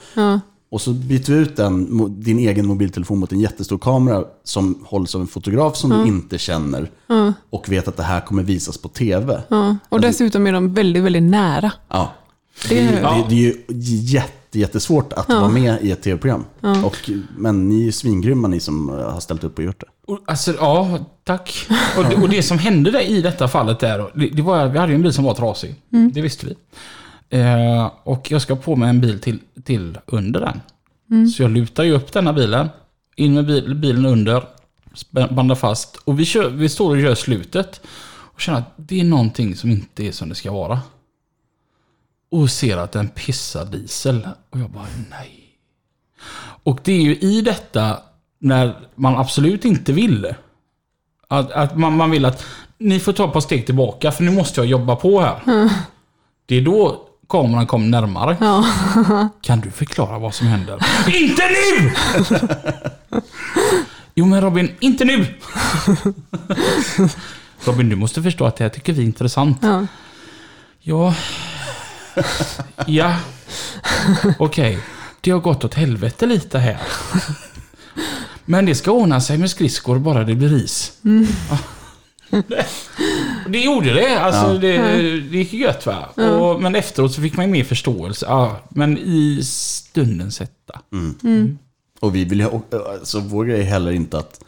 Och 0.70 0.80
så 0.80 0.90
byter 0.92 1.32
vi 1.32 1.38
ut 1.38 1.56
den, 1.56 2.20
din 2.20 2.38
egen 2.38 2.66
mobiltelefon 2.66 3.18
mot 3.18 3.32
en 3.32 3.40
jättestor 3.40 3.78
kamera 3.78 4.24
som 4.44 4.78
hålls 4.84 5.14
av 5.14 5.20
en 5.20 5.26
fotograf 5.26 5.76
som 5.76 5.90
du 5.90 6.06
inte 6.08 6.38
känner. 6.38 6.90
Och 7.50 7.68
vet 7.68 7.88
att 7.88 7.96
det 7.96 8.02
här 8.02 8.20
kommer 8.20 8.42
visas 8.42 8.78
på 8.78 8.88
tv. 8.88 9.40
ja. 9.48 9.76
Och 9.88 10.00
dessutom 10.00 10.46
är 10.46 10.52
de 10.52 10.74
väldigt, 10.74 11.02
väldigt 11.02 11.22
nära. 11.22 11.72
Ja. 11.88 12.12
Det 12.68 12.78
är- 12.80 12.92
är, 12.92 13.02
det, 13.02 13.24
det 13.28 13.34
är 13.34 13.38
ju 13.38 13.56
jätte, 13.96 14.58
jättesvårt 14.58 15.12
att 15.12 15.28
vara 15.28 15.48
med 15.48 15.78
i 15.82 15.90
ett 15.90 16.02
tv-program. 16.02 16.44
Och, 16.84 17.10
men 17.36 17.68
ni 17.68 17.86
är 17.88 17.92
svingrymma 17.92 18.48
ni 18.48 18.60
som 18.60 18.88
har 18.88 19.20
ställt 19.20 19.44
upp 19.44 19.58
och 19.58 19.64
gjort 19.64 19.80
det. 19.80 20.12
Och, 20.12 20.18
alltså, 20.26 20.52
ja, 20.58 20.98
tack. 21.24 21.66
Och 21.96 22.04
det, 22.04 22.16
och 22.16 22.28
det 22.28 22.42
som 22.42 22.58
hände 22.58 22.90
där 22.90 23.00
i 23.00 23.22
detta 23.22 23.48
fallet 23.48 23.80
där, 23.80 24.10
det, 24.14 24.28
det 24.28 24.42
var 24.42 24.66
vi 24.68 24.78
hade 24.78 24.92
ju 24.92 24.96
en 24.96 25.02
bil 25.02 25.12
som 25.12 25.24
var 25.24 25.34
trasig. 25.34 25.74
Det 26.12 26.20
visste 26.20 26.46
vi. 26.46 26.54
Eh, 27.30 27.90
och 28.02 28.30
jag 28.30 28.42
ska 28.42 28.56
på 28.56 28.76
med 28.76 28.88
en 28.88 29.00
bil 29.00 29.20
till, 29.20 29.38
till 29.64 29.98
under 30.06 30.40
den. 30.40 30.60
Så 31.30 31.42
jag 31.42 31.50
lutar 31.50 31.84
ju 31.84 31.92
upp 31.92 32.12
denna 32.12 32.32
bilen, 32.32 32.68
in 33.16 33.34
med 33.34 33.46
bil, 33.46 33.74
bilen 33.74 34.06
under, 34.06 34.44
bandar 35.10 35.54
fast. 35.54 35.96
Och 35.96 36.20
vi, 36.20 36.24
kör, 36.24 36.50
vi 36.50 36.68
står 36.68 36.90
och 36.90 37.00
gör 37.00 37.14
slutet. 37.14 37.80
Och 38.10 38.40
känner 38.40 38.58
att 38.58 38.72
det 38.76 39.00
är 39.00 39.04
någonting 39.04 39.56
som 39.56 39.70
inte 39.70 40.06
är 40.06 40.12
som 40.12 40.28
det 40.28 40.34
ska 40.34 40.52
vara. 40.52 40.80
Och 42.30 42.50
ser 42.50 42.76
att 42.76 42.92
den 42.92 43.08
pissar 43.08 43.64
diesel. 43.64 44.28
Och 44.50 44.60
jag 44.60 44.70
bara, 44.70 44.86
nej. 45.10 45.36
Och 46.62 46.80
det 46.84 46.92
är 46.92 47.02
ju 47.02 47.16
i 47.16 47.42
detta 47.42 47.98
när 48.38 48.88
man 48.94 49.16
absolut 49.16 49.64
inte 49.64 49.92
vill. 49.92 50.34
Att, 51.28 51.50
att 51.50 51.76
man, 51.76 51.96
man 51.96 52.10
vill 52.10 52.24
att 52.24 52.44
ni 52.78 53.00
får 53.00 53.12
ta 53.12 53.26
ett 53.26 53.32
par 53.32 53.40
steg 53.40 53.66
tillbaka 53.66 54.12
för 54.12 54.24
nu 54.24 54.30
måste 54.30 54.60
jag 54.60 54.66
jobba 54.66 54.96
på 54.96 55.20
här. 55.20 55.40
Det 56.46 56.54
är 56.56 56.62
då 56.62 57.06
kameran 57.30 57.66
kommer 57.66 57.86
närmare. 57.86 58.36
Ja. 58.40 58.66
Kan 59.42 59.60
du 59.60 59.70
förklara 59.70 60.18
vad 60.18 60.34
som 60.34 60.46
händer? 60.46 60.78
inte 61.06 61.42
nu! 61.48 61.92
jo 64.14 64.26
men 64.26 64.40
Robin, 64.40 64.70
inte 64.80 65.04
nu! 65.04 65.26
Robin, 67.64 67.88
du 67.88 67.96
måste 67.96 68.22
förstå 68.22 68.46
att 68.46 68.56
det 68.56 68.64
här 68.64 68.68
tycker 68.68 68.92
vi 68.92 69.02
är 69.02 69.06
intressant. 69.06 69.58
Ja. 69.62 69.86
Ja. 70.80 71.14
Ja. 72.86 73.16
Okej. 74.38 74.78
Det 75.20 75.30
har 75.30 75.40
gått 75.40 75.64
åt 75.64 75.74
helvete 75.74 76.26
lite 76.26 76.58
här. 76.58 76.78
Men 78.44 78.66
det 78.66 78.74
ska 78.74 78.90
ordna 78.90 79.20
sig 79.20 79.38
med 79.38 79.50
skridskor 79.50 79.98
bara 79.98 80.24
det 80.24 80.34
blir 80.34 80.64
is. 80.64 80.92
Ja. 81.50 81.58
Det, 83.52 83.58
gjorde 83.60 83.94
det. 83.94 84.20
Alltså, 84.20 84.58
det, 84.58 84.78
det 85.20 85.38
gick 85.38 85.52
ju 85.52 85.58
gött 85.58 85.86
va. 85.86 86.06
Och, 86.30 86.62
men 86.62 86.74
efteråt 86.74 87.12
så 87.12 87.20
fick 87.20 87.36
man 87.36 87.46
ju 87.46 87.52
mer 87.52 87.64
förståelse. 87.64 88.26
Ja, 88.28 88.56
men 88.68 88.98
i 88.98 89.40
stundens 89.44 90.40
hetta. 90.40 90.80
Och 92.00 92.14
vi 92.14 92.24
vill 92.24 92.40
ju, 92.40 92.48
alltså, 92.72 93.20
vår 93.20 93.44
grej 93.44 93.60
är 93.60 93.64
heller 93.64 93.92
inte 93.92 94.18
att 94.18 94.40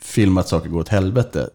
filma 0.00 0.40
att 0.40 0.48
saker 0.48 0.68
går 0.68 0.80
åt 0.80 0.88
helvete. 0.88 1.48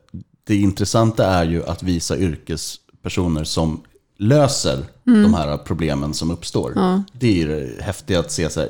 Det 0.44 0.56
intressanta 0.56 1.26
är 1.26 1.46
ju 1.46 1.66
att 1.66 1.84
visa 1.84 2.18
yrkespersoner 2.18 3.44
som 3.44 3.82
löser 4.18 4.80
de 5.04 5.34
här 5.34 5.58
problemen 5.58 6.14
som 6.14 6.32
uppstår. 6.32 6.74
Det 7.14 7.28
är 7.28 7.34
ju 7.34 7.48
det 7.48 7.84
häftiga 7.84 8.20
att 8.20 8.32
se 8.32 8.50
så 8.50 8.60
här, 8.60 8.70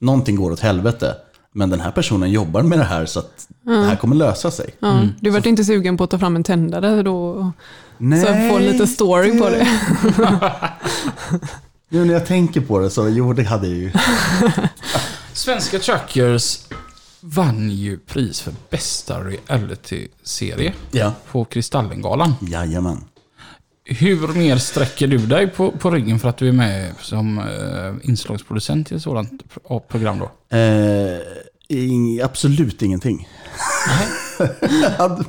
någonting 0.00 0.36
går 0.36 0.50
åt 0.50 0.60
helvete, 0.60 1.14
men 1.56 1.70
den 1.70 1.80
här 1.80 1.90
personen 1.90 2.30
jobbar 2.30 2.62
med 2.62 2.78
det 2.78 2.84
här 2.84 3.06
så 3.06 3.18
att 3.18 3.48
det 3.62 3.84
här 3.84 3.96
kommer 3.96 4.16
lösa 4.16 4.50
sig. 4.50 4.70
Ja. 4.80 5.02
Du 5.20 5.30
vart 5.30 5.46
inte 5.46 5.64
sugen 5.64 5.96
på 5.96 6.04
att 6.04 6.10
ta 6.10 6.18
fram 6.18 6.36
en 6.36 6.42
tändare 6.44 7.02
då? 7.02 7.52
Så 7.98 8.04
jag 8.26 8.50
får 8.52 8.60
lite 8.60 8.86
story 8.86 9.38
på 9.38 9.48
det. 9.50 9.68
Nu 11.88 12.04
när 12.04 12.12
jag 12.14 12.26
tänker 12.26 12.60
på 12.60 12.78
det 12.78 12.90
så, 12.90 13.08
jo 13.08 13.32
det 13.32 13.42
hade 13.44 13.66
jag 13.66 13.76
ju. 13.76 13.92
Svenska 15.32 15.78
Truckers 15.78 16.58
vann 17.20 17.70
ju 17.70 17.98
pris 17.98 18.40
för 18.40 18.52
bästa 18.70 19.20
reality-serie 19.20 20.72
Ja, 20.90 21.12
på 21.32 21.44
Kristallengalan. 21.44 22.34
jajamän. 22.40 23.04
Hur 23.84 24.28
mer 24.28 24.56
sträcker 24.56 25.06
du 25.06 25.18
dig 25.18 25.46
på, 25.46 25.70
på 25.70 25.90
ryggen 25.90 26.18
för 26.18 26.28
att 26.28 26.36
du 26.36 26.48
är 26.48 26.52
med 26.52 26.92
som 27.00 27.38
eh, 27.38 28.08
inslagsproducent 28.08 28.92
i 28.92 28.94
ett 28.94 29.02
sådant 29.02 29.42
pro- 29.54 29.80
program 29.88 30.18
då? 30.18 30.56
Eh, 30.56 31.18
ing, 31.68 32.20
absolut 32.20 32.82
ingenting. 32.82 33.28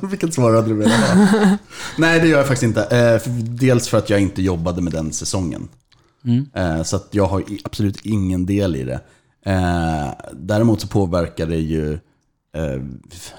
Vilket 0.02 0.34
svar 0.34 0.54
hade 0.54 0.68
du 0.68 0.74
velat 0.74 1.00
ha? 1.00 1.56
Nej, 1.98 2.20
det 2.20 2.28
gör 2.28 2.38
jag 2.38 2.46
faktiskt 2.46 2.62
inte. 2.62 2.82
Eh, 2.82 3.32
dels 3.42 3.88
för 3.88 3.98
att 3.98 4.10
jag 4.10 4.20
inte 4.20 4.42
jobbade 4.42 4.82
med 4.82 4.92
den 4.92 5.12
säsongen. 5.12 5.68
Eh, 6.54 6.82
så 6.82 7.00
jag 7.10 7.26
har 7.26 7.44
absolut 7.64 8.00
ingen 8.06 8.46
del 8.46 8.76
i 8.76 8.82
det. 8.82 9.00
Eh, 9.44 10.10
däremot 10.32 10.80
så 10.80 10.88
påverkar 10.88 11.46
det 11.46 11.58
ju 11.58 11.98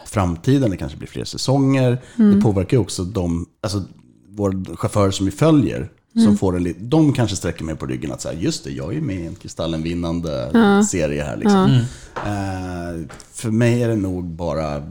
framtiden, 0.05 0.71
det 0.71 0.77
kanske 0.77 0.97
blir 0.97 1.07
fler 1.07 1.23
säsonger. 1.23 2.01
Det 2.15 2.41
påverkar 2.41 2.77
ju 2.77 2.81
också 2.81 3.03
de, 3.03 3.45
alltså 3.61 3.83
våra 4.29 4.75
chaufförer 4.75 5.11
som 5.11 5.25
vi 5.25 5.31
följer. 5.31 5.89
Som 6.13 6.37
får 6.37 6.57
en, 6.57 6.75
de 6.79 7.13
kanske 7.13 7.35
sträcker 7.35 7.63
mig 7.63 7.75
på 7.75 7.85
ryggen 7.85 8.11
att 8.11 8.21
säga, 8.21 8.39
just 8.39 8.63
det, 8.63 8.71
jag 8.71 8.95
är 8.95 9.01
med 9.01 9.15
i 9.15 9.25
en 9.25 9.35
Kristallenvinnande 9.35 10.51
serie 10.89 11.23
här. 11.23 11.37
Liksom. 11.37 11.71
Eh, 12.15 13.15
för 13.31 13.51
mig 13.51 13.83
är 13.83 13.89
det 13.89 13.95
nog 13.95 14.25
bara, 14.25 14.83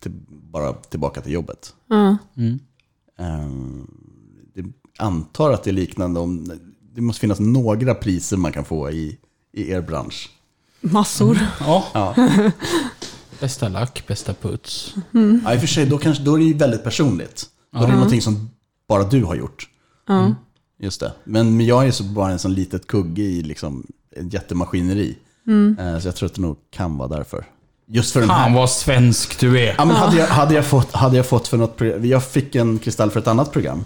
till, 0.00 0.12
bara 0.28 0.72
tillbaka 0.72 1.20
till 1.20 1.32
jobbet. 1.32 1.74
Ja. 1.88 2.10
Eh, 3.18 3.48
det, 4.54 4.64
antar 4.98 5.52
att 5.52 5.64
det 5.64 5.70
är 5.70 5.74
liknande 5.74 6.20
om, 6.20 6.52
det 6.94 7.00
måste 7.00 7.20
finnas 7.20 7.40
några 7.40 7.94
priser 7.94 8.36
man 8.36 8.52
kan 8.52 8.64
få 8.64 8.90
i, 8.90 9.18
i 9.52 9.70
er 9.70 9.80
bransch. 9.80 10.30
Massor. 10.80 11.38
Ja. 11.60 11.84
Ja. 11.94 12.14
Bästa 13.40 13.68
lack, 13.68 14.04
bästa 14.06 14.34
puts. 14.34 14.94
Ja, 15.44 15.54
i 15.54 15.56
och 15.56 15.60
för 15.60 15.66
sig, 15.66 15.86
då, 15.86 15.98
kanske, 15.98 16.22
då 16.22 16.34
är 16.34 16.38
det 16.38 16.44
ju 16.44 16.54
väldigt 16.54 16.84
personligt. 16.84 17.46
Då 17.72 17.78
är 17.78 17.86
det 17.86 17.92
någonting 17.92 18.22
som 18.22 18.50
bara 18.88 19.04
du 19.04 19.24
har 19.24 19.34
gjort. 19.34 19.68
Ja. 20.06 20.34
Just 20.82 21.00
det. 21.00 21.12
Men 21.24 21.56
men 21.56 21.66
jag 21.66 21.86
är 21.86 21.90
så 21.90 22.04
bara 22.04 22.30
en 22.32 22.38
sån 22.38 22.54
litet 22.54 22.86
kugge 22.86 23.22
i 23.22 23.42
liksom 23.42 23.86
ett 24.16 24.32
jättemaskineri. 24.32 25.16
Eh, 25.78 25.98
Så 25.98 26.08
jag 26.08 26.16
tror 26.16 26.26
att 26.28 26.34
det 26.34 26.40
nog 26.42 26.56
kan 26.70 26.96
vara 26.96 27.08
därför. 27.08 27.44
Just 27.92 28.12
för 28.12 28.20
den 28.20 28.30
här. 28.30 28.44
Fan 28.44 28.52
vad 28.54 28.70
svensk 28.70 29.40
du 29.40 29.60
är. 29.60 29.74
Ja, 29.78 29.84
men 29.84 29.96
hade, 29.96 30.16
jag, 30.16 30.26
hade, 30.26 30.54
jag 30.54 30.64
fått, 30.66 30.92
hade 30.92 31.16
jag 31.16 31.26
fått 31.26 31.48
för 31.48 31.56
något 31.56 31.76
program, 31.76 32.04
jag 32.04 32.24
fick 32.24 32.54
en 32.54 32.78
kristall 32.78 33.10
för 33.10 33.20
ett 33.20 33.26
annat 33.26 33.52
program. 33.52 33.84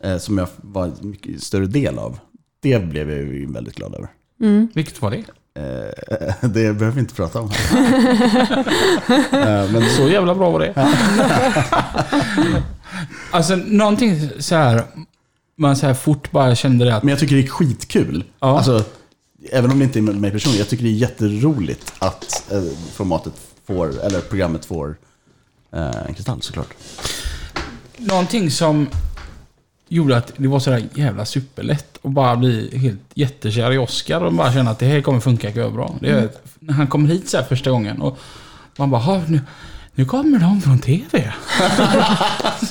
Eh, 0.00 0.18
som 0.18 0.38
jag 0.38 0.48
var 0.56 0.84
en 0.84 0.92
mycket 1.00 1.42
större 1.42 1.66
del 1.66 1.98
av. 1.98 2.18
Det 2.62 2.78
blev 2.84 3.10
jag 3.10 3.18
ju 3.18 3.52
väldigt 3.52 3.74
glad 3.74 3.94
över. 3.94 4.08
Vilket 4.74 5.02
var 5.02 5.10
det? 5.10 5.16
Eh, 5.56 6.34
det 6.40 6.50
behöver 6.50 6.90
vi 6.90 7.00
inte 7.00 7.14
prata 7.14 7.40
om. 7.40 7.50
Eh, 9.32 9.70
men 9.72 9.82
Så 9.96 10.08
jävla 10.08 10.34
bra 10.34 10.50
var 10.50 10.60
det. 10.60 10.74
alltså 13.30 13.56
någonting 13.56 14.30
så 14.38 14.54
här 14.54 14.82
man 15.56 15.76
så 15.76 15.86
här 15.86 15.94
fort 15.94 16.30
bara 16.30 16.54
kände 16.54 16.84
det 16.84 16.96
att... 16.96 17.02
Men 17.02 17.10
jag 17.10 17.18
tycker 17.18 17.36
det 17.36 17.42
är 17.42 17.46
skitkul. 17.46 18.24
Ja. 18.40 18.56
Alltså, 18.56 18.84
även 19.52 19.70
om 19.70 19.78
det 19.78 19.84
inte 19.84 19.98
är 19.98 20.02
med 20.02 20.16
mig 20.16 20.30
personligen. 20.30 20.58
Jag 20.58 20.68
tycker 20.68 20.84
det 20.84 20.90
är 20.90 20.92
jätteroligt 20.92 21.92
att 21.98 22.52
eh, 22.52 22.62
formatet 22.92 23.32
får, 23.66 24.04
eller 24.04 24.20
programmet 24.20 24.64
får 24.64 24.96
eh, 25.72 26.06
en 26.08 26.14
kristall 26.14 26.42
såklart. 26.42 26.74
Någonting 27.96 28.50
som 28.50 28.88
gjorde 29.88 30.16
att 30.16 30.32
det 30.36 30.48
var 30.48 30.60
sådär 30.60 30.88
jävla 30.94 31.24
superlätt 31.24 31.98
att 32.02 32.10
bara 32.10 32.36
bli 32.36 32.78
helt 32.78 33.00
jättekär 33.14 33.72
i 33.72 33.78
Oscar 33.78 34.20
och 34.20 34.32
bara 34.32 34.52
känna 34.52 34.70
att 34.70 34.78
det 34.78 34.86
här 34.86 35.00
kommer 35.00 35.20
funka 35.20 35.50
bra. 35.70 35.94
Det 36.00 36.08
är, 36.08 36.30
När 36.58 36.74
han 36.74 36.86
kom 36.86 37.06
hit 37.06 37.28
så 37.28 37.36
här 37.36 37.44
första 37.44 37.70
gången 37.70 38.02
och 38.02 38.18
man 38.76 38.90
bara, 38.90 39.00
"Ha, 39.02 39.22
nu, 39.28 39.40
nu 39.94 40.04
kommer 40.04 40.38
de 40.38 40.60
från 40.60 40.78
TV. 40.78 41.32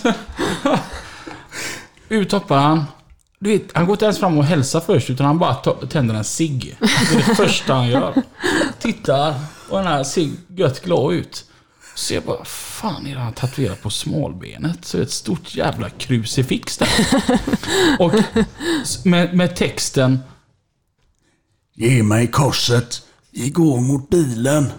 Ut 2.10 2.32
hoppar 2.32 2.58
han. 2.58 2.84
Du 3.40 3.50
vet, 3.50 3.64
han 3.74 3.86
går 3.86 3.94
inte 3.94 4.06
ens 4.06 4.20
fram 4.20 4.38
och 4.38 4.46
hälsar 4.46 4.80
först 4.80 5.10
utan 5.10 5.26
han 5.26 5.40
bara 5.40 5.56
tänder 5.90 6.16
en 6.16 6.24
cigg. 6.24 6.78
Det 6.80 6.86
är 7.16 7.28
det 7.28 7.36
första 7.36 7.74
han 7.74 7.88
gör. 7.90 8.22
Tittar 8.80 9.36
och 9.70 9.78
den 9.78 9.88
här 9.88 10.04
ser 10.04 10.30
gött 10.48 10.84
glad 10.84 11.14
ut. 11.14 11.46
Så 11.96 12.14
jag 12.14 12.24
bara, 12.24 12.46
fan 12.46 13.08
är 13.08 13.16
det 13.16 13.22
han 13.22 13.34
tatuerat 13.34 13.82
på 13.82 13.90
smalbenet? 13.90 14.86
Så 14.86 14.98
är 14.98 15.00
det 15.00 15.06
ett 15.06 15.12
stort 15.12 15.56
jävla 15.56 15.90
krucifix 15.90 16.78
där. 16.78 16.90
Och 18.00 18.14
med, 19.06 19.34
med 19.38 19.56
texten 19.56 20.20
Ge 21.76 22.04
mig 22.04 22.28
korset, 22.28 23.02
vi 23.32 23.50
går 23.50 23.82
mot 23.82 24.10
bilen. 24.10 24.72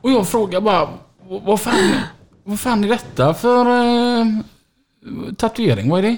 Och 0.00 0.10
jag 0.10 0.28
frågar 0.28 0.60
bara, 0.60 0.88
"Vad- 1.28 1.42
vad 1.42 1.60
fan, 1.60 1.90
vad 2.44 2.60
fan 2.60 2.84
är 2.84 2.88
detta 2.88 3.34
för 3.34 3.66
eh, 3.66 4.26
tatuering? 5.36 5.88
Vad 5.90 5.98
är 5.98 6.02
det? 6.02 6.16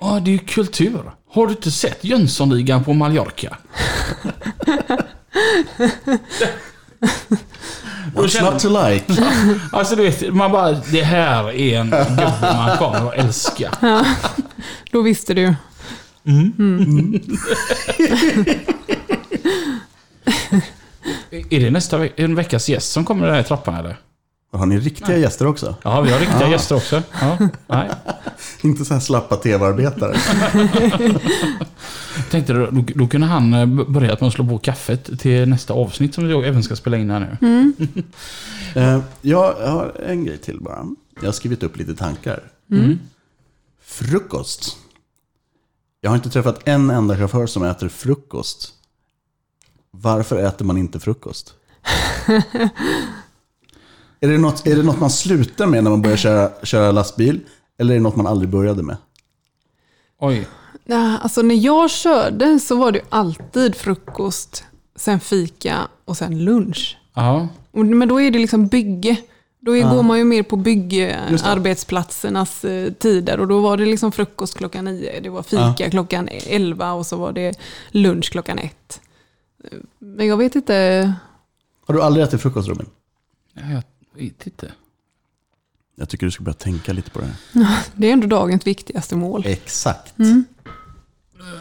Ja, 0.00 0.20
det 0.24 0.30
är 0.30 0.32
ju 0.32 0.38
kultur. 0.38 1.02
Har 1.32 1.46
du 1.46 1.52
inte 1.52 1.70
sett 1.70 2.04
Jönssonligan 2.04 2.84
på 2.84 2.92
Mallorca? 2.92 3.56
What's 8.14 8.28
känner- 8.28 8.50
not 8.52 8.60
to 8.60 8.68
like? 8.88 9.04
Alltså 9.72 9.96
du 9.96 10.02
vet, 10.02 10.34
man 10.34 10.52
bara, 10.52 10.72
det 10.72 11.02
här 11.02 11.50
är 11.52 11.78
en 11.78 11.90
gubbe 11.90 12.34
man 12.42 12.78
kommer 12.78 13.08
att 13.08 13.14
älska. 13.14 13.70
Då 14.92 15.02
visste 15.02 15.34
du. 15.34 15.54
Är 21.50 21.60
det 21.60 21.70
nästa 21.70 21.98
ve- 21.98 22.12
en 22.16 22.34
veckas 22.34 22.68
gäst 22.68 22.92
som 22.92 23.04
kommer 23.04 23.26
där 23.26 23.40
i 23.40 23.44
trappan 23.44 23.74
eller? 23.74 23.96
Har 24.52 24.66
ni 24.66 24.78
riktiga 24.78 25.16
gäster 25.18 25.46
också? 25.46 25.74
Ja, 25.82 26.00
vi 26.00 26.10
har 26.12 26.18
riktiga 26.20 26.48
gäster 26.48 26.76
också. 26.76 27.02
Ja, 27.20 27.48
nej. 27.66 27.90
Inte 28.62 28.84
så 28.84 28.94
här 28.94 29.00
slappa 29.00 29.36
tv-arbetare. 29.36 30.16
Tänkte 32.30 32.52
då, 32.52 32.68
då, 32.94 33.06
kunde 33.08 33.26
han 33.26 33.54
eh, 33.54 33.66
b- 33.66 33.84
börjat 33.88 34.20
med 34.20 34.28
att 34.28 34.32
slå 34.34 34.46
på 34.46 34.58
kaffet 34.58 35.20
till 35.20 35.48
nästa 35.48 35.74
avsnitt 35.74 36.14
som 36.14 36.28
vi 36.28 36.34
även 36.34 36.62
ska 36.62 36.76
spela 36.76 36.96
in 36.96 37.10
här 37.10 37.36
nu. 37.40 37.72
Eh, 38.74 39.00
jag 39.20 39.52
har 39.52 40.00
en 40.06 40.24
grej 40.24 40.38
till 40.38 40.60
bara. 40.60 40.86
Jag 41.20 41.24
har 41.28 41.32
skrivit 41.32 41.62
upp 41.62 41.76
lite 41.76 41.94
tankar. 41.94 42.40
Frukost. 43.82 44.76
Jag 46.00 46.10
har 46.10 46.16
inte 46.16 46.30
träffat 46.30 46.60
en 46.68 46.90
enda 46.90 47.16
chaufför 47.16 47.46
som 47.46 47.62
äter 47.62 47.88
frukost. 47.88 48.72
Varför 49.90 50.36
äter 50.38 50.64
man 50.64 50.76
inte 50.78 51.00
frukost? 51.00 51.54
Är, 54.20 54.28
det 54.28 54.38
något, 54.38 54.66
är 54.66 54.76
det 54.76 54.82
något 54.82 55.00
man 55.00 55.10
slutar 55.10 55.66
med 55.66 55.84
när 55.84 55.90
man 55.90 56.02
börjar 56.02 56.16
köra, 56.16 56.50
köra 56.62 56.92
lastbil? 56.92 57.40
Eller 57.78 57.94
är 57.94 57.98
det 57.98 58.02
något 58.02 58.16
man 58.16 58.26
aldrig 58.26 58.50
började 58.50 58.82
med? 58.82 58.96
Oj. 60.18 60.46
Nej, 60.84 61.18
alltså 61.22 61.42
när 61.42 61.54
jag 61.54 61.90
körde 61.90 62.60
så 62.60 62.76
var 62.76 62.92
det 62.92 63.00
alltid 63.08 63.76
frukost 63.76 64.64
sen 64.96 65.20
fika 65.20 65.78
och 66.04 66.16
sen 66.16 66.44
lunch. 66.44 66.98
Ja. 67.14 67.48
Och- 67.70 67.86
Men 67.86 68.08
då 68.08 68.20
är 68.20 68.30
det 68.30 68.38
liksom 68.38 68.66
bygge. 68.66 69.16
Då 69.62 69.76
är, 69.76 69.80
Ja. 69.80 69.94
går 69.94 70.02
man 70.02 70.18
ju 70.18 70.24
mer 70.24 70.42
på 70.42 70.56
byggarbetsplatsernas 70.56 72.64
eh, 72.64 72.92
tider 72.92 73.40
och 73.40 73.48
då 73.48 73.60
var 73.60 73.76
det 73.76 73.86
liksom 73.86 74.12
frukost 74.12 74.56
klockan 74.58 74.84
nio, 74.84 75.20
det 75.20 75.28
var 75.28 75.42
fika 75.42 75.90
klockan 75.90 76.28
elva 76.46 76.92
och 76.92 77.06
så 77.06 77.16
var 77.16 77.32
det 77.32 77.58
lunch 77.90 78.30
klockan 78.30 78.58
ett. 78.58 79.00
Eh, 79.64 79.78
Men 79.98 80.26
jag 80.26 80.36
vet 80.36 80.54
inte, 80.54 81.12
Har 81.86 81.94
du 81.94 82.02
aldrig 82.02 82.24
ätit 82.24 82.40
frukost 82.42 82.68
Robin? 82.68 82.86
Ja, 83.54 83.62
Jag 83.72 83.82
vet 84.20 84.46
inte. 84.46 84.72
Jag 85.96 86.08
tycker 86.08 86.26
du 86.26 86.30
ska 86.30 86.42
börja 86.44 86.54
tänka 86.54 86.92
lite 86.92 87.10
på 87.10 87.20
det 87.20 87.26
här. 87.26 87.78
det 87.94 88.08
är 88.08 88.12
ändå 88.12 88.26
dagens 88.26 88.66
viktigaste 88.66 89.16
mål. 89.16 89.42
Exakt. 89.46 90.14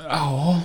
Ja. 0.09 0.61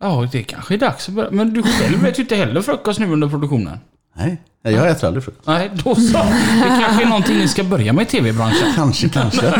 Ja, 0.00 0.28
det 0.32 0.42
kanske 0.42 0.74
är 0.74 0.78
dags 0.78 1.08
att 1.08 1.14
börja. 1.14 1.30
Men 1.30 1.52
du 1.52 1.62
själv 1.62 2.04
äter 2.06 2.16
ju 2.18 2.22
inte 2.22 2.36
heller 2.36 2.62
frukost 2.62 3.00
nu 3.00 3.12
under 3.12 3.28
produktionen. 3.28 3.78
Nej, 4.16 4.42
jag 4.62 4.90
äter 4.90 5.06
aldrig 5.06 5.24
frukost. 5.24 5.46
Nej, 5.46 5.70
då 5.84 5.94
så. 5.94 6.18
Det 6.62 6.80
kanske 6.80 7.02
är 7.02 7.08
någonting 7.08 7.38
ni 7.38 7.48
ska 7.48 7.64
börja 7.64 7.92
med 7.92 8.02
i 8.02 8.06
tv-branschen. 8.06 8.72
Kanske, 8.74 9.08
kanske. 9.08 9.54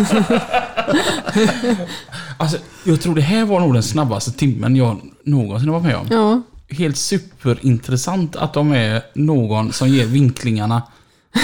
Alltså, 2.37 2.59
jag 2.85 3.01
tror 3.01 3.15
det 3.15 3.21
här 3.21 3.45
var 3.45 3.61
nog 3.61 3.75
den 3.75 3.83
snabbaste 3.83 4.33
timmen 4.33 4.77
jag 4.77 5.01
någonsin 5.25 5.69
har 5.69 5.81
varit 5.81 5.87
med 5.87 5.97
om. 5.97 6.07
Ja, 6.11 6.43
Helt 6.71 6.97
superintressant 6.97 8.37
att 8.37 8.53
de 8.53 8.73
är 8.73 9.03
någon 9.15 9.73
som 9.73 9.89
ger 9.89 10.07
vinklingarna. 10.07 10.83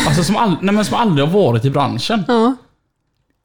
Alltså 0.06 0.24
som, 0.24 0.36
all, 0.36 0.56
nej, 0.62 0.74
men 0.74 0.84
som 0.84 0.94
aldrig 0.96 1.26
har 1.28 1.32
varit 1.40 1.64
i 1.64 1.70
branschen. 1.70 2.24
ja, 2.28 2.56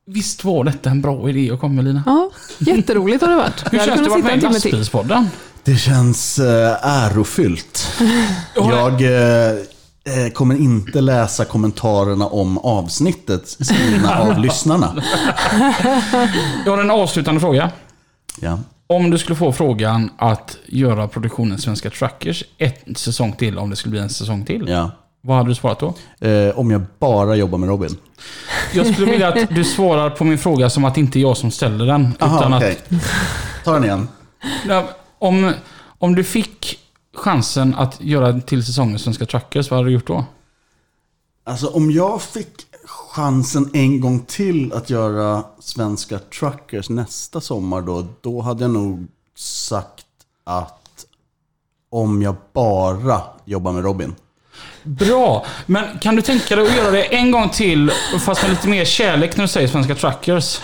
Visst 0.05 0.43
var 0.43 0.63
detta 0.63 0.89
en 0.89 1.01
bra 1.01 1.29
idé 1.29 1.51
att 1.51 1.59
komma 1.59 1.73
med 1.73 1.85
Lina? 1.85 2.03
ja. 2.05 2.29
Jätteroligt 2.59 3.21
har 3.21 3.29
det 3.29 3.35
varit. 3.35 3.73
Hur 3.73 3.79
känns 3.79 3.99
det 3.99 4.05
att 4.05 4.09
vara 4.09 4.21
med 4.21 4.37
i. 4.37 4.41
Lastbilspodden? 4.41 5.27
Det 5.63 5.75
känns 5.75 6.39
äh, 6.39 6.77
ärofyllt. 6.81 7.87
Jag 8.55 9.01
eh, 9.01 9.51
eh, 10.25 10.31
kommer 10.33 10.55
inte 10.55 11.01
läsa 11.01 11.45
kommentarerna 11.45 12.25
om 12.27 12.57
avsnittet 12.57 13.47
skrivna 13.59 14.19
av 14.19 14.39
lyssnarna. 14.39 15.03
Jag 16.65 16.71
har 16.71 16.77
en 16.81 16.91
avslutande 16.91 17.41
fråga. 17.41 17.71
Ja. 18.39 18.59
Om 18.91 19.11
du 19.11 19.17
skulle 19.17 19.35
få 19.35 19.51
frågan 19.51 20.09
att 20.17 20.57
göra 20.65 21.07
produktionen 21.07 21.57
Svenska 21.57 21.89
Truckers 21.89 22.43
ett 22.57 22.97
säsong 22.97 23.33
till, 23.33 23.57
om 23.57 23.69
det 23.69 23.75
skulle 23.75 23.91
bli 23.91 23.99
en 23.99 24.09
säsong 24.09 24.45
till. 24.45 24.67
Ja. 24.69 24.91
Vad 25.21 25.37
hade 25.37 25.49
du 25.49 25.55
svarat 25.55 25.79
då? 25.79 25.93
Eh, 26.27 26.59
om 26.59 26.71
jag 26.71 26.81
bara 26.99 27.35
jobbar 27.35 27.57
med 27.57 27.69
Robin. 27.69 27.97
Jag 28.73 28.93
skulle 28.93 29.11
vilja 29.11 29.27
att 29.27 29.55
du 29.55 29.63
svarar 29.63 30.09
på 30.09 30.23
min 30.23 30.37
fråga 30.37 30.69
som 30.69 30.85
att 30.85 30.95
det 30.95 31.01
inte 31.01 31.19
är 31.19 31.21
jag 31.21 31.37
som 31.37 31.51
ställer 31.51 31.85
den. 31.85 32.13
Aha, 32.19 32.39
utan 32.39 32.53
okej. 32.53 32.77
Ta 33.63 33.73
den 33.73 33.83
igen. 33.83 34.07
att, 34.69 34.99
om, 35.19 35.53
om 35.97 36.15
du 36.15 36.23
fick 36.23 36.79
chansen 37.15 37.75
att 37.75 38.01
göra 38.01 38.39
till 38.39 38.65
säsongen 38.65 38.99
Svenska 38.99 39.25
Truckers, 39.25 39.71
vad 39.71 39.77
hade 39.79 39.89
du 39.89 39.93
gjort 39.93 40.07
då? 40.07 40.25
Alltså 41.43 41.67
om 41.67 41.91
jag 41.91 42.21
fick 42.21 42.65
chansen 42.91 43.69
en 43.73 44.01
gång 44.01 44.19
till 44.19 44.73
att 44.73 44.89
göra 44.89 45.43
Svenska 45.59 46.19
Truckers 46.19 46.89
nästa 46.89 47.41
sommar 47.41 47.81
då, 47.81 48.05
då 48.21 48.41
hade 48.41 48.63
jag 48.63 48.71
nog 48.71 49.07
sagt 49.35 50.05
att 50.43 51.05
om 51.89 52.21
jag 52.21 52.35
bara 52.53 53.21
jobbar 53.45 53.71
med 53.71 53.83
Robin. 53.83 54.15
Bra! 54.83 55.45
Men 55.65 55.99
kan 55.99 56.15
du 56.15 56.21
tänka 56.21 56.55
dig 56.55 56.67
att 56.67 56.75
göra 56.75 56.91
det 56.91 57.03
en 57.03 57.31
gång 57.31 57.49
till, 57.49 57.91
fast 58.25 58.41
med 58.41 58.51
lite 58.51 58.67
mer 58.67 58.85
kärlek 58.85 59.37
när 59.37 59.43
du 59.43 59.47
säger 59.47 59.67
Svenska 59.67 59.95
Truckers? 59.95 60.61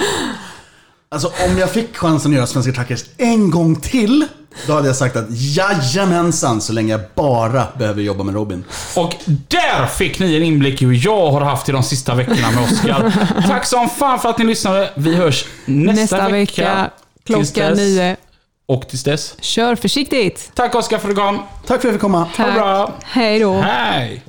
Alltså 1.09 1.27
om 1.27 1.57
jag 1.57 1.71
fick 1.71 1.97
chansen 1.97 2.31
att 2.31 2.35
göra 2.35 2.47
Svenska 2.47 2.71
Truckers 2.71 3.05
en 3.17 3.51
gång 3.51 3.75
till, 3.75 4.27
då 4.67 4.73
hade 4.73 4.87
jag 4.87 4.95
sagt 4.95 5.15
att 5.15 5.25
jajamensan, 5.29 6.61
så 6.61 6.73
länge 6.73 6.91
jag 6.91 7.01
bara 7.15 7.67
behöver 7.77 8.01
jobba 8.01 8.23
med 8.23 8.35
Robin. 8.35 8.63
Och 8.95 9.15
där 9.47 9.87
fick 9.87 10.19
ni 10.19 10.35
en 10.35 10.43
inblick 10.43 10.81
i 10.81 10.85
hur 10.85 11.05
jag 11.05 11.31
har 11.31 11.41
haft 11.41 11.69
i 11.69 11.71
de 11.71 11.83
sista 11.83 12.15
veckorna 12.15 12.51
med 12.51 12.63
Oskar. 12.63 13.13
Tack 13.47 13.65
som 13.65 13.89
fan 13.89 14.19
för 14.19 14.29
att 14.29 14.37
ni 14.37 14.45
lyssnade. 14.45 14.89
Vi 14.95 15.15
hörs 15.15 15.45
nästa, 15.65 16.01
Nästa 16.01 16.29
vecka 16.29 16.89
Tills 17.23 17.51
klockan 17.51 17.73
nio. 17.73 18.15
Och 18.65 18.87
tills 18.87 19.03
dess. 19.03 19.35
Kör 19.41 19.75
försiktigt. 19.75 20.51
Tack 20.55 20.75
Oskar 20.75 20.97
för 20.97 21.09
att 21.09 21.15
du 21.15 21.21
kom. 21.21 21.37
Tack 21.37 21.67
för 21.67 21.75
att 21.75 21.83
jag 21.83 21.93
fick 21.93 22.01
komma. 22.01 22.27
Ha 22.37 22.45
det 22.45 22.51
bra. 22.51 22.93
Hej 23.03 23.39
då. 23.39 23.53
Hej! 23.53 24.23